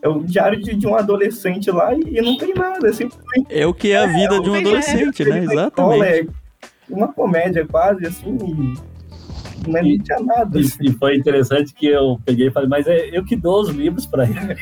é 0.00 0.08
o 0.08 0.20
diário 0.20 0.58
de, 0.58 0.74
de, 0.74 0.86
um 0.86 0.94
adolescente 0.94 1.70
lá 1.70 1.94
e, 1.94 2.00
e 2.00 2.22
não 2.22 2.38
tem 2.38 2.54
nada. 2.54 2.88
É, 2.88 2.92
simplesmente, 2.92 3.46
é 3.50 3.66
o 3.66 3.74
que 3.74 3.92
é 3.92 3.98
a 3.98 4.06
vida 4.06 4.36
é, 4.36 4.40
de 4.40 4.48
um 4.48 4.54
adolescente, 4.54 5.22
né? 5.22 5.44
Exatamente. 5.44 5.68
Escola, 5.68 6.06
é 6.06 6.26
uma 6.88 7.12
comédia 7.12 7.66
quase 7.66 8.06
assim 8.06 8.38
mas 9.68 9.84
não 9.84 9.98
tinha 9.98 10.20
nada. 10.20 10.58
E, 10.58 10.64
e, 10.80 10.92
foi 10.92 11.16
interessante 11.16 11.74
que 11.74 11.86
eu 11.86 12.18
peguei 12.24 12.48
e 12.48 12.50
falei, 12.50 12.68
mas 12.68 12.86
é 12.86 13.10
eu 13.12 13.24
que 13.24 13.36
dou 13.36 13.62
os 13.62 13.68
livros 13.68 14.06
para 14.06 14.24
ele. 14.24 14.38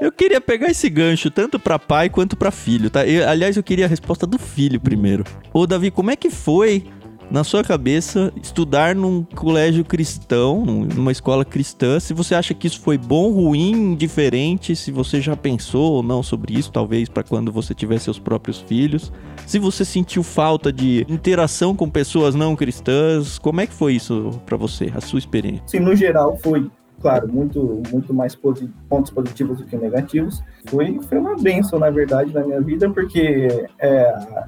eu 0.00 0.12
queria 0.12 0.40
pegar 0.40 0.70
esse 0.70 0.88
gancho 0.88 1.30
tanto 1.30 1.58
para 1.58 1.78
pai 1.78 2.08
quanto 2.08 2.36
para 2.36 2.50
filho, 2.50 2.90
tá? 2.90 3.06
Eu, 3.06 3.28
aliás, 3.28 3.56
eu 3.56 3.62
queria 3.62 3.86
a 3.86 3.88
resposta 3.88 4.26
do 4.26 4.38
filho 4.38 4.80
primeiro. 4.80 5.24
Ô, 5.52 5.66
Davi, 5.66 5.90
como 5.90 6.10
é 6.10 6.16
que 6.16 6.30
foi 6.30 6.84
na 7.30 7.44
sua 7.44 7.62
cabeça 7.62 8.32
estudar 8.42 8.94
num 8.94 9.22
colégio 9.22 9.84
cristão, 9.84 10.64
numa 10.64 11.12
escola 11.12 11.44
cristã, 11.44 12.00
se 12.00 12.12
você 12.12 12.34
acha 12.34 12.52
que 12.52 12.66
isso 12.66 12.80
foi 12.80 12.98
bom, 12.98 13.30
ruim, 13.30 13.94
diferente, 13.94 14.74
se 14.74 14.90
você 14.90 15.20
já 15.20 15.36
pensou 15.36 15.92
ou 15.92 16.02
não 16.02 16.22
sobre 16.22 16.58
isso, 16.58 16.72
talvez 16.72 17.08
para 17.08 17.22
quando 17.22 17.52
você 17.52 17.74
tiver 17.74 17.98
seus 17.98 18.18
próprios 18.18 18.58
filhos, 18.58 19.12
se 19.46 19.58
você 19.58 19.84
sentiu 19.84 20.22
falta 20.22 20.72
de 20.72 21.06
interação 21.08 21.74
com 21.74 21.88
pessoas 21.88 22.34
não 22.34 22.56
cristãs, 22.56 23.38
como 23.38 23.60
é 23.60 23.66
que 23.66 23.74
foi 23.74 23.94
isso 23.94 24.40
para 24.44 24.56
você, 24.56 24.92
a 24.94 25.00
sua 25.00 25.18
experiência? 25.18 25.62
Sim, 25.66 25.80
no 25.80 25.94
geral 25.94 26.36
foi 26.42 26.68
claro, 27.00 27.28
muito, 27.32 27.82
muito 27.90 28.12
mais 28.12 28.34
pontos 28.34 29.10
positivos 29.10 29.58
do 29.58 29.64
que 29.64 29.76
negativos. 29.76 30.42
Foi, 30.66 31.00
foi 31.08 31.18
uma 31.18 31.34
benção, 31.36 31.78
na 31.78 31.90
verdade, 31.90 32.32
na 32.32 32.44
minha 32.44 32.60
vida, 32.60 32.88
porque 32.90 33.66
é, 33.78 34.02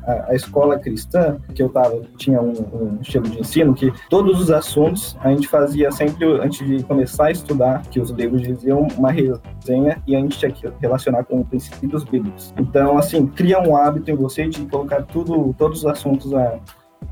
a, 0.06 0.26
a, 0.28 0.34
escola 0.34 0.78
cristã 0.78 1.38
que 1.54 1.62
eu 1.62 1.68
tava 1.68 2.02
tinha 2.16 2.40
um, 2.40 2.52
um, 2.52 2.98
estilo 3.00 3.28
de 3.28 3.40
ensino 3.40 3.74
que 3.74 3.92
todos 4.10 4.40
os 4.40 4.50
assuntos 4.50 5.16
a 5.20 5.30
gente 5.30 5.48
fazia 5.48 5.90
sempre 5.90 6.24
antes 6.40 6.66
de 6.66 6.82
começar 6.84 7.26
a 7.26 7.30
estudar, 7.30 7.82
que 7.90 8.00
os 8.00 8.10
livros 8.10 8.42
diziam 8.42 8.86
uma 8.96 9.10
resenha 9.10 10.02
e 10.06 10.14
a 10.14 10.20
gente 10.20 10.38
tinha 10.38 10.50
que 10.50 10.68
relacionar 10.80 11.24
com 11.24 11.42
princípios 11.42 12.04
bíblicos. 12.04 12.52
Então, 12.58 12.98
assim, 12.98 13.26
cria 13.26 13.60
um 13.60 13.76
hábito 13.76 14.10
em 14.10 14.14
você 14.14 14.46
de 14.46 14.66
colocar 14.66 15.02
tudo, 15.02 15.54
todos 15.56 15.80
os 15.80 15.86
assuntos 15.86 16.34
a 16.34 16.58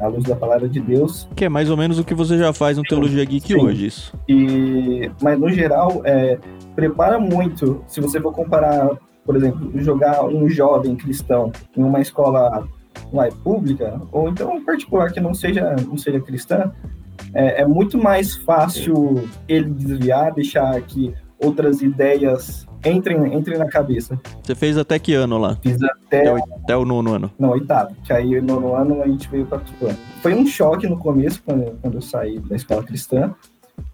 à 0.01 0.09
luz 0.09 0.25
da 0.25 0.35
palavra 0.35 0.69
de 0.69 0.81
Deus. 0.81 1.29
Que 1.37 1.45
é 1.45 1.49
mais 1.49 1.71
ou 1.71 1.77
menos 1.77 1.99
o 1.99 2.05
que 2.05 2.15
você 2.15 2.39
já 2.39 2.53
faz 2.53 2.77
no 2.77 2.83
Teologia 2.83 3.25
Geek 3.25 3.49
Sim. 3.49 3.61
hoje, 3.61 3.87
isso. 3.87 4.15
E, 4.29 5.11
mas 5.23 5.39
no 5.39 5.51
geral, 5.51 6.01
é, 6.05 6.39
prepara 6.75 7.19
muito. 7.19 7.85
Se 7.87 8.01
você 8.01 8.21
for 8.21 8.33
comparar, 8.33 8.91
por 9.25 9.37
exemplo, 9.37 9.71
jogar 9.81 10.25
um 10.25 10.49
jovem 10.49 10.97
cristão 10.97 11.53
em 11.77 11.83
uma 11.83 12.01
escola 12.01 12.67
lá, 13.13 13.29
pública, 13.45 14.01
ou 14.11 14.29
então 14.29 14.55
um 14.55 14.65
particular 14.65 15.13
que 15.13 15.21
não 15.21 15.35
seja, 15.35 15.77
não 15.87 15.97
seja 15.97 16.21
cristã, 16.21 16.73
é, 17.35 17.63
é 17.63 17.67
muito 17.67 17.99
mais 17.99 18.37
fácil 18.37 19.29
ele 19.47 19.71
desviar, 19.71 20.33
deixar 20.33 20.81
que 20.83 21.15
outras 21.39 21.83
ideias 21.83 22.67
entrem, 22.85 23.35
entrem 23.35 23.59
na 23.59 23.67
cabeça. 23.67 24.19
Você 24.43 24.55
fez 24.55 24.79
até 24.79 24.99
que 24.99 25.15
ano 25.15 25.39
lá? 25.39 25.57
Fiz 25.63 25.79
até... 25.83 26.21
Até 26.21 26.33
o, 26.33 26.37
até 26.37 26.77
o 26.77 26.85
nono 26.85 27.13
ano? 27.13 27.31
Não, 27.39 27.51
oitavo. 27.51 27.95
Que 28.05 28.13
aí, 28.13 28.41
no 28.41 28.61
nono 28.61 28.75
ano, 28.75 29.03
a 29.03 29.09
gente 29.09 29.29
veio 29.29 29.47
para. 29.47 29.61
Foi 30.23 30.35
um 30.35 30.47
choque 30.47 30.89
no 30.89 30.99
começo, 30.99 31.43
quando, 31.45 31.79
quando 31.81 31.95
eu 31.95 32.03
saí 32.03 32.39
da 32.41 32.57
escola 32.57 32.83
cristã, 32.83 33.35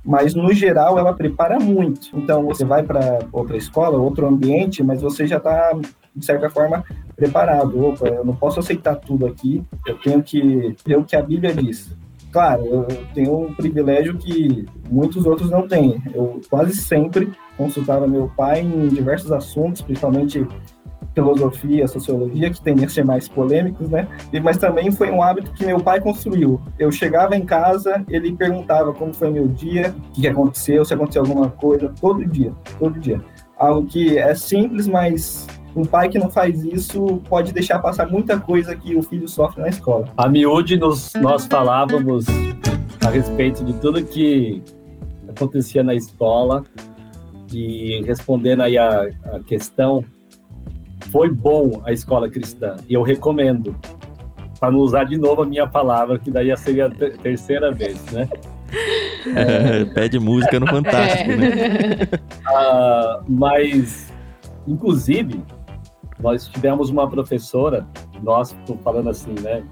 mas 0.05 0.35
no 0.35 0.53
geral 0.53 0.99
ela 0.99 1.13
prepara 1.13 1.59
muito. 1.59 2.11
Então 2.15 2.45
você 2.45 2.65
vai 2.65 2.83
para 2.83 3.21
outra 3.33 3.57
escola, 3.57 3.99
outro 3.99 4.27
ambiente, 4.27 4.83
mas 4.83 5.03
você 5.03 5.27
já 5.27 5.37
está 5.39 5.73
de 6.15 6.25
certa 6.25 6.49
forma 6.49 6.85
preparado. 7.15 7.85
Opa, 7.85 8.09
eu 8.09 8.25
não 8.25 8.35
posso 8.35 8.61
aceitar 8.61 8.97
tudo 8.97 9.27
aqui. 9.27 9.63
Eu 9.87 9.99
tenho 9.99 10.23
que 10.23 10.75
ver 10.85 10.97
o 10.97 11.05
que 11.05 11.17
a 11.17 11.23
Bíblia 11.23 11.55
diz. 11.55 11.95
Claro, 12.37 12.67
eu 12.67 12.87
tenho 13.15 13.35
um 13.35 13.55
privilégio 13.55 14.19
que 14.19 14.67
muitos 14.91 15.25
outros 15.25 15.51
não 15.51 15.67
têm. 15.67 16.03
Eu 16.13 16.39
quase 16.51 16.77
sempre 16.77 17.33
consultava 17.57 18.07
meu 18.07 18.31
pai 18.37 18.61
em 18.61 18.89
diversos 18.89 19.33
assuntos, 19.33 19.81
principalmente 19.81 20.47
filosofia, 21.15 21.89
sociologia, 21.89 22.51
que 22.51 22.61
tendem 22.61 22.85
a 22.85 22.91
ser 22.91 23.07
mais 23.07 23.27
polêmicos, 23.27 23.89
né? 23.89 24.07
E, 24.31 24.39
mas 24.39 24.59
também 24.59 24.93
foi 24.93 25.11
um 25.11 25.23
hábito 25.23 25.51
que 25.53 25.65
meu 25.65 25.81
pai 25.81 25.99
construiu. 25.99 26.61
Eu 26.79 26.93
chegava 26.93 27.35
em 27.35 27.43
casa, 27.43 28.05
ele 28.07 28.37
perguntava 28.37 28.93
como 28.93 29.15
foi 29.15 29.31
meu 29.31 29.49
dia, 29.49 29.95
o 30.11 30.13
que 30.13 30.29
aconteceu, 30.29 30.85
se 30.85 30.93
aconteceu 30.93 31.23
alguma 31.23 31.49
coisa, 31.49 31.91
todo 31.99 32.23
dia, 32.23 32.53
todo 32.79 33.01
dia. 33.01 33.19
Algo 33.57 33.87
que 33.87 34.19
é 34.19 34.35
simples, 34.35 34.87
mas 34.87 35.47
um 35.77 35.85
pai 35.85 36.09
que 36.09 36.19
não 36.19 36.31
faz 36.31 36.65
isso 36.65 37.21
pode 37.29 37.53
deixar 37.53 37.79
passar 37.79 38.09
muita 38.09 38.41
coisa 38.41 38.75
que 38.75 38.97
o 38.97 39.03
filho 39.03 39.29
sofre 39.29 39.61
na 39.61 39.69
escola. 39.69 40.09
A 40.17 40.27
miúde, 40.27 40.79
nos, 40.79 41.13
nós 41.15 41.47
falávamos 41.47 42.25
a 43.05 43.11
respeito 43.11 43.63
de 43.63 43.75
tudo 43.75 44.03
que 44.03 44.63
acontecia 45.29 45.83
na 45.83 45.95
escola 45.95 46.65
e 47.53 48.03
respondendo 48.07 48.63
aí 48.63 48.79
a, 48.79 49.11
a 49.33 49.41
questão, 49.41 50.03
foi 51.13 51.31
bom 51.31 51.83
a 51.85 51.93
escola 51.93 52.29
cristã 52.29 52.77
e 52.89 52.95
eu 52.95 53.03
recomendo 53.03 53.77
para 54.59 54.71
não 54.71 54.79
usar 54.79 55.05
de 55.05 55.19
novo 55.19 55.43
a 55.43 55.47
minha 55.47 55.67
palavra, 55.67 56.19
que 56.19 56.31
daí 56.31 56.57
seria 56.57 56.87
a 56.87 56.91
ter 56.91 57.19
terceira 57.19 57.71
vez, 57.71 58.03
né? 58.13 58.29
É, 59.35 59.85
pede 59.87 60.21
música 60.21 60.61
no 60.61 60.69
Fantástico, 60.69 61.33
é. 61.33 61.37
né? 61.37 62.09
Uh, 62.47 63.25
mas, 63.29 64.13
inclusive, 64.69 65.43
nós 66.19 66.49
tivemos 66.49 66.91
uma 66.91 67.09
professora, 67.09 67.87
nós 68.23 68.53
estou 68.53 68.77
falando 68.79 69.11
assim, 69.11 69.35
né? 69.41 69.65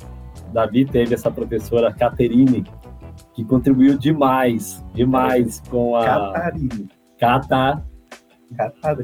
Davi 0.52 0.84
teve 0.84 1.14
essa 1.14 1.30
professora, 1.30 1.92
Caterine, 1.92 2.64
que 3.34 3.44
contribuiu 3.44 3.98
demais, 3.98 4.84
demais 4.94 5.60
com 5.68 5.96
a. 5.96 6.04
Catarine. 6.04 6.88
Cata... 7.18 7.84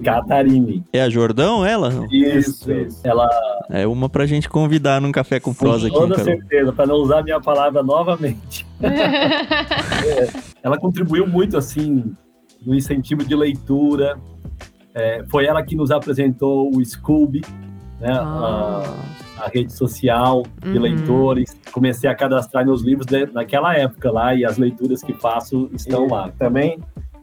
Catarine. 0.04 0.84
É 0.92 1.02
a 1.02 1.10
Jordão, 1.10 1.66
ela? 1.66 2.06
Isso, 2.10 2.70
isso. 2.70 3.00
Ela. 3.02 3.28
É 3.68 3.86
uma 3.86 4.08
pra 4.08 4.26
gente 4.26 4.48
convidar 4.48 5.00
num 5.00 5.10
café 5.10 5.40
com 5.40 5.52
prosa 5.52 5.88
aqui. 5.88 5.96
Com 5.96 6.08
toda 6.08 6.22
certeza, 6.22 6.72
para 6.72 6.86
não 6.86 6.96
usar 6.96 7.20
a 7.20 7.22
minha 7.22 7.40
palavra 7.40 7.82
novamente. 7.82 8.66
é, 8.80 10.28
ela 10.62 10.78
contribuiu 10.78 11.26
muito, 11.26 11.56
assim, 11.56 12.12
no 12.64 12.74
incentivo 12.74 13.24
de 13.24 13.34
leitura, 13.34 14.16
é, 14.94 15.24
foi 15.28 15.46
ela 15.46 15.62
que 15.62 15.76
nos 15.76 15.90
apresentou 15.90 16.70
o 16.74 16.84
Scooby, 16.84 17.42
né, 18.00 18.12
ah. 18.12 18.82
a, 19.38 19.44
a, 19.44 19.48
rede 19.48 19.72
social 19.72 20.42
de 20.62 20.76
uhum. 20.76 20.82
leitores. 20.82 21.56
Comecei 21.72 22.08
a 22.08 22.14
cadastrar 22.14 22.64
meus 22.64 22.82
livros 22.82 23.06
de, 23.06 23.26
naquela 23.26 23.76
época 23.76 24.10
lá 24.10 24.34
e 24.34 24.44
as 24.44 24.58
leituras 24.58 25.02
que 25.02 25.12
faço 25.12 25.70
estão 25.72 26.06
e 26.06 26.10
lá. 26.10 26.30
Também 26.38 26.78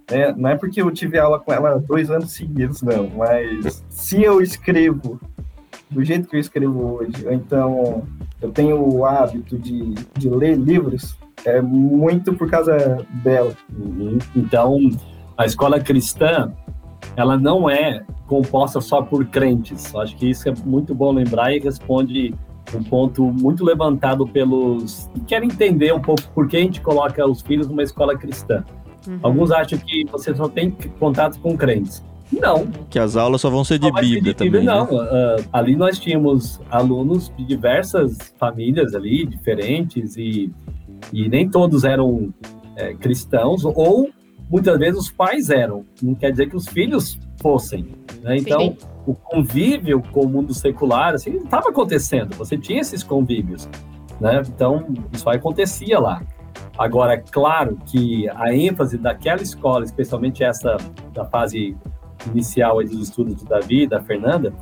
é, 0.09 0.33
não 0.33 0.49
é 0.49 0.55
porque 0.55 0.81
eu 0.81 0.89
tive 0.91 1.19
aula 1.19 1.39
com 1.39 1.51
ela 1.51 1.79
dois 1.79 2.09
anos 2.09 2.31
seguidos, 2.31 2.81
não, 2.81 3.09
mas 3.09 3.83
se 3.89 4.23
eu 4.23 4.41
escrevo 4.41 5.19
do 5.89 6.03
jeito 6.03 6.27
que 6.27 6.35
eu 6.35 6.39
escrevo 6.39 6.95
hoje, 6.95 7.11
então 7.29 8.03
eu 8.41 8.51
tenho 8.51 8.77
o 8.77 9.05
hábito 9.05 9.57
de, 9.57 9.93
de 10.17 10.29
ler 10.29 10.55
livros, 10.57 11.17
é 11.45 11.61
muito 11.61 12.33
por 12.33 12.49
causa 12.49 13.05
dela. 13.23 13.53
Uhum. 13.77 14.17
Então, 14.35 14.77
a 15.37 15.45
escola 15.45 15.79
cristã, 15.79 16.53
ela 17.15 17.37
não 17.37 17.69
é 17.69 18.03
composta 18.25 18.81
só 18.81 19.01
por 19.01 19.25
crentes. 19.25 19.93
Acho 19.95 20.15
que 20.15 20.29
isso 20.29 20.49
é 20.49 20.53
muito 20.65 20.93
bom 20.93 21.11
lembrar 21.11 21.53
e 21.53 21.59
responde 21.59 22.33
um 22.75 22.83
ponto 22.83 23.23
muito 23.23 23.63
levantado 23.63 24.27
pelos 24.27 25.09
que 25.13 25.21
querem 25.21 25.49
entender 25.49 25.93
um 25.93 26.01
pouco 26.01 26.23
por 26.33 26.47
que 26.47 26.57
a 26.57 26.59
gente 26.59 26.81
coloca 26.81 27.25
os 27.25 27.41
filhos 27.41 27.67
numa 27.67 27.83
escola 27.83 28.17
cristã. 28.17 28.63
Uhum. 29.07 29.19
Alguns 29.23 29.51
acham 29.51 29.79
que 29.79 30.05
você 30.11 30.35
só 30.35 30.49
tem 30.49 30.71
contato 30.99 31.39
com 31.39 31.55
crentes. 31.55 32.03
Não. 32.31 32.67
Que 32.89 32.99
as 32.99 33.15
aulas 33.15 33.39
só 33.41 33.49
vão 33.49 33.63
ser 33.63 33.79
de 33.79 33.89
Bíblia 33.91 34.15
ser 34.15 34.21
de 34.21 34.33
também. 34.33 34.63
Não, 34.65 34.85
né? 34.85 34.97
uh, 34.97 35.45
ali 35.53 35.75
nós 35.75 35.97
tínhamos 35.97 36.59
alunos 36.69 37.31
de 37.37 37.45
diversas 37.45 38.17
famílias 38.37 38.93
ali, 38.93 39.25
diferentes, 39.25 40.17
e, 40.17 40.51
e 41.13 41.29
nem 41.29 41.49
todos 41.49 41.85
eram 41.85 42.33
é, 42.75 42.93
cristãos, 42.93 43.63
ou 43.63 44.09
muitas 44.49 44.77
vezes 44.77 44.99
os 44.99 45.11
pais 45.11 45.49
eram, 45.49 45.85
não 46.01 46.15
quer 46.15 46.31
dizer 46.31 46.49
que 46.49 46.55
os 46.55 46.67
filhos 46.67 47.19
fossem. 47.41 47.87
Né? 48.21 48.37
Então, 48.37 48.59
Sim. 48.59 48.77
o 49.05 49.13
convívio 49.13 50.01
com 50.11 50.21
o 50.21 50.29
mundo 50.29 50.53
secular, 50.53 51.13
assim, 51.13 51.37
estava 51.37 51.69
acontecendo, 51.69 52.35
você 52.35 52.57
tinha 52.57 52.81
esses 52.81 53.03
convívios. 53.03 53.67
Né? 54.19 54.41
Então, 54.47 54.87
isso 55.11 55.29
acontecia 55.29 55.99
lá. 55.99 56.21
Agora, 56.77 57.13
é 57.13 57.17
claro 57.17 57.77
que 57.85 58.29
a 58.29 58.53
ênfase 58.53 58.97
daquela 58.97 59.41
escola, 59.41 59.83
especialmente 59.83 60.43
essa 60.43 60.77
da 61.13 61.25
fase 61.25 61.75
inicial 62.31 62.83
dos 62.83 63.01
estudos 63.01 63.35
do 63.35 63.45
Davi 63.45 63.83
e 63.83 63.87
da 63.87 64.01
Fernanda, 64.01 64.53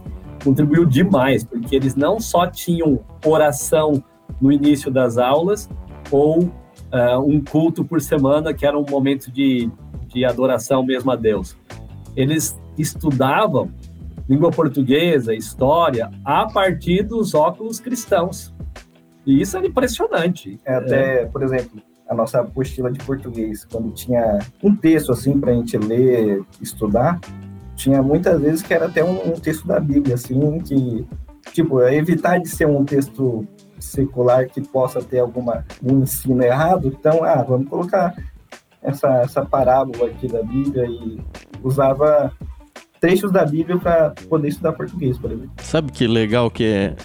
contribuiu 0.43 0.85
demais, 0.85 1.43
porque 1.43 1.75
eles 1.75 1.95
não 1.95 2.19
só 2.19 2.47
tinham 2.47 2.99
oração 3.25 4.03
no 4.39 4.51
início 4.51 4.91
das 4.91 5.17
aulas 5.17 5.69
ou 6.11 6.51
uh, 6.95 7.19
um 7.19 7.43
culto 7.43 7.83
por 7.83 8.01
semana, 8.01 8.53
que 8.53 8.65
era 8.65 8.77
um 8.77 8.85
momento 8.89 9.29
de, 9.29 9.69
de 10.07 10.23
adoração 10.23 10.83
mesmo 10.83 11.11
a 11.11 11.15
Deus. 11.15 11.57
Eles 12.15 12.57
estudavam 12.77 13.69
língua 14.27 14.49
portuguesa, 14.49 15.35
história, 15.35 16.09
a 16.23 16.47
partir 16.47 17.03
dos 17.03 17.33
óculos 17.33 17.79
cristãos. 17.79 18.53
E 19.25 19.41
isso 19.41 19.57
é 19.57 19.65
impressionante. 19.65 20.59
É 20.65 20.75
até, 20.75 21.23
é. 21.23 21.25
por 21.25 21.43
exemplo, 21.43 21.81
a 22.07 22.15
nossa 22.15 22.41
apostila 22.41 22.91
de 22.91 22.99
português, 23.03 23.65
quando 23.65 23.91
tinha 23.91 24.39
um 24.63 24.75
texto 24.75 25.11
assim 25.11 25.39
para 25.39 25.51
a 25.51 25.55
gente 25.55 25.77
ler, 25.77 26.43
estudar, 26.61 27.19
tinha 27.75 28.01
muitas 28.01 28.39
vezes 28.41 28.61
que 28.61 28.73
era 28.73 28.85
até 28.85 29.03
um, 29.03 29.33
um 29.33 29.33
texto 29.33 29.67
da 29.67 29.79
Bíblia, 29.79 30.15
assim, 30.15 30.59
que, 30.59 31.05
tipo, 31.51 31.81
evitar 31.83 32.39
de 32.39 32.47
ser 32.47 32.67
um 32.67 32.85
texto 32.85 33.45
secular 33.79 34.47
que 34.47 34.61
possa 34.61 35.01
ter 35.01 35.19
alguma 35.19 35.65
um 35.83 36.03
ensino 36.03 36.43
errado, 36.43 36.87
então, 36.87 37.23
ah, 37.23 37.43
vamos 37.43 37.69
colocar 37.69 38.15
essa, 38.81 39.07
essa 39.21 39.45
parábola 39.45 40.09
aqui 40.09 40.27
da 40.27 40.43
Bíblia 40.43 40.85
e 40.85 41.19
usava 41.63 42.31
trechos 42.99 43.31
da 43.31 43.45
Bíblia 43.45 43.77
para 43.77 44.11
poder 44.29 44.49
estudar 44.49 44.73
português, 44.73 45.17
por 45.17 45.31
exemplo. 45.31 45.51
Sabe 45.61 45.91
que 45.91 46.07
legal 46.07 46.49
que 46.49 46.63
é 46.63 46.95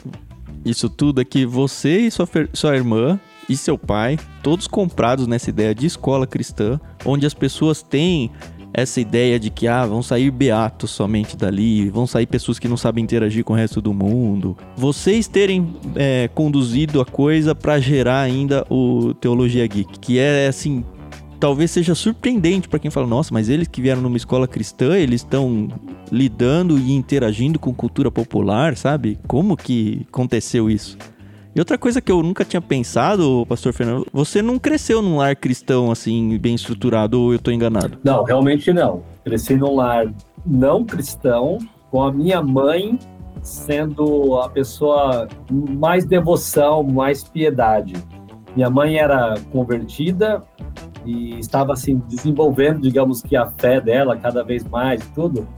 isso 0.65 0.89
tudo? 0.89 1.21
É 1.21 1.25
que 1.25 1.47
você 1.47 2.01
e 2.01 2.11
sua, 2.11 2.29
sua 2.53 2.77
irmã 2.77 3.19
e 3.49 3.57
seu 3.57 3.77
pai, 3.77 4.19
todos 4.43 4.67
comprados 4.67 5.27
nessa 5.27 5.51
ideia 5.51 5.75
de 5.75 5.87
escola 5.87 6.27
cristã, 6.27 6.79
onde 7.05 7.27
as 7.27 7.35
pessoas 7.35 7.83
têm 7.83 8.31
essa 8.73 9.01
ideia 9.01 9.39
de 9.39 9.51
que 9.51 9.67
ah, 9.67 9.85
vão 9.85 10.03
sair 10.03 10.31
beatos 10.31 10.91
somente 10.91 11.37
dali, 11.37 11.89
vão 11.91 12.07
sair 12.07 12.27
pessoas 12.27 12.59
que 12.59 12.69
não 12.69 12.77
sabem 12.77 13.03
interagir 13.05 13.45
com 13.45 13.53
o 13.53 13.57
resto 13.57 13.81
do 13.81 13.93
mundo. 13.93 14.57
Vocês 14.77 15.27
terem 15.27 15.75
é, 15.97 16.29
conduzido 16.35 17.01
a 17.01 17.05
coisa 17.05 17.55
para 17.55 17.81
gerar 17.81 18.21
ainda 18.21 18.65
o 18.71 19.15
Teologia 19.15 19.67
Geek, 19.67 19.99
que 19.99 20.19
é 20.19 20.47
assim. 20.47 20.85
Talvez 21.39 21.71
seja 21.71 21.95
surpreendente 21.95 22.69
para 22.69 22.79
quem 22.79 22.91
fala, 22.91 23.07
nossa, 23.07 23.33
mas 23.33 23.49
eles 23.49 23.67
que 23.67 23.81
vieram 23.81 24.03
numa 24.03 24.19
escola 24.19 24.47
cristã, 24.47 24.95
eles 24.99 25.23
estão 25.23 25.69
lidando 26.13 26.79
e 26.79 26.93
interagindo 26.93 27.59
com 27.59 27.73
cultura 27.73 28.11
popular, 28.11 28.77
sabe? 28.77 29.19
Como 29.27 29.57
que 29.57 30.07
aconteceu 30.09 30.69
isso? 30.69 30.99
E 31.55 31.59
outra 31.59 31.77
coisa 31.77 32.01
que 32.01 32.13
eu 32.13 32.23
nunca 32.23 32.45
tinha 32.45 32.61
pensado, 32.61 33.45
pastor 33.49 33.73
Fernando, 33.73 34.07
você 34.13 34.41
não 34.41 34.57
cresceu 34.57 35.03
num 35.03 35.17
lar 35.17 35.35
cristão 35.35 35.91
assim, 35.91 36.39
bem 36.39 36.55
estruturado, 36.55 37.21
ou 37.21 37.33
eu 37.33 37.41
tô 37.41 37.51
enganado? 37.51 37.99
Não, 38.05 38.23
realmente 38.23 38.73
não. 38.73 39.03
Cresci 39.25 39.57
num 39.57 39.75
lar 39.75 40.13
não 40.47 40.85
cristão, 40.85 41.59
com 41.91 42.05
a 42.05 42.13
minha 42.13 42.41
mãe 42.41 42.97
sendo 43.43 44.39
a 44.39 44.49
pessoa 44.49 45.27
mais 45.51 46.05
devoção, 46.05 46.85
mais 46.85 47.25
piedade. 47.25 47.95
Minha 48.55 48.71
mãe 48.71 48.97
era 48.97 49.35
convertida 49.53 50.43
e 51.05 51.39
estava 51.39 51.73
assim 51.73 52.01
desenvolvendo, 52.07 52.81
digamos 52.81 53.23
que 53.23 53.37
a 53.37 53.51
fé 53.59 53.81
dela 53.81 54.17
cada 54.17 54.45
vez 54.45 54.65
mais 54.65 55.03
e 55.03 55.09
tudo. 55.13 55.49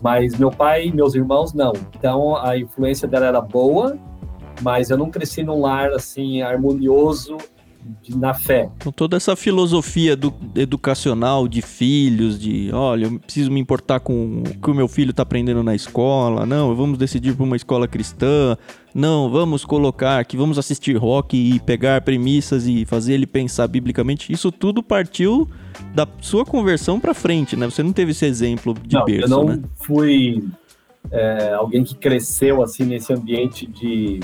Mas 0.00 0.36
meu 0.38 0.50
pai 0.50 0.86
e 0.86 0.92
meus 0.92 1.14
irmãos 1.14 1.52
não. 1.52 1.72
Então 1.96 2.36
a 2.36 2.56
influência 2.56 3.08
dela 3.08 3.26
era 3.26 3.40
boa, 3.40 3.96
mas 4.62 4.90
eu 4.90 4.96
não 4.96 5.10
cresci 5.10 5.42
num 5.42 5.60
lar 5.60 5.90
assim 5.92 6.42
harmonioso 6.42 7.36
de, 8.02 8.16
na 8.16 8.32
fé. 8.32 8.70
Então, 8.76 8.92
toda 8.92 9.16
essa 9.16 9.34
filosofia 9.34 10.16
do, 10.16 10.32
educacional 10.54 11.48
de 11.48 11.60
filhos, 11.60 12.38
de 12.38 12.70
olha, 12.72 13.06
eu 13.06 13.18
preciso 13.18 13.50
me 13.50 13.60
importar 13.60 14.00
com 14.00 14.42
o 14.42 14.60
que 14.60 14.70
o 14.70 14.74
meu 14.74 14.86
filho 14.88 15.10
está 15.10 15.22
aprendendo 15.22 15.62
na 15.62 15.74
escola, 15.74 16.46
não, 16.46 16.74
vamos 16.74 16.98
decidir 16.98 17.34
por 17.34 17.44
uma 17.44 17.56
escola 17.56 17.88
cristã, 17.88 18.56
não, 18.94 19.30
vamos 19.30 19.64
colocar 19.64 20.24
que 20.24 20.36
vamos 20.36 20.58
assistir 20.58 20.96
rock 20.96 21.36
e 21.36 21.58
pegar 21.60 22.02
premissas 22.02 22.66
e 22.66 22.84
fazer 22.84 23.14
ele 23.14 23.26
pensar 23.26 23.66
biblicamente. 23.66 24.32
Isso 24.32 24.52
tudo 24.52 24.82
partiu 24.82 25.48
da 25.94 26.06
sua 26.20 26.44
conversão 26.44 27.00
para 27.00 27.14
frente, 27.14 27.56
né? 27.56 27.68
Você 27.68 27.82
não 27.82 27.92
teve 27.92 28.12
esse 28.12 28.24
exemplo 28.24 28.74
de 28.74 28.94
não, 28.94 29.04
berço, 29.04 29.24
eu 29.24 29.28
não 29.28 29.44
né? 29.44 29.62
fui 29.74 30.44
é, 31.10 31.52
alguém 31.54 31.82
que 31.82 31.94
cresceu 31.94 32.62
assim 32.62 32.84
nesse 32.84 33.12
ambiente 33.12 33.66
de 33.66 34.20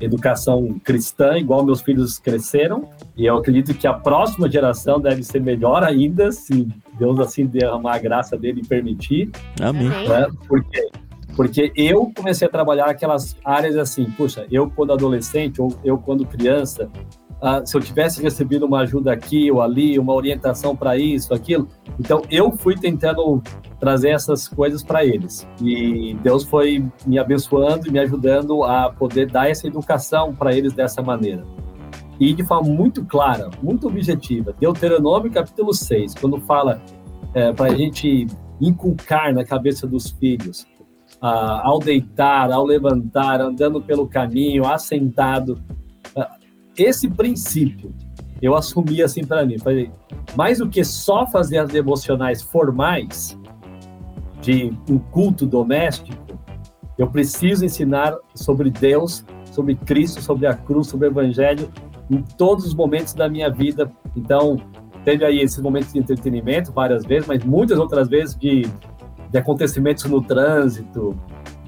educação 0.00 0.78
cristã, 0.84 1.38
igual 1.38 1.64
meus 1.64 1.80
filhos 1.80 2.18
cresceram. 2.18 2.88
E 3.16 3.26
eu 3.26 3.36
acredito 3.36 3.74
que 3.74 3.86
a 3.86 3.94
próxima 3.94 4.50
geração 4.50 5.00
deve 5.00 5.22
ser 5.22 5.40
melhor 5.40 5.82
ainda, 5.82 6.30
se 6.32 6.68
Deus 6.98 7.18
assim 7.20 7.46
derramar 7.46 7.96
a 7.96 7.98
graça 7.98 8.36
dele 8.36 8.60
e 8.62 8.66
permitir. 8.66 9.30
Amém. 9.60 9.88
Né? 9.88 10.26
Porque 10.46 10.88
Porque 11.36 11.70
eu 11.76 12.10
comecei 12.16 12.48
a 12.48 12.50
trabalhar 12.50 12.86
aquelas 12.86 13.36
áreas 13.44 13.76
assim, 13.76 14.04
puxa, 14.04 14.46
eu 14.50 14.70
quando 14.70 14.92
adolescente 14.94 15.60
ou 15.60 15.76
eu 15.84 15.98
quando 15.98 16.24
criança, 16.24 16.90
ah, 17.40 17.64
se 17.64 17.76
eu 17.76 17.80
tivesse 17.80 18.22
recebido 18.22 18.64
uma 18.66 18.80
ajuda 18.80 19.12
aqui 19.12 19.50
ou 19.50 19.60
ali, 19.60 19.98
uma 19.98 20.14
orientação 20.14 20.74
para 20.74 20.96
isso, 20.96 21.34
aquilo, 21.34 21.68
então 21.98 22.22
eu 22.30 22.52
fui 22.52 22.74
tentando 22.76 23.42
trazer 23.78 24.10
essas 24.10 24.48
coisas 24.48 24.82
para 24.82 25.04
eles. 25.04 25.46
E 25.60 26.16
Deus 26.22 26.44
foi 26.44 26.84
me 27.06 27.18
abençoando 27.18 27.86
e 27.86 27.90
me 27.90 27.98
ajudando 27.98 28.64
a 28.64 28.90
poder 28.90 29.30
dar 29.30 29.50
essa 29.50 29.66
educação 29.66 30.34
para 30.34 30.56
eles 30.56 30.72
dessa 30.72 31.02
maneira. 31.02 31.44
E 32.18 32.32
de 32.32 32.42
forma 32.44 32.68
muito 32.68 33.04
clara, 33.04 33.50
muito 33.62 33.86
objetiva. 33.86 34.54
Deuteronômio 34.58 35.30
capítulo 35.30 35.74
6, 35.74 36.14
quando 36.14 36.40
fala 36.40 36.80
é, 37.34 37.52
para 37.52 37.72
a 37.72 37.76
gente 37.76 38.26
inculcar 38.58 39.34
na 39.34 39.44
cabeça 39.44 39.86
dos 39.86 40.10
filhos, 40.12 40.66
ah, 41.20 41.60
ao 41.64 41.78
deitar, 41.78 42.50
ao 42.50 42.64
levantar, 42.64 43.40
andando 43.40 43.82
pelo 43.82 44.06
caminho, 44.06 44.66
assentado. 44.66 45.60
Esse 46.76 47.08
princípio 47.08 47.94
eu 48.40 48.54
assumi 48.54 49.02
assim 49.02 49.24
para 49.24 49.46
mim. 49.46 49.58
Falei, 49.58 49.90
mais 50.36 50.58
do 50.58 50.68
que 50.68 50.84
só 50.84 51.26
fazer 51.26 51.58
as 51.58 51.70
devocionais 51.70 52.42
formais 52.42 53.38
de 54.42 54.72
um 54.88 54.98
culto 54.98 55.46
doméstico, 55.46 56.38
eu 56.98 57.08
preciso 57.08 57.64
ensinar 57.64 58.14
sobre 58.34 58.70
Deus, 58.70 59.24
sobre 59.50 59.74
Cristo, 59.74 60.20
sobre 60.22 60.46
a 60.46 60.54
cruz, 60.54 60.88
sobre 60.88 61.08
o 61.08 61.10
Evangelho 61.10 61.70
em 62.10 62.22
todos 62.22 62.66
os 62.66 62.74
momentos 62.74 63.14
da 63.14 63.28
minha 63.28 63.50
vida. 63.50 63.90
Então, 64.14 64.56
teve 65.04 65.24
aí 65.24 65.40
esses 65.40 65.58
momentos 65.58 65.92
de 65.92 65.98
entretenimento 65.98 66.72
várias 66.72 67.04
vezes, 67.04 67.26
mas 67.26 67.42
muitas 67.42 67.78
outras 67.78 68.08
vezes 68.08 68.36
de 68.36 68.66
de 69.30 69.38
acontecimentos 69.38 70.04
no 70.04 70.22
trânsito, 70.22 71.16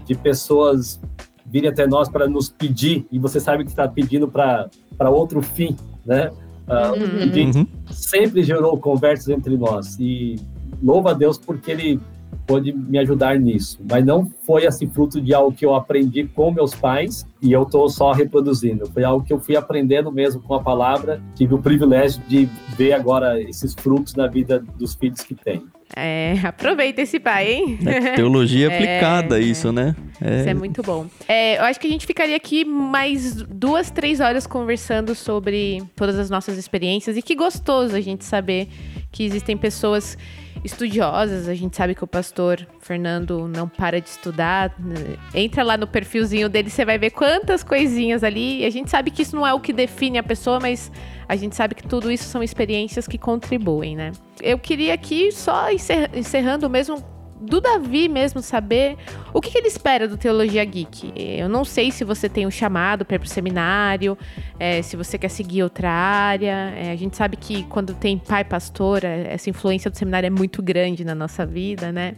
de 0.04 0.14
pessoas 0.14 1.00
virem 1.44 1.70
até 1.70 1.86
nós 1.86 2.08
para 2.08 2.28
nos 2.28 2.48
pedir, 2.48 3.06
e 3.10 3.18
você 3.18 3.40
sabe 3.40 3.64
que 3.64 3.70
está 3.70 3.88
pedindo 3.88 4.28
para 4.28 4.68
outro 5.06 5.42
fim, 5.42 5.76
né? 6.04 6.30
Uh, 6.66 7.58
uhum. 7.58 7.66
Sempre 7.90 8.42
gerou 8.42 8.76
conversas 8.78 9.28
entre 9.28 9.56
nós. 9.56 9.96
E 9.98 10.36
louva 10.82 11.10
a 11.10 11.14
Deus 11.14 11.38
porque 11.38 11.70
ele 11.70 12.00
pôde 12.46 12.72
me 12.72 12.98
ajudar 12.98 13.38
nisso. 13.38 13.78
Mas 13.88 14.04
não 14.04 14.30
foi 14.44 14.66
assim 14.66 14.88
fruto 14.88 15.20
de 15.20 15.34
algo 15.34 15.54
que 15.54 15.64
eu 15.64 15.74
aprendi 15.74 16.24
com 16.24 16.50
meus 16.50 16.74
pais 16.74 17.26
e 17.42 17.52
eu 17.52 17.62
estou 17.62 17.88
só 17.88 18.12
reproduzindo. 18.12 18.86
Foi 18.86 19.04
algo 19.04 19.24
que 19.24 19.32
eu 19.32 19.38
fui 19.38 19.56
aprendendo 19.56 20.10
mesmo 20.10 20.40
com 20.40 20.54
a 20.54 20.62
palavra. 20.62 21.22
Tive 21.34 21.54
o 21.54 21.58
privilégio 21.58 22.22
de 22.26 22.48
ver 22.76 22.92
agora 22.94 23.40
esses 23.40 23.74
frutos 23.74 24.14
na 24.14 24.26
vida 24.26 24.64
dos 24.78 24.94
filhos 24.94 25.20
que 25.20 25.34
tenho. 25.34 25.68
É, 25.96 26.38
aproveita 26.44 27.00
esse 27.00 27.18
pai, 27.18 27.52
hein? 27.52 27.78
É 27.86 28.12
teologia 28.12 28.68
aplicada, 28.72 29.38
é, 29.38 29.42
isso, 29.42 29.72
né? 29.72 29.96
É. 30.20 30.40
Isso 30.40 30.48
é 30.50 30.54
muito 30.54 30.82
bom. 30.82 31.06
É, 31.26 31.58
eu 31.58 31.62
acho 31.62 31.80
que 31.80 31.86
a 31.86 31.90
gente 31.90 32.06
ficaria 32.06 32.36
aqui 32.36 32.64
mais 32.64 33.42
duas, 33.42 33.90
três 33.90 34.20
horas 34.20 34.46
conversando 34.46 35.14
sobre 35.14 35.82
todas 35.96 36.18
as 36.18 36.28
nossas 36.28 36.58
experiências 36.58 37.16
e 37.16 37.22
que 37.22 37.34
gostoso 37.34 37.96
a 37.96 38.00
gente 38.00 38.24
saber 38.24 38.68
que 39.10 39.24
existem 39.24 39.56
pessoas 39.56 40.18
estudiosas. 40.64 41.48
A 41.48 41.54
gente 41.54 41.76
sabe 41.76 41.94
que 41.94 42.02
o 42.02 42.06
pastor 42.06 42.66
Fernando 42.80 43.48
não 43.48 43.68
para 43.68 44.00
de 44.00 44.08
estudar. 44.08 44.74
Entra 45.34 45.62
lá 45.62 45.76
no 45.76 45.86
perfilzinho 45.86 46.48
dele, 46.48 46.70
você 46.70 46.84
vai 46.84 46.98
ver 46.98 47.10
quantas 47.10 47.62
coisinhas 47.62 48.24
ali. 48.24 48.64
A 48.64 48.70
gente 48.70 48.90
sabe 48.90 49.10
que 49.10 49.22
isso 49.22 49.36
não 49.36 49.46
é 49.46 49.52
o 49.54 49.60
que 49.60 49.72
define 49.72 50.18
a 50.18 50.22
pessoa, 50.22 50.58
mas 50.60 50.90
a 51.28 51.36
gente 51.36 51.54
sabe 51.54 51.74
que 51.74 51.86
tudo 51.86 52.10
isso 52.10 52.24
são 52.24 52.42
experiências 52.42 53.06
que 53.06 53.18
contribuem, 53.18 53.96
né? 53.96 54.12
Eu 54.40 54.58
queria 54.58 54.94
aqui, 54.94 55.30
só 55.32 55.66
encerrando 56.14 56.70
mesmo, 56.70 57.02
do 57.40 57.60
Davi 57.60 58.08
mesmo 58.08 58.42
saber 58.42 58.96
o 59.32 59.40
que, 59.40 59.50
que, 59.50 59.58
ele 59.58 59.68
espera 59.68 60.08
do 60.08 60.16
Teologia 60.16 60.64
Geek. 60.64 61.12
Eu 61.16 61.48
não 61.48 61.64
sei 61.64 61.90
se 61.90 62.04
você 62.04 62.28
tem 62.28 62.46
um 62.46 62.50
chamado 62.50 63.04
para 63.04 63.16
ir 63.16 63.18
pro 63.18 63.28
seminário, 63.28 64.16
é, 64.58 64.82
se 64.82 64.96
você 64.96 65.18
quer 65.18 65.28
seguir 65.28 65.62
outra 65.62 65.90
área. 65.90 66.72
É, 66.76 66.90
a 66.90 66.96
gente 66.96 67.16
sabe 67.16 67.36
que 67.36 67.62
quando 67.64 67.94
tem 67.94 68.18
pai 68.18 68.44
pastor, 68.44 69.04
essa 69.04 69.48
influência 69.48 69.90
do 69.90 69.96
seminário 69.96 70.26
é 70.26 70.30
muito 70.30 70.62
grande 70.62 71.04
na 71.04 71.14
nossa 71.14 71.46
vida, 71.46 71.92
né? 71.92 72.14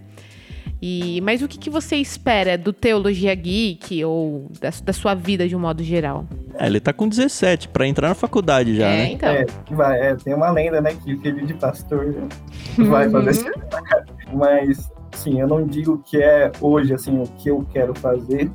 E, 0.82 1.20
mas 1.20 1.42
o 1.42 1.48
que, 1.48 1.58
que 1.58 1.68
você 1.68 1.96
espera 1.96 2.56
do 2.56 2.72
Teologia 2.72 3.34
Geek 3.34 4.02
ou 4.02 4.50
da, 4.58 4.70
da 4.82 4.92
sua 4.94 5.14
vida 5.14 5.46
de 5.46 5.54
um 5.54 5.58
modo 5.58 5.82
geral? 5.82 6.26
É, 6.54 6.66
ele 6.66 6.80
tá 6.80 6.90
com 6.90 7.06
17 7.06 7.68
para 7.68 7.86
entrar 7.86 8.08
na 8.08 8.14
faculdade 8.14 8.74
já, 8.76 8.86
é, 8.86 8.96
né? 8.96 9.12
Então. 9.12 9.28
É, 9.28 9.46
vai, 9.70 10.00
é, 10.00 10.16
tem 10.16 10.32
uma 10.32 10.50
lenda, 10.50 10.80
né, 10.80 10.96
que 11.04 11.16
filho 11.18 11.46
de 11.46 11.52
pastor 11.54 12.14
vai 12.78 13.10
fazer 13.10 13.44
uhum. 13.46 14.38
Mas 14.38 14.90
Sim, 15.12 15.40
eu 15.40 15.48
não 15.48 15.66
digo 15.66 15.98
que 16.04 16.22
é 16.22 16.50
hoje 16.60 16.94
assim 16.94 17.18
o 17.20 17.26
que 17.26 17.50
eu 17.50 17.66
quero 17.72 17.94
fazer, 17.94 18.50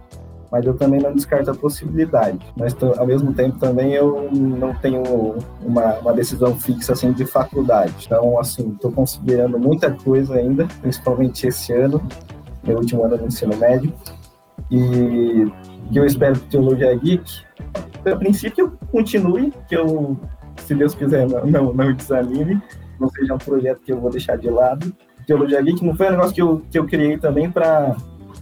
mas 0.51 0.65
eu 0.65 0.73
também 0.75 1.01
não 1.01 1.13
descarto 1.13 1.51
a 1.51 1.55
possibilidade. 1.55 2.39
Mas 2.57 2.75
ao 2.97 3.05
mesmo 3.05 3.33
tempo 3.33 3.59
também 3.59 3.93
eu 3.93 4.29
não 4.31 4.73
tenho 4.75 5.03
uma, 5.61 5.95
uma 5.95 6.13
decisão 6.13 6.57
fixa 6.57 6.93
assim 6.93 7.11
de 7.11 7.25
faculdade. 7.25 7.93
Então 8.05 8.39
assim, 8.39 8.71
estou 8.71 8.91
considerando 8.91 9.59
muita 9.59 9.91
coisa 9.91 10.35
ainda, 10.35 10.67
principalmente 10.81 11.47
esse 11.47 11.73
ano, 11.73 12.01
meu 12.63 12.77
último 12.77 13.03
ano 13.03 13.17
do 13.17 13.25
ensino 13.25 13.55
médio. 13.57 13.93
E 14.71 15.45
que 15.91 15.99
eu 15.99 16.05
espero 16.05 16.39
que 16.39 16.47
Teologia 16.47 16.95
Geek, 16.95 17.43
a 18.05 18.15
princípio 18.15 18.77
continue, 18.91 19.53
que 19.67 19.75
eu, 19.75 20.17
se 20.57 20.73
Deus 20.73 20.95
quiser, 20.95 21.27
não, 21.27 21.45
não, 21.45 21.73
não 21.73 21.93
desanime, 21.93 22.61
não 22.99 23.09
seja 23.09 23.35
um 23.35 23.37
projeto 23.37 23.81
que 23.81 23.91
eu 23.91 23.99
vou 23.99 24.09
deixar 24.09 24.37
de 24.37 24.49
lado 24.49 24.95
Teologia 25.25 25.61
Geek 25.61 25.83
não 25.83 25.95
foi 25.95 26.07
um 26.07 26.11
negócio 26.11 26.33
que 26.33 26.41
eu, 26.41 26.61
que 26.69 26.79
eu 26.79 26.85
criei 26.85 27.17
também 27.17 27.49
para 27.49 27.95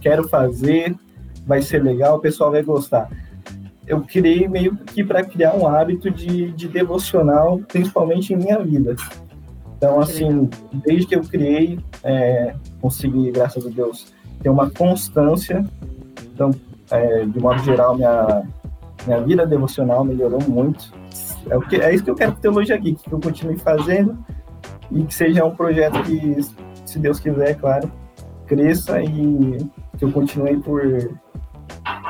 quero 0.04 0.28
fazer, 0.28 0.94
vai 1.46 1.62
ser 1.62 1.82
legal, 1.82 2.16
o 2.16 2.20
pessoal 2.20 2.50
vai 2.50 2.62
gostar. 2.62 3.08
Eu 3.86 4.02
criei 4.02 4.46
meio 4.46 4.76
que 4.76 5.02
para 5.02 5.24
criar 5.24 5.54
um 5.54 5.66
hábito 5.66 6.10
de, 6.10 6.52
de 6.52 6.68
devocional, 6.68 7.58
principalmente 7.68 8.34
em 8.34 8.36
minha 8.36 8.58
vida. 8.58 8.96
Então, 9.76 10.00
assim, 10.00 10.48
desde 10.72 11.06
que 11.06 11.16
eu 11.16 11.22
criei, 11.22 11.78
é, 12.02 12.54
consegui, 12.80 13.30
graças 13.30 13.66
a 13.66 13.70
Deus, 13.70 14.12
ter 14.42 14.50
uma 14.50 14.70
constância. 14.70 15.64
Então, 16.34 16.50
é, 16.90 17.24
de 17.24 17.40
modo 17.40 17.62
geral, 17.62 17.96
minha, 17.96 18.42
minha 19.06 19.20
vida 19.22 19.46
devocional 19.46 20.04
melhorou 20.04 20.40
muito. 20.46 20.92
É, 21.48 21.56
o 21.56 21.62
que, 21.62 21.76
é 21.76 21.94
isso 21.94 22.04
que 22.04 22.10
eu 22.10 22.14
quero 22.14 22.32
Teologia 22.32 22.76
Geek, 22.76 23.02
que 23.02 23.12
eu 23.12 23.20
continue 23.20 23.58
fazendo 23.58 24.16
e 24.90 25.02
que 25.02 25.14
seja 25.14 25.44
um 25.44 25.54
projeto 25.54 26.02
que 26.02 26.38
se 26.94 27.00
Deus 27.00 27.18
quiser, 27.18 27.50
é 27.50 27.54
claro, 27.54 27.90
cresça 28.46 29.02
e 29.02 29.58
que 29.98 30.04
eu 30.04 30.12
continue 30.12 30.58
por 30.58 30.80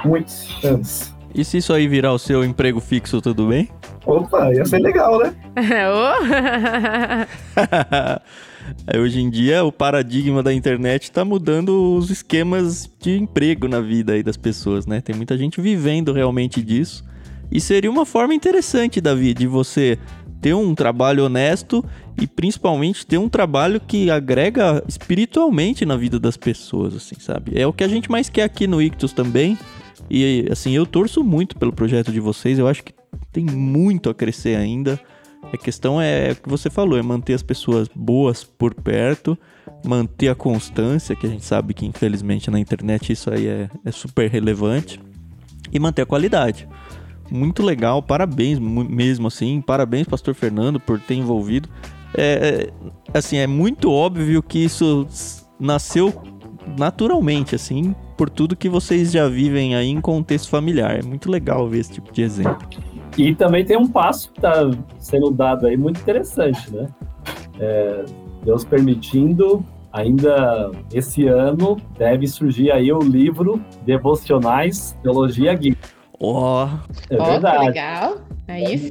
muitos 0.05 0.63
anos. 0.63 1.15
E 1.35 1.43
se 1.43 1.57
isso 1.57 1.73
aí 1.73 1.89
virar 1.89 2.13
o 2.13 2.19
seu 2.19 2.45
emprego 2.45 2.81
fixo, 2.81 3.21
tudo 3.21 3.49
bem? 3.49 3.71
Opa, 4.05 4.53
ia 4.53 4.65
ser 4.67 4.79
legal, 4.79 5.19
né? 5.19 5.35
Hoje 9.01 9.21
em 9.21 9.31
dia, 9.31 9.65
o 9.65 9.73
paradigma 9.73 10.43
da 10.43 10.53
internet 10.53 11.05
está 11.05 11.25
mudando 11.25 11.97
os 11.97 12.11
esquemas 12.11 12.89
de 13.01 13.17
emprego 13.17 13.67
na 13.67 13.81
vida 13.81 14.13
aí 14.13 14.23
das 14.23 14.37
pessoas, 14.37 14.87
né? 14.87 15.01
Tem 15.01 15.17
muita 15.17 15.37
gente 15.39 15.63
vivendo 15.63 16.13
realmente 16.13 16.63
disso. 16.63 17.03
E 17.51 17.59
seria 17.59 17.91
uma 17.91 18.05
forma 18.05 18.35
interessante, 18.35 19.01
Davi, 19.01 19.33
de 19.33 19.47
você 19.47 19.99
ter 20.45 20.53
um 20.53 20.75
trabalho 20.75 21.25
honesto 21.25 21.83
e 22.21 22.27
principalmente 22.27 23.07
ter 23.07 23.17
um 23.17 23.31
trabalho 23.31 23.81
que 23.81 24.11
agrega 24.11 24.85
espiritualmente 24.87 25.87
na 25.87 25.97
vida 25.97 26.21
das 26.21 26.37
pessoas, 26.37 26.95
assim, 26.95 27.15
sabe? 27.19 27.59
É 27.59 27.67
o 27.67 27.73
que 27.73 27.83
a 27.83 27.89
gente 27.89 28.11
mais 28.11 28.29
quer 28.29 28.43
aqui 28.43 28.67
no 28.67 28.83
Ictus 28.83 29.15
também. 29.15 29.57
E 30.11 30.47
assim, 30.53 30.73
eu 30.73 30.85
torço 30.85 31.25
muito 31.25 31.57
pelo 31.57 31.73
projeto 31.73 32.13
de 32.13 32.21
vocês, 32.21 32.59
eu 32.59 32.69
acho 32.69 32.85
que 32.85 32.93
tem 33.33 33.47
muito 33.47 34.11
a 34.11 34.15
crescer 34.15 34.55
ainda. 34.55 35.01
A 35.51 35.57
questão 35.57 35.99
é 35.99 36.33
o 36.33 36.37
que 36.37 36.49
você 36.51 36.69
falou, 36.69 36.99
é 36.99 37.03
manter 37.03 37.33
as 37.33 37.43
pessoas 37.43 37.89
boas 37.95 38.45
por 38.45 38.75
perto, 38.75 39.39
manter 39.83 40.29
a 40.29 40.35
constância, 40.35 41.17
que 41.17 41.27
a 41.27 41.31
gente 41.31 41.47
sabe 41.47 41.73
que 41.73 41.87
infelizmente 41.87 42.51
na 42.51 42.61
internet 42.61 43.11
isso 43.11 43.33
aí 43.33 43.47
é, 43.47 43.71
é 43.83 43.91
super 43.91 44.31
relevante, 44.31 45.01
e 45.73 45.81
manter 45.81 46.03
a 46.03 46.07
qualidade 46.07 46.69
muito 47.31 47.63
legal, 47.63 48.03
parabéns 48.03 48.59
mesmo 48.59 49.29
assim, 49.29 49.61
parabéns 49.61 50.07
Pastor 50.07 50.35
Fernando 50.35 50.79
por 50.79 51.01
ter 51.01 51.15
envolvido. 51.15 51.69
É, 52.17 52.71
é, 53.13 53.19
assim, 53.19 53.39
é 53.39 53.47
muito 53.47 53.91
óbvio 53.91 54.43
que 54.43 54.59
isso 54.59 55.07
nasceu 55.59 56.13
naturalmente, 56.79 57.55
assim, 57.55 57.95
por 58.17 58.31
tudo 58.31 58.57
que 58.57 58.69
vocês 58.69 59.13
já 59.13 59.29
vivem 59.29 59.75
aí 59.75 59.89
em 59.89 60.01
contexto 60.01 60.49
familiar. 60.49 60.99
É 60.99 61.03
muito 61.03 61.31
legal 61.31 61.69
ver 61.69 61.81
esse 61.81 61.93
tipo 61.93 62.13
de 62.13 62.23
exemplo. 62.23 62.67
E 63.17 63.35
também 63.35 63.65
tem 63.65 63.77
um 63.77 63.87
passo 63.87 64.31
que 64.33 64.39
está 64.39 64.71
sendo 64.99 65.31
dado 65.31 65.67
aí 65.67 65.77
muito 65.77 66.01
interessante, 66.01 66.73
né? 66.73 66.89
É, 67.59 68.05
Deus 68.45 68.65
permitindo, 68.65 69.65
ainda 69.93 70.73
esse 70.93 71.27
ano 71.27 71.77
deve 71.97 72.27
surgir 72.27 72.73
aí 72.73 72.93
o 72.93 72.99
livro 72.99 73.61
Devocionais 73.85 74.97
Teologia 75.03 75.55
Geek. 75.55 75.79
Ó. 76.27 76.67
Oh. 76.67 77.15
É 77.15 77.21
oh, 77.21 77.25
verdade. 77.25 77.67
legal. 77.67 78.17
Aí 78.47 78.65
é 78.75 78.79
sim. 78.79 78.91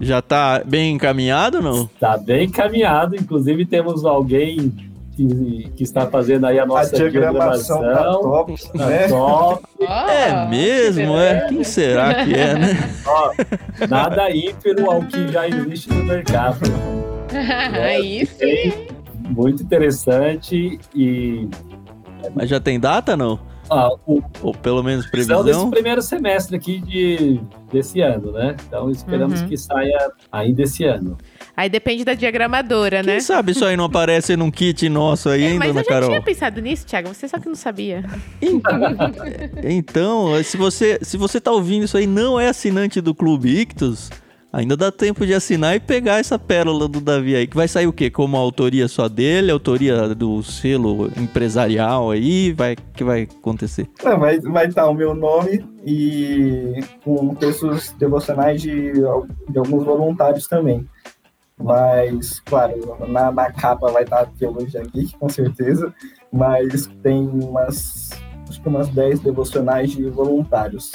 Já 0.00 0.22
tá 0.22 0.62
bem 0.64 0.94
encaminhado 0.94 1.60
não? 1.60 1.86
Tá 2.00 2.16
bem 2.16 2.46
encaminhado. 2.46 3.14
Inclusive 3.16 3.66
temos 3.66 4.04
alguém 4.04 4.72
que, 5.14 5.70
que 5.76 5.82
está 5.82 6.06
fazendo 6.06 6.46
aí 6.46 6.58
a 6.58 6.62
A 6.62 6.66
nossa 6.66 6.96
diagramação 6.96 7.82
tá 7.82 8.04
top, 8.04 8.54
Tá 8.76 8.86
né? 8.86 9.08
top. 9.08 9.62
É 10.08 10.48
mesmo, 10.48 11.16
é? 11.18 11.46
Quem 11.48 11.62
será 11.62 12.24
que 12.24 12.34
é, 12.34 12.54
né? 12.54 12.90
Ó, 13.06 13.32
nada 13.88 14.30
ímpero 14.30 14.90
ao 14.90 15.02
que 15.02 15.28
já 15.28 15.46
existe 15.46 15.92
no 15.92 16.04
mercado. 16.04 16.60
Aí 17.32 18.26
sim. 18.26 18.86
Muito 19.30 19.62
interessante 19.62 20.78
e 20.94 21.48
Mas 22.34 22.48
já 22.48 22.60
tem 22.60 22.78
data, 22.78 23.16
não? 23.16 23.38
Ó, 23.72 23.96
o 24.06 24.22
Ou 24.42 24.54
pelo 24.54 24.82
menos 24.82 25.06
previsão 25.06 25.44
desse 25.44 25.66
primeiro 25.70 26.00
semestre 26.02 26.56
aqui 26.56 26.80
de, 26.80 27.40
desse 27.72 28.00
ano, 28.00 28.32
né? 28.32 28.56
Então 28.66 28.90
esperamos 28.90 29.40
Uhum. 29.40 29.48
que 29.48 29.56
saia 29.56 30.10
ainda 30.30 30.62
esse 30.62 30.84
ano. 30.84 31.16
Aí 31.56 31.68
depende 31.68 32.04
da 32.04 32.14
diagramadora, 32.14 33.02
né? 33.02 33.12
Quem 33.12 33.20
sabe 33.20 33.52
isso 33.52 33.64
aí 33.64 33.76
não 33.76 33.84
aparece 33.84 34.36
num 34.36 34.50
kit 34.50 34.88
nosso 34.88 35.28
aí, 35.28 35.42
É, 35.44 35.50
hein, 35.50 35.58
mas 35.58 35.68
dona 35.68 35.80
eu 35.80 35.84
já 35.84 35.90
Carol? 35.90 36.08
tinha 36.08 36.22
pensado 36.22 36.60
nisso, 36.60 36.86
Thiago. 36.86 37.08
Você 37.08 37.28
só 37.28 37.38
que 37.38 37.48
não 37.48 37.54
sabia. 37.54 38.04
Então, 39.62 40.30
se 40.44 40.56
você, 40.56 40.98
se 41.02 41.16
você 41.16 41.40
tá 41.40 41.50
ouvindo 41.52 41.84
isso 41.84 41.96
aí 41.96 42.04
e 42.04 42.06
não 42.06 42.38
é 42.38 42.48
assinante 42.48 43.00
do 43.00 43.14
Clube 43.14 43.48
Ictus, 43.60 44.10
ainda 44.52 44.76
dá 44.76 44.92
tempo 44.92 45.24
de 45.24 45.32
assinar 45.32 45.74
e 45.74 45.80
pegar 45.80 46.18
essa 46.18 46.38
pérola 46.38 46.86
do 46.86 47.00
Davi 47.00 47.34
aí, 47.34 47.46
que 47.46 47.56
vai 47.56 47.66
sair 47.66 47.86
o 47.86 47.92
quê? 47.92 48.10
Como 48.10 48.36
autoria 48.36 48.86
só 48.86 49.08
dele, 49.08 49.50
autoria 49.50 50.14
do 50.14 50.42
selo 50.42 51.10
empresarial 51.16 52.10
aí, 52.10 52.52
vai 52.52 52.76
que 52.76 53.02
vai 53.02 53.22
acontecer? 53.22 53.88
Não, 54.04 54.18
vai 54.18 54.36
estar 54.36 54.50
vai 54.50 54.70
tá 54.70 54.88
o 54.88 54.94
meu 54.94 55.14
nome 55.14 55.64
e 55.84 56.84
com 57.02 57.34
textos 57.34 57.92
devocionais 57.98 58.60
de, 58.60 58.92
de 58.92 59.58
alguns 59.58 59.84
voluntários 59.84 60.46
também. 60.46 60.86
Mas, 61.58 62.40
claro, 62.40 62.96
na, 63.08 63.30
na 63.30 63.52
capa 63.52 63.90
vai 63.90 64.02
estar 64.02 64.20
a 64.20 64.26
Teologia 64.26 64.82
Geek, 64.82 65.16
com 65.16 65.28
certeza. 65.28 65.94
Mas 66.32 66.86
tem 67.02 67.28
umas, 67.28 68.10
acho 68.48 68.60
que 68.60 68.68
umas 68.68 68.88
10 68.88 69.20
devocionais 69.20 69.92
de 69.92 70.08
voluntários. 70.10 70.92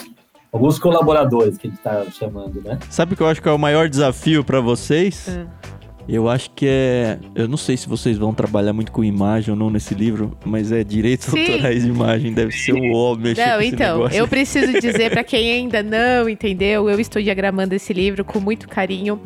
Alguns 0.52 0.80
colaboradores 0.80 1.58
que 1.58 1.68
a 1.68 1.70
gente 1.70 1.80
está 1.80 2.06
chamando, 2.12 2.62
né? 2.62 2.80
Sabe 2.90 3.14
o 3.14 3.18
que 3.18 3.22
eu 3.22 3.28
acho 3.28 3.42
que 3.42 3.50
é 3.50 3.52
o 3.52 3.58
maior 3.60 3.90
desafio 3.90 4.44
pra 4.44 4.60
vocês? 4.62 5.28
Hum. 5.30 5.46
Eu 6.08 6.30
acho 6.30 6.50
que 6.52 6.66
é. 6.66 7.20
Eu 7.36 7.50
não 7.50 7.58
sei 7.58 7.76
se 7.76 7.88
vocês 7.88 8.18
vão 8.18 8.34
trabalhar 8.34 8.72
muito 8.72 8.94
com 8.94 9.04
imagem 9.04 9.52
ou 9.52 9.60
não 9.60 9.70
nesse 9.70 9.94
livro, 9.94 10.38
mas 10.46 10.72
é 10.72 10.82
direitos 10.82 11.28
Sim. 11.28 11.42
autorais 11.42 11.84
de 11.84 11.90
imagem, 11.90 12.34
deve 12.34 12.54
ser 12.54 12.74
o 12.74 12.94
óbvio 12.94 13.36
Não, 13.36 13.62
então, 13.62 13.98
negócio. 13.98 14.18
eu 14.18 14.26
preciso 14.30 14.80
dizer 14.80 15.12
pra 15.12 15.22
quem 15.22 15.52
ainda 15.52 15.84
não 15.84 16.30
entendeu, 16.30 16.90
eu 16.90 16.98
estou 16.98 17.22
diagramando 17.22 17.76
esse 17.76 17.92
livro 17.92 18.24
com 18.24 18.40
muito 18.40 18.70
carinho. 18.70 19.20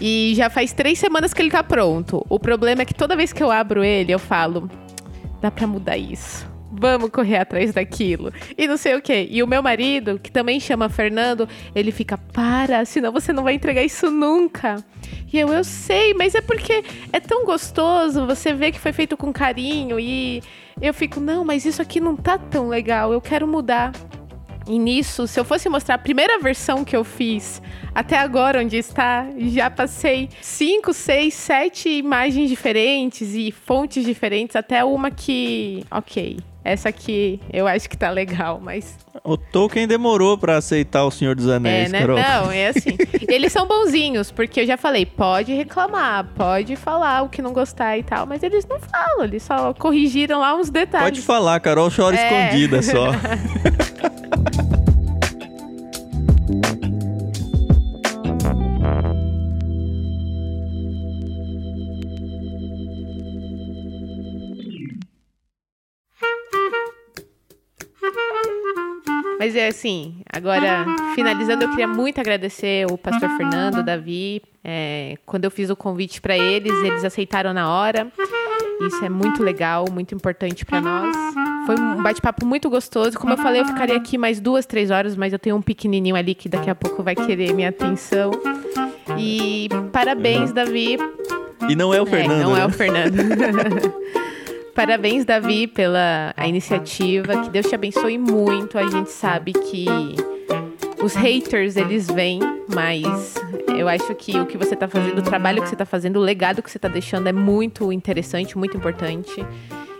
E 0.00 0.32
já 0.34 0.50
faz 0.50 0.72
três 0.72 0.98
semanas 0.98 1.32
que 1.32 1.40
ele 1.40 1.50
tá 1.50 1.62
pronto. 1.62 2.26
O 2.28 2.40
problema 2.40 2.82
é 2.82 2.84
que 2.84 2.92
toda 2.92 3.14
vez 3.16 3.32
que 3.32 3.42
eu 3.42 3.50
abro 3.50 3.84
ele, 3.84 4.12
eu 4.12 4.18
falo: 4.18 4.68
dá 5.40 5.50
pra 5.50 5.66
mudar 5.66 5.96
isso. 5.96 6.44
Vamos 6.78 7.10
correr 7.10 7.38
atrás 7.38 7.72
daquilo. 7.72 8.32
E 8.56 8.66
não 8.66 8.76
sei 8.76 8.94
o 8.94 9.02
quê. 9.02 9.26
E 9.30 9.42
o 9.42 9.46
meu 9.46 9.62
marido, 9.62 10.18
que 10.18 10.30
também 10.30 10.60
chama 10.60 10.88
Fernando, 10.88 11.48
ele 11.74 11.90
fica: 11.90 12.18
para, 12.18 12.84
senão 12.84 13.12
você 13.12 13.32
não 13.32 13.42
vai 13.42 13.54
entregar 13.54 13.82
isso 13.82 14.10
nunca. 14.10 14.84
E 15.32 15.38
eu, 15.38 15.52
eu 15.52 15.64
sei, 15.64 16.14
mas 16.14 16.34
é 16.34 16.40
porque 16.40 16.84
é 17.12 17.20
tão 17.20 17.44
gostoso 17.44 18.26
você 18.26 18.52
ver 18.52 18.72
que 18.72 18.80
foi 18.80 18.92
feito 18.92 19.16
com 19.16 19.32
carinho. 19.32 19.98
E 19.98 20.42
eu 20.80 20.92
fico: 20.92 21.20
não, 21.20 21.44
mas 21.44 21.64
isso 21.64 21.80
aqui 21.80 22.00
não 22.00 22.14
tá 22.16 22.38
tão 22.38 22.68
legal, 22.68 23.12
eu 23.12 23.20
quero 23.20 23.46
mudar. 23.46 23.92
E 24.68 24.80
nisso, 24.80 25.28
se 25.28 25.38
eu 25.38 25.44
fosse 25.44 25.68
mostrar 25.68 25.94
a 25.94 25.98
primeira 25.98 26.40
versão 26.40 26.84
que 26.84 26.96
eu 26.96 27.04
fiz 27.04 27.62
até 27.94 28.18
agora, 28.18 28.60
onde 28.60 28.76
está, 28.76 29.28
já 29.38 29.70
passei 29.70 30.28
cinco, 30.42 30.92
seis, 30.92 31.34
sete 31.34 31.88
imagens 31.88 32.50
diferentes 32.50 33.32
e 33.34 33.52
fontes 33.52 34.04
diferentes, 34.04 34.56
até 34.56 34.84
uma 34.84 35.08
que, 35.08 35.84
ok, 35.88 36.38
essa 36.66 36.88
aqui 36.88 37.40
eu 37.52 37.66
acho 37.66 37.88
que 37.88 37.96
tá 37.96 38.10
legal, 38.10 38.60
mas 38.62 38.96
O 39.24 39.36
Tolkien 39.36 39.86
demorou 39.86 40.36
pra 40.36 40.56
aceitar 40.56 41.04
o 41.04 41.10
Senhor 41.10 41.34
dos 41.34 41.48
é, 41.48 41.54
Anéis, 41.56 41.90
né? 41.92 42.00
Carol. 42.00 42.16
Não, 42.18 42.50
é 42.50 42.68
assim. 42.68 42.96
eles 43.28 43.52
são 43.52 43.66
bonzinhos, 43.66 44.30
porque 44.30 44.60
eu 44.60 44.66
já 44.66 44.76
falei, 44.76 45.06
pode 45.06 45.52
reclamar, 45.52 46.26
pode 46.34 46.76
falar 46.76 47.22
o 47.22 47.28
que 47.28 47.40
não 47.40 47.52
gostar 47.52 47.96
e 47.98 48.02
tal, 48.02 48.26
mas 48.26 48.42
eles 48.42 48.66
não 48.66 48.78
falam, 48.80 49.24
eles 49.24 49.42
só 49.42 49.72
corrigiram 49.74 50.40
lá 50.40 50.54
uns 50.54 50.68
detalhes. 50.70 51.06
Pode 51.08 51.22
falar, 51.22 51.58
Carol 51.60 51.90
chora 51.90 52.16
É. 52.16 52.24
escondida 52.48 52.82
só. 52.82 53.06
Mas 69.38 69.54
é 69.54 69.68
assim, 69.68 70.16
agora, 70.32 70.86
finalizando, 71.14 71.64
eu 71.64 71.70
queria 71.70 71.86
muito 71.86 72.20
agradecer 72.20 72.86
o 72.90 72.96
pastor 72.96 73.28
Fernando, 73.36 73.78
o 73.78 73.82
Davi. 73.82 74.42
É, 74.64 75.16
quando 75.26 75.44
eu 75.44 75.50
fiz 75.50 75.70
o 75.70 75.76
convite 75.76 76.20
para 76.20 76.36
eles, 76.36 76.72
eles 76.82 77.04
aceitaram 77.04 77.52
na 77.52 77.70
hora. 77.70 78.08
Isso 78.80 79.04
é 79.04 79.08
muito 79.08 79.42
legal, 79.42 79.84
muito 79.90 80.14
importante 80.14 80.64
para 80.64 80.80
nós. 80.80 81.16
Foi 81.66 81.76
um 81.78 82.02
bate-papo 82.02 82.46
muito 82.46 82.68
gostoso. 82.70 83.18
Como 83.18 83.32
eu 83.32 83.36
falei, 83.38 83.60
eu 83.60 83.66
ficaria 83.66 83.96
aqui 83.96 84.16
mais 84.18 84.40
duas, 84.40 84.66
três 84.66 84.90
horas, 84.90 85.16
mas 85.16 85.32
eu 85.32 85.38
tenho 85.38 85.56
um 85.56 85.62
pequenininho 85.62 86.16
ali 86.16 86.34
que 86.34 86.48
daqui 86.48 86.70
a 86.70 86.74
pouco 86.74 87.02
vai 87.02 87.14
querer 87.14 87.52
minha 87.52 87.68
atenção. 87.68 88.30
E 89.18 89.68
parabéns, 89.92 90.52
Davi, 90.52 90.98
E 91.68 91.76
não 91.76 91.92
é 91.92 92.00
o 92.00 92.06
Fernando. 92.06 92.40
é, 92.40 92.42
não 92.42 92.54
né? 92.54 92.60
é 92.62 92.66
o 92.66 92.70
Fernando. 92.70 93.16
Parabéns, 94.76 95.24
Davi, 95.24 95.66
pela 95.66 96.34
a 96.36 96.46
iniciativa. 96.46 97.42
Que 97.42 97.48
Deus 97.48 97.66
te 97.66 97.74
abençoe 97.74 98.18
muito. 98.18 98.78
A 98.78 98.86
gente 98.86 99.10
sabe 99.10 99.54
que 99.54 99.86
os 101.02 101.14
haters, 101.14 101.76
eles 101.76 102.06
vêm, 102.06 102.40
mas 102.72 103.34
eu 103.74 103.88
acho 103.88 104.14
que 104.14 104.38
o 104.38 104.44
que 104.44 104.58
você 104.58 104.76
tá 104.76 104.86
fazendo, 104.86 105.18
o 105.18 105.22
trabalho 105.22 105.62
que 105.62 105.68
você 105.70 105.76
tá 105.76 105.86
fazendo, 105.86 106.18
o 106.18 106.22
legado 106.22 106.62
que 106.62 106.70
você 106.70 106.78
tá 106.78 106.88
deixando 106.88 107.26
é 107.26 107.32
muito 107.32 107.90
interessante, 107.90 108.58
muito 108.58 108.76
importante. 108.76 109.44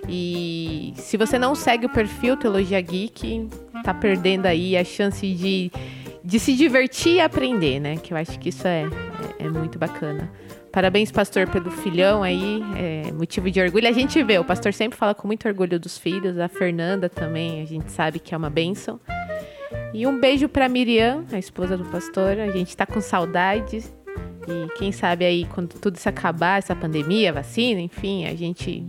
E 0.09 0.93
se 0.97 1.17
você 1.17 1.39
não 1.39 1.55
segue 1.55 1.87
o 1.87 1.89
perfil 1.89 2.37
Teologia 2.37 2.81
Geek, 2.81 3.49
tá 3.83 3.95
perdendo 3.95 4.45
aí 4.45 4.77
a 4.77 4.85
chance 4.85 5.27
de, 5.27 5.73
de 6.23 6.39
se 6.39 6.55
divertir 6.55 7.15
e 7.15 7.21
aprender, 7.23 7.81
né? 7.81 7.97
Que 7.97 8.13
eu 8.13 8.19
acho 8.19 8.39
que 8.39 8.51
isso 8.51 8.69
é, 8.69 8.83
é, 9.39 9.47
é 9.47 9.49
muito 9.49 9.79
bacana. 9.79 10.31
Parabéns, 10.77 11.11
pastor, 11.11 11.49
pelo 11.49 11.71
filhão 11.71 12.23
aí. 12.23 12.61
É 12.77 13.11
motivo 13.11 13.51
de 13.51 13.59
orgulho. 13.59 13.89
A 13.89 13.93
gente 13.93 14.23
vê, 14.23 14.39
o 14.39 14.45
pastor 14.45 14.75
sempre 14.75 14.99
fala 14.99 15.15
com 15.15 15.27
muito 15.27 15.49
orgulho 15.49 15.81
dos 15.81 15.97
filhos. 15.97 16.39
A 16.39 16.49
Fernanda 16.49 17.09
também, 17.09 17.63
a 17.63 17.65
gente 17.65 17.91
sabe 17.91 18.19
que 18.19 18.35
é 18.35 18.37
uma 18.37 18.51
bênção. 18.51 19.01
E 19.95 20.07
um 20.07 20.21
beijo 20.21 20.51
pra 20.51 20.69
Miriam, 20.69 21.25
a 21.33 21.39
esposa 21.39 21.79
do 21.79 21.85
pastor. 21.87 22.39
A 22.39 22.51
gente 22.51 22.77
tá 22.77 22.85
com 22.85 23.01
saudades. 23.01 23.91
E 24.47 24.69
quem 24.77 24.93
sabe 24.93 25.25
aí, 25.25 25.47
quando 25.47 25.71
tudo 25.81 25.97
isso 25.97 26.11
acabar, 26.11 26.59
essa 26.59 26.77
pandemia, 26.77 27.33
vacina, 27.33 27.81
enfim, 27.81 28.27
a 28.27 28.35
gente 28.35 28.85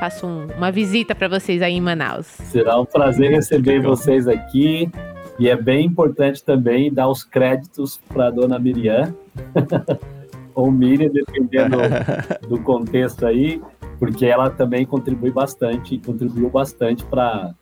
faça 0.00 0.26
um- 0.26 0.48
uma 0.56 0.72
visita 0.72 1.14
pra 1.14 1.28
vocês 1.28 1.62
aí 1.62 1.74
em 1.74 1.80
Manaus. 1.80 2.26
Será 2.26 2.80
um 2.80 2.84
prazer 2.84 3.30
receber 3.30 3.80
vocês 3.80 4.26
aqui. 4.26 4.90
E 5.38 5.48
é 5.48 5.54
bem 5.54 5.86
importante 5.86 6.42
também 6.42 6.92
dar 6.92 7.08
os 7.08 7.22
créditos 7.22 7.96
para 8.08 8.28
dona 8.28 8.58
Miriam, 8.58 9.14
ou 10.58 10.72
Miriam, 10.72 11.08
dependendo 11.08 11.76
do 12.48 12.58
contexto 12.58 13.24
aí, 13.24 13.62
porque 13.96 14.26
ela 14.26 14.50
também 14.50 14.84
contribui 14.84 15.30
bastante, 15.30 15.96
contribuiu 15.98 16.50
bastante 16.50 17.04
para 17.04 17.54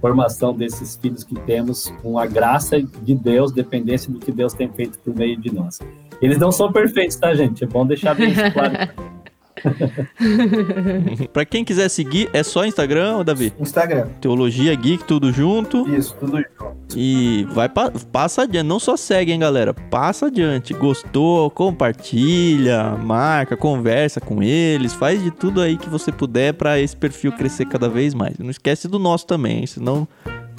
formação 0.00 0.54
desses 0.54 0.96
filhos 0.96 1.22
que 1.22 1.34
temos, 1.40 1.92
com 2.02 2.18
a 2.18 2.24
graça 2.24 2.80
de 2.80 3.14
Deus, 3.14 3.52
dependência 3.52 4.10
do 4.10 4.18
que 4.18 4.32
Deus 4.32 4.54
tem 4.54 4.70
feito 4.72 4.98
por 5.00 5.14
meio 5.14 5.38
de 5.38 5.54
nós. 5.54 5.80
Eles 6.22 6.38
não 6.38 6.50
são 6.50 6.72
perfeitos, 6.72 7.16
tá, 7.16 7.34
gente? 7.34 7.62
É 7.62 7.66
bom 7.66 7.86
deixar 7.86 8.14
bem 8.14 8.32
claro. 8.34 8.74
pra 11.32 11.44
quem 11.44 11.64
quiser 11.64 11.88
seguir, 11.88 12.28
é 12.32 12.42
só 12.42 12.64
Instagram, 12.64 13.18
ô 13.18 13.24
Davi? 13.24 13.52
Instagram. 13.58 14.06
Teologia 14.20 14.74
Geek, 14.74 15.04
tudo 15.04 15.32
junto. 15.32 15.88
Isso, 15.94 16.14
tudo 16.18 16.36
junto. 16.38 16.76
E 16.96 17.46
vai 17.52 17.68
pa- 17.68 17.92
passa 18.10 18.42
adiante, 18.42 18.66
não 18.66 18.80
só 18.80 18.96
segue, 18.96 19.32
hein, 19.32 19.38
galera. 19.38 19.72
Passa 19.72 20.26
adiante. 20.26 20.74
Gostou, 20.74 21.50
compartilha, 21.50 22.96
marca, 22.96 23.56
conversa 23.56 24.20
com 24.20 24.42
eles, 24.42 24.92
faz 24.92 25.22
de 25.22 25.30
tudo 25.30 25.60
aí 25.60 25.76
que 25.76 25.88
você 25.88 26.10
puder 26.10 26.54
pra 26.54 26.78
esse 26.80 26.96
perfil 26.96 27.32
crescer 27.32 27.66
cada 27.66 27.88
vez 27.88 28.14
mais. 28.14 28.36
Não 28.38 28.50
esquece 28.50 28.88
do 28.88 28.98
nosso 28.98 29.26
também, 29.26 29.60
hein, 29.60 29.66
senão 29.66 30.06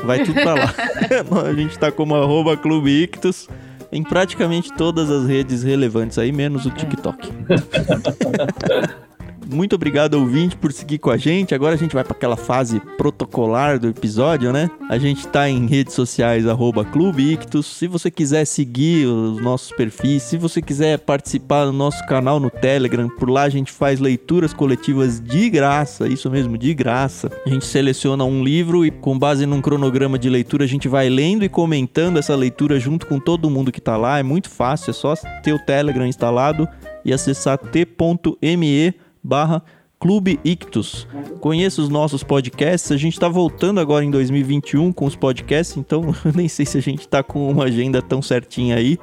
vai 0.04 0.24
tudo 0.24 0.34
pra 0.42 0.54
lá. 0.54 0.74
A 1.50 1.54
gente 1.54 1.78
tá 1.78 1.92
como 1.92 2.16
arroba 2.16 2.56
Clube 2.56 2.90
Ictus 3.04 3.48
em 3.92 4.04
praticamente 4.04 4.72
todas 4.74 5.10
as 5.10 5.28
redes 5.28 5.64
relevantes 5.64 6.18
aí, 6.18 6.32
menos 6.32 6.66
o 6.66 6.72
TikTok. 6.72 7.30
Muito 9.52 9.76
obrigado, 9.76 10.14
ouvinte, 10.14 10.56
por 10.56 10.72
seguir 10.72 10.98
com 10.98 11.10
a 11.10 11.18
gente. 11.18 11.54
Agora 11.54 11.76
a 11.76 11.78
gente 11.78 11.94
vai 11.94 12.06
para 12.06 12.16
aquela 12.16 12.38
fase 12.38 12.80
protocolar 12.98 13.78
do 13.78 13.90
episódio, 13.90 14.54
né? 14.54 14.72
A 14.90 14.98
gente 14.98 15.28
tá 15.28 15.50
em 15.50 15.68
redes 15.68 15.94
sociais, 15.94 16.48
arroba 16.48 16.86
Clube 16.86 17.34
Ictus. 17.34 17.66
Se 17.66 17.86
você 17.86 18.10
quiser 18.10 18.46
seguir 18.46 19.06
os 19.08 19.42
nossos 19.42 19.74
perfis, 19.74 20.24
se 20.24 20.38
você 20.38 20.62
quiser 20.62 21.00
participar 21.00 21.66
do 21.66 21.74
nosso 21.74 22.06
canal 22.06 22.40
no 22.40 22.50
Telegram, 22.50 23.10
por 23.10 23.30
lá 23.30 23.44
a 23.44 23.50
gente 23.50 23.74
faz 23.74 24.00
leituras 24.00 24.54
coletivas 24.54 25.20
de 25.20 25.50
graça, 25.50 26.08
isso 26.08 26.32
mesmo, 26.32 26.58
de 26.58 26.74
graça. 26.74 27.30
A 27.46 27.50
gente 27.50 27.66
seleciona 27.66 28.24
um 28.24 28.46
livro 28.46 28.86
e, 28.86 28.90
com 28.90 29.20
base 29.20 29.46
num 29.46 29.62
cronograma 29.62 30.18
de 30.18 30.30
leitura, 30.30 30.64
a 30.64 30.68
gente 30.68 30.88
vai 30.88 31.10
lendo 31.10 31.44
e 31.44 31.50
comentando 31.50 32.18
essa 32.18 32.36
leitura 32.36 32.80
junto 32.80 33.06
com 33.06 33.20
todo 33.20 33.50
mundo 33.50 33.70
que 33.70 33.82
tá 33.82 33.98
lá. 33.98 34.18
É 34.18 34.24
muito 34.24 34.50
fácil, 34.50 34.92
é 34.92 34.94
só 34.94 35.14
ter 35.44 35.52
o 35.52 35.60
Telegram 35.60 36.08
instalado 36.08 36.70
e 37.04 37.12
acessar 37.12 37.58
t.me 37.58 38.94
barra 39.24 39.64
Clube 40.02 40.40
Ictus. 40.44 41.08
Conheça 41.40 41.80
os 41.80 41.88
nossos 41.88 42.24
podcasts. 42.24 42.92
A 42.92 42.98
gente 42.98 43.14
está 43.14 43.28
voltando 43.28 43.80
agora 43.80 44.04
em 44.04 44.10
2021 44.10 44.92
com 44.92 45.06
os 45.06 45.16
podcasts, 45.16 45.78
então 45.78 46.02
nem 46.36 46.48
sei 46.48 46.66
se 46.66 46.76
a 46.76 46.82
gente 46.82 47.02
está 47.02 47.22
com 47.22 47.48
uma 47.48 47.66
agenda 47.66 48.02
tão 48.02 48.20
certinha 48.20 48.78
aí, 48.78 48.98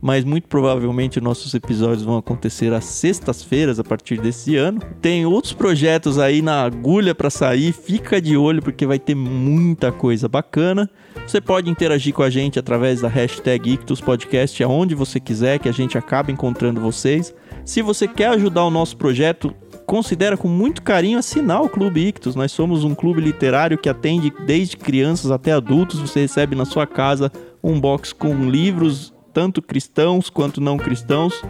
mas 0.00 0.22
muito 0.22 0.46
provavelmente 0.46 1.20
nossos 1.20 1.54
episódios 1.54 2.04
vão 2.04 2.18
acontecer 2.18 2.72
às 2.72 2.84
sextas-feiras 2.84 3.80
a 3.80 3.82
partir 3.82 4.20
desse 4.20 4.54
ano. 4.54 4.80
Tem 5.02 5.26
outros 5.26 5.52
projetos 5.52 6.20
aí 6.20 6.40
na 6.40 6.62
agulha 6.62 7.16
para 7.16 7.30
sair, 7.30 7.72
fica 7.72 8.22
de 8.22 8.36
olho 8.36 8.62
porque 8.62 8.86
vai 8.86 9.00
ter 9.00 9.16
muita 9.16 9.90
coisa 9.90 10.28
bacana. 10.28 10.88
Você 11.26 11.40
pode 11.40 11.68
interagir 11.68 12.14
com 12.14 12.22
a 12.22 12.30
gente 12.30 12.60
através 12.60 13.00
da 13.00 13.08
hashtag 13.08 13.72
IctusPodcast, 13.72 14.62
aonde 14.62 14.94
você 14.94 15.18
quiser, 15.18 15.58
que 15.58 15.68
a 15.68 15.72
gente 15.72 15.98
acaba 15.98 16.30
encontrando 16.30 16.80
vocês. 16.80 17.34
Se 17.64 17.80
você 17.80 18.06
quer 18.06 18.28
ajudar 18.28 18.64
o 18.64 18.70
nosso 18.70 18.94
projeto, 18.96 19.54
considera 19.86 20.36
com 20.36 20.48
muito 20.48 20.82
carinho 20.82 21.18
assinar 21.18 21.62
o 21.62 21.68
Clube 21.68 22.08
Ictus. 22.08 22.34
Nós 22.34 22.52
somos 22.52 22.84
um 22.84 22.94
clube 22.94 23.20
literário 23.20 23.78
que 23.78 23.88
atende 23.88 24.32
desde 24.46 24.76
crianças 24.76 25.30
até 25.30 25.52
adultos. 25.52 26.00
Você 26.00 26.20
recebe 26.20 26.56
na 26.56 26.64
sua 26.64 26.86
casa 26.86 27.30
um 27.62 27.80
box 27.80 28.12
com 28.12 28.48
livros, 28.48 29.12
tanto 29.32 29.62
cristãos 29.62 30.28
quanto 30.28 30.60
não 30.60 30.76
cristãos. 30.76 31.42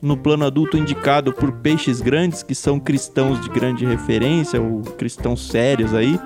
No 0.00 0.16
plano 0.16 0.46
adulto, 0.46 0.76
indicado 0.76 1.32
por 1.32 1.50
peixes 1.50 2.00
grandes, 2.00 2.44
que 2.44 2.54
são 2.54 2.78
cristãos 2.78 3.40
de 3.40 3.48
grande 3.48 3.84
referência, 3.84 4.62
ou 4.62 4.80
cristãos 4.80 5.48
sérios 5.48 5.92
aí, 5.92 6.16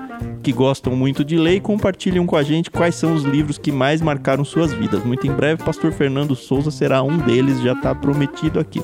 que 0.43 0.53
gostam 0.53 0.95
muito 0.95 1.25
de 1.25 1.37
ler 1.37 1.55
e 1.55 1.59
compartilham 1.59 2.27
com 2.27 2.35
a 2.35 2.43
gente 2.43 2.69
quais 2.69 2.93
são 2.93 3.15
os 3.15 3.23
livros 3.23 3.57
que 3.57 3.71
mais 3.71 3.99
marcaram 3.99 4.45
suas 4.45 4.71
vidas. 4.71 5.03
Muito 5.03 5.25
em 5.25 5.31
breve, 5.31 5.63
Pastor 5.63 5.91
Fernando 5.91 6.35
Souza 6.35 6.69
será 6.69 7.01
um 7.01 7.17
deles, 7.17 7.61
já 7.61 7.73
está 7.73 7.95
prometido 7.95 8.59
aqui. 8.59 8.79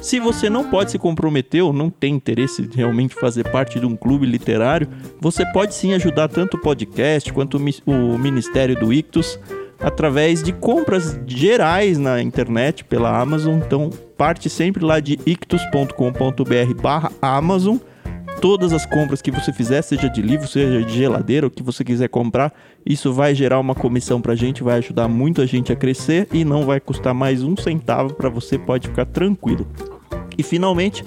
Se 0.00 0.20
você 0.20 0.48
não 0.48 0.70
pode 0.70 0.92
se 0.92 0.98
comprometer 0.98 1.62
ou 1.62 1.72
não 1.72 1.90
tem 1.90 2.14
interesse 2.14 2.64
de 2.66 2.76
realmente 2.76 3.14
fazer 3.14 3.50
parte 3.50 3.80
de 3.80 3.86
um 3.86 3.96
clube 3.96 4.26
literário, 4.26 4.88
você 5.20 5.44
pode 5.52 5.74
sim 5.74 5.92
ajudar 5.94 6.28
tanto 6.28 6.56
o 6.56 6.60
podcast 6.60 7.32
quanto 7.32 7.58
o 7.86 8.18
Ministério 8.18 8.78
do 8.78 8.92
Ictus 8.92 9.40
através 9.80 10.42
de 10.42 10.52
compras 10.52 11.18
gerais 11.26 11.98
na 11.98 12.22
internet 12.22 12.84
pela 12.84 13.18
Amazon. 13.18 13.58
Então, 13.58 13.90
parte 14.16 14.48
sempre 14.48 14.84
lá 14.84 15.00
de 15.00 15.18
ictus.com.br/amazon 15.26 17.78
todas 18.40 18.72
as 18.72 18.86
compras 18.86 19.20
que 19.20 19.30
você 19.30 19.52
fizer, 19.52 19.82
seja 19.82 20.08
de 20.08 20.22
livro, 20.22 20.46
seja 20.46 20.82
de 20.82 20.92
geladeira, 20.92 21.46
o 21.46 21.50
que 21.50 21.62
você 21.62 21.84
quiser 21.84 22.08
comprar, 22.08 22.52
isso 22.86 23.12
vai 23.12 23.34
gerar 23.34 23.58
uma 23.58 23.74
comissão 23.74 24.20
pra 24.20 24.34
gente, 24.34 24.62
vai 24.62 24.78
ajudar 24.78 25.08
muito 25.08 25.42
a 25.42 25.46
gente 25.46 25.72
a 25.72 25.76
crescer 25.76 26.28
e 26.32 26.44
não 26.44 26.64
vai 26.64 26.80
custar 26.80 27.12
mais 27.12 27.42
um 27.42 27.56
centavo 27.56 28.14
para 28.14 28.28
você, 28.28 28.58
pode 28.58 28.88
ficar 28.88 29.06
tranquilo. 29.06 29.66
E 30.36 30.42
finalmente, 30.42 31.04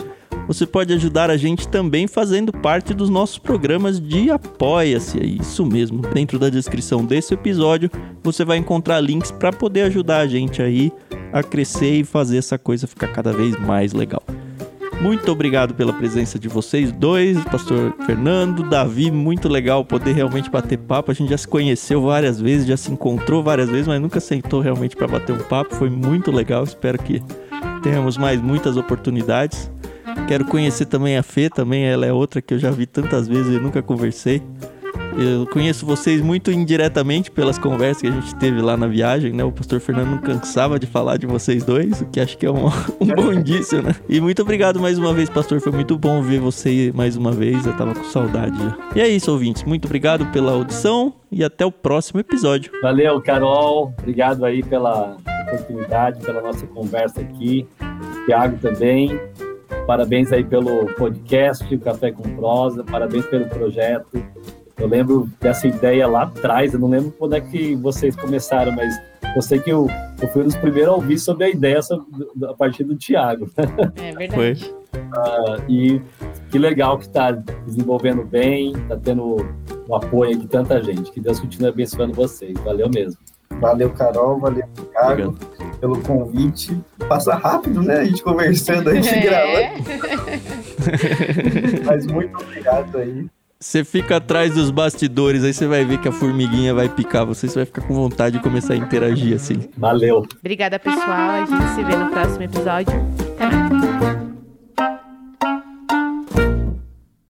você 0.47 0.65
pode 0.65 0.91
ajudar 0.93 1.29
a 1.29 1.37
gente 1.37 1.67
também 1.67 2.07
fazendo 2.07 2.51
parte 2.51 2.93
dos 2.93 3.09
nossos 3.09 3.37
programas 3.37 3.99
de 3.99 4.29
Apoia-se. 4.29 5.19
É 5.19 5.25
isso 5.25 5.65
mesmo. 5.65 6.01
Dentro 6.01 6.37
da 6.37 6.49
descrição 6.49 7.05
desse 7.05 7.33
episódio, 7.33 7.89
você 8.21 8.43
vai 8.43 8.57
encontrar 8.57 8.99
links 8.99 9.31
para 9.31 9.53
poder 9.53 9.83
ajudar 9.83 10.19
a 10.19 10.27
gente 10.27 10.61
aí 10.61 10.91
a 11.31 11.41
crescer 11.41 11.99
e 11.99 12.03
fazer 12.03 12.37
essa 12.37 12.57
coisa 12.57 12.87
ficar 12.87 13.07
cada 13.07 13.31
vez 13.31 13.57
mais 13.57 13.93
legal. 13.93 14.23
Muito 15.01 15.31
obrigado 15.31 15.73
pela 15.73 15.91
presença 15.91 16.37
de 16.37 16.47
vocês 16.47 16.91
dois, 16.91 17.43
pastor 17.45 17.95
Fernando, 18.05 18.61
Davi, 18.61 19.09
muito 19.09 19.49
legal 19.49 19.83
poder 19.83 20.13
realmente 20.13 20.47
bater 20.47 20.77
papo. 20.77 21.09
A 21.09 21.13
gente 21.15 21.31
já 21.31 21.37
se 21.39 21.47
conheceu 21.47 22.03
várias 22.03 22.39
vezes, 22.39 22.67
já 22.67 22.77
se 22.77 22.91
encontrou 22.91 23.41
várias 23.41 23.67
vezes, 23.67 23.87
mas 23.87 23.99
nunca 23.99 24.19
sentou 24.19 24.61
realmente 24.61 24.95
para 24.95 25.07
bater 25.07 25.33
um 25.33 25.39
papo. 25.39 25.73
Foi 25.73 25.89
muito 25.89 26.31
legal. 26.31 26.63
Espero 26.63 26.99
que 26.99 27.19
tenhamos 27.81 28.15
mais 28.15 28.39
muitas 28.39 28.77
oportunidades. 28.77 29.71
Quero 30.27 30.45
conhecer 30.45 30.85
também 30.85 31.17
a 31.17 31.23
Fê, 31.23 31.49
também 31.49 31.83
ela 31.83 32.05
é 32.05 32.13
outra 32.13 32.39
que 32.39 32.53
eu 32.53 32.59
já 32.59 32.69
vi 32.69 32.85
tantas 32.85 33.27
vezes 33.27 33.55
e 33.55 33.59
nunca 33.59 33.81
conversei. 33.81 34.39
Eu 35.17 35.45
conheço 35.47 35.85
vocês 35.85 36.21
muito 36.21 36.51
indiretamente 36.51 37.29
pelas 37.29 37.57
conversas 37.57 38.01
que 38.01 38.07
a 38.07 38.11
gente 38.11 38.35
teve 38.35 38.61
lá 38.61 38.77
na 38.77 38.87
viagem, 38.87 39.33
né? 39.33 39.43
O 39.43 39.51
pastor 39.51 39.79
Fernando 39.79 40.09
não 40.09 40.17
cansava 40.17 40.79
de 40.79 40.87
falar 40.87 41.17
de 41.17 41.25
vocês 41.25 41.63
dois, 41.63 42.01
o 42.01 42.05
que 42.05 42.19
acho 42.19 42.37
que 42.37 42.45
é 42.45 42.51
um, 42.51 42.67
um 42.99 43.07
bom 43.07 43.33
indício, 43.33 43.81
né? 43.81 43.95
E 44.07 44.21
muito 44.21 44.41
obrigado 44.41 44.79
mais 44.79 44.97
uma 44.97 45.13
vez, 45.13 45.29
pastor. 45.29 45.59
Foi 45.59 45.71
muito 45.71 45.97
bom 45.97 46.21
ver 46.21 46.39
você 46.39 46.91
mais 46.95 47.15
uma 47.15 47.31
vez. 47.31 47.65
Eu 47.65 47.75
tava 47.75 47.93
com 47.93 48.03
saudade 48.03 48.57
já. 48.57 48.77
E 48.95 49.01
é 49.01 49.07
isso, 49.07 49.31
ouvintes. 49.31 49.63
Muito 49.63 49.85
obrigado 49.85 50.25
pela 50.27 50.53
audição 50.53 51.13
e 51.31 51.43
até 51.43 51.65
o 51.65 51.71
próximo 51.71 52.19
episódio. 52.19 52.71
Valeu, 52.81 53.21
Carol. 53.21 53.93
Obrigado 53.99 54.45
aí 54.45 54.63
pela 54.63 55.17
oportunidade, 55.47 56.19
pela 56.25 56.41
nossa 56.41 56.65
conversa 56.67 57.21
aqui. 57.21 57.67
Tiago 58.25 58.57
também. 58.57 59.19
Parabéns 59.85 60.31
aí 60.31 60.43
pelo 60.43 60.85
podcast, 60.93 61.73
o 61.73 61.79
Café 61.79 62.11
com 62.11 62.23
Prosa. 62.35 62.83
Parabéns 62.83 63.25
pelo 63.25 63.45
projeto. 63.47 64.23
Eu 64.81 64.87
lembro 64.87 65.29
dessa 65.39 65.67
ideia 65.67 66.07
lá 66.07 66.23
atrás, 66.23 66.73
eu 66.73 66.79
não 66.79 66.89
lembro 66.89 67.11
quando 67.11 67.35
é 67.35 67.39
que 67.39 67.75
vocês 67.75 68.15
começaram, 68.15 68.71
mas 68.71 68.99
eu 69.35 69.41
sei 69.41 69.59
que 69.59 69.69
eu, 69.71 69.87
eu 70.19 70.27
fui 70.29 70.41
um 70.41 70.45
dos 70.45 70.55
primeiros 70.55 70.91
a 70.91 70.95
ouvir 70.95 71.19
sobre 71.19 71.45
a 71.45 71.49
ideia 71.49 71.83
sobre, 71.83 72.03
a 72.49 72.53
partir 72.55 72.83
do 72.83 72.95
Tiago. 72.95 73.47
É 74.01 74.11
verdade. 74.11 74.73
Uh, 74.93 75.71
e 75.71 76.01
que 76.49 76.57
legal 76.57 76.97
que 76.97 77.05
está 77.05 77.31
desenvolvendo 77.31 78.23
bem, 78.23 78.71
está 78.71 78.97
tendo 78.97 79.37
o 79.87 79.95
apoio 79.95 80.35
de 80.35 80.47
tanta 80.47 80.81
gente. 80.81 81.11
Que 81.11 81.19
Deus 81.21 81.39
continue 81.39 81.69
abençoando 81.69 82.13
vocês. 82.13 82.57
Valeu 82.61 82.89
mesmo. 82.89 83.19
Valeu, 83.59 83.91
Carol. 83.91 84.39
Valeu, 84.39 84.63
Thiago, 84.91 85.37
pelo 85.79 86.01
convite. 86.01 86.75
Passa 87.07 87.35
rápido, 87.35 87.83
né? 87.83 87.99
A 87.99 88.05
gente 88.05 88.23
conversando, 88.23 88.89
a 88.89 88.95
gente 88.95 89.09
é. 89.09 89.21
gravando. 89.21 89.83
Mas 91.85 92.07
muito 92.07 92.35
obrigado 92.41 92.97
aí. 92.97 93.29
Você 93.61 93.83
fica 93.83 94.15
atrás 94.15 94.55
dos 94.55 94.71
bastidores, 94.71 95.43
aí 95.43 95.53
você 95.53 95.67
vai 95.67 95.85
ver 95.85 95.99
que 95.99 96.07
a 96.07 96.11
formiguinha 96.11 96.73
vai 96.73 96.89
picar 96.89 97.23
você, 97.23 97.47
você 97.47 97.59
vai 97.59 97.65
ficar 97.67 97.83
com 97.83 97.93
vontade 97.93 98.37
de 98.37 98.43
começar 98.43 98.73
a 98.73 98.75
interagir 98.75 99.35
assim. 99.35 99.69
Valeu. 99.77 100.25
Obrigada, 100.39 100.79
pessoal. 100.79 101.05
A 101.07 101.45
gente 101.45 101.75
se 101.75 101.83
vê 101.83 101.95
no 101.95 102.09
próximo 102.09 102.41
episódio. 102.41 102.91
Até 103.37 103.45
mais. 103.45 104.10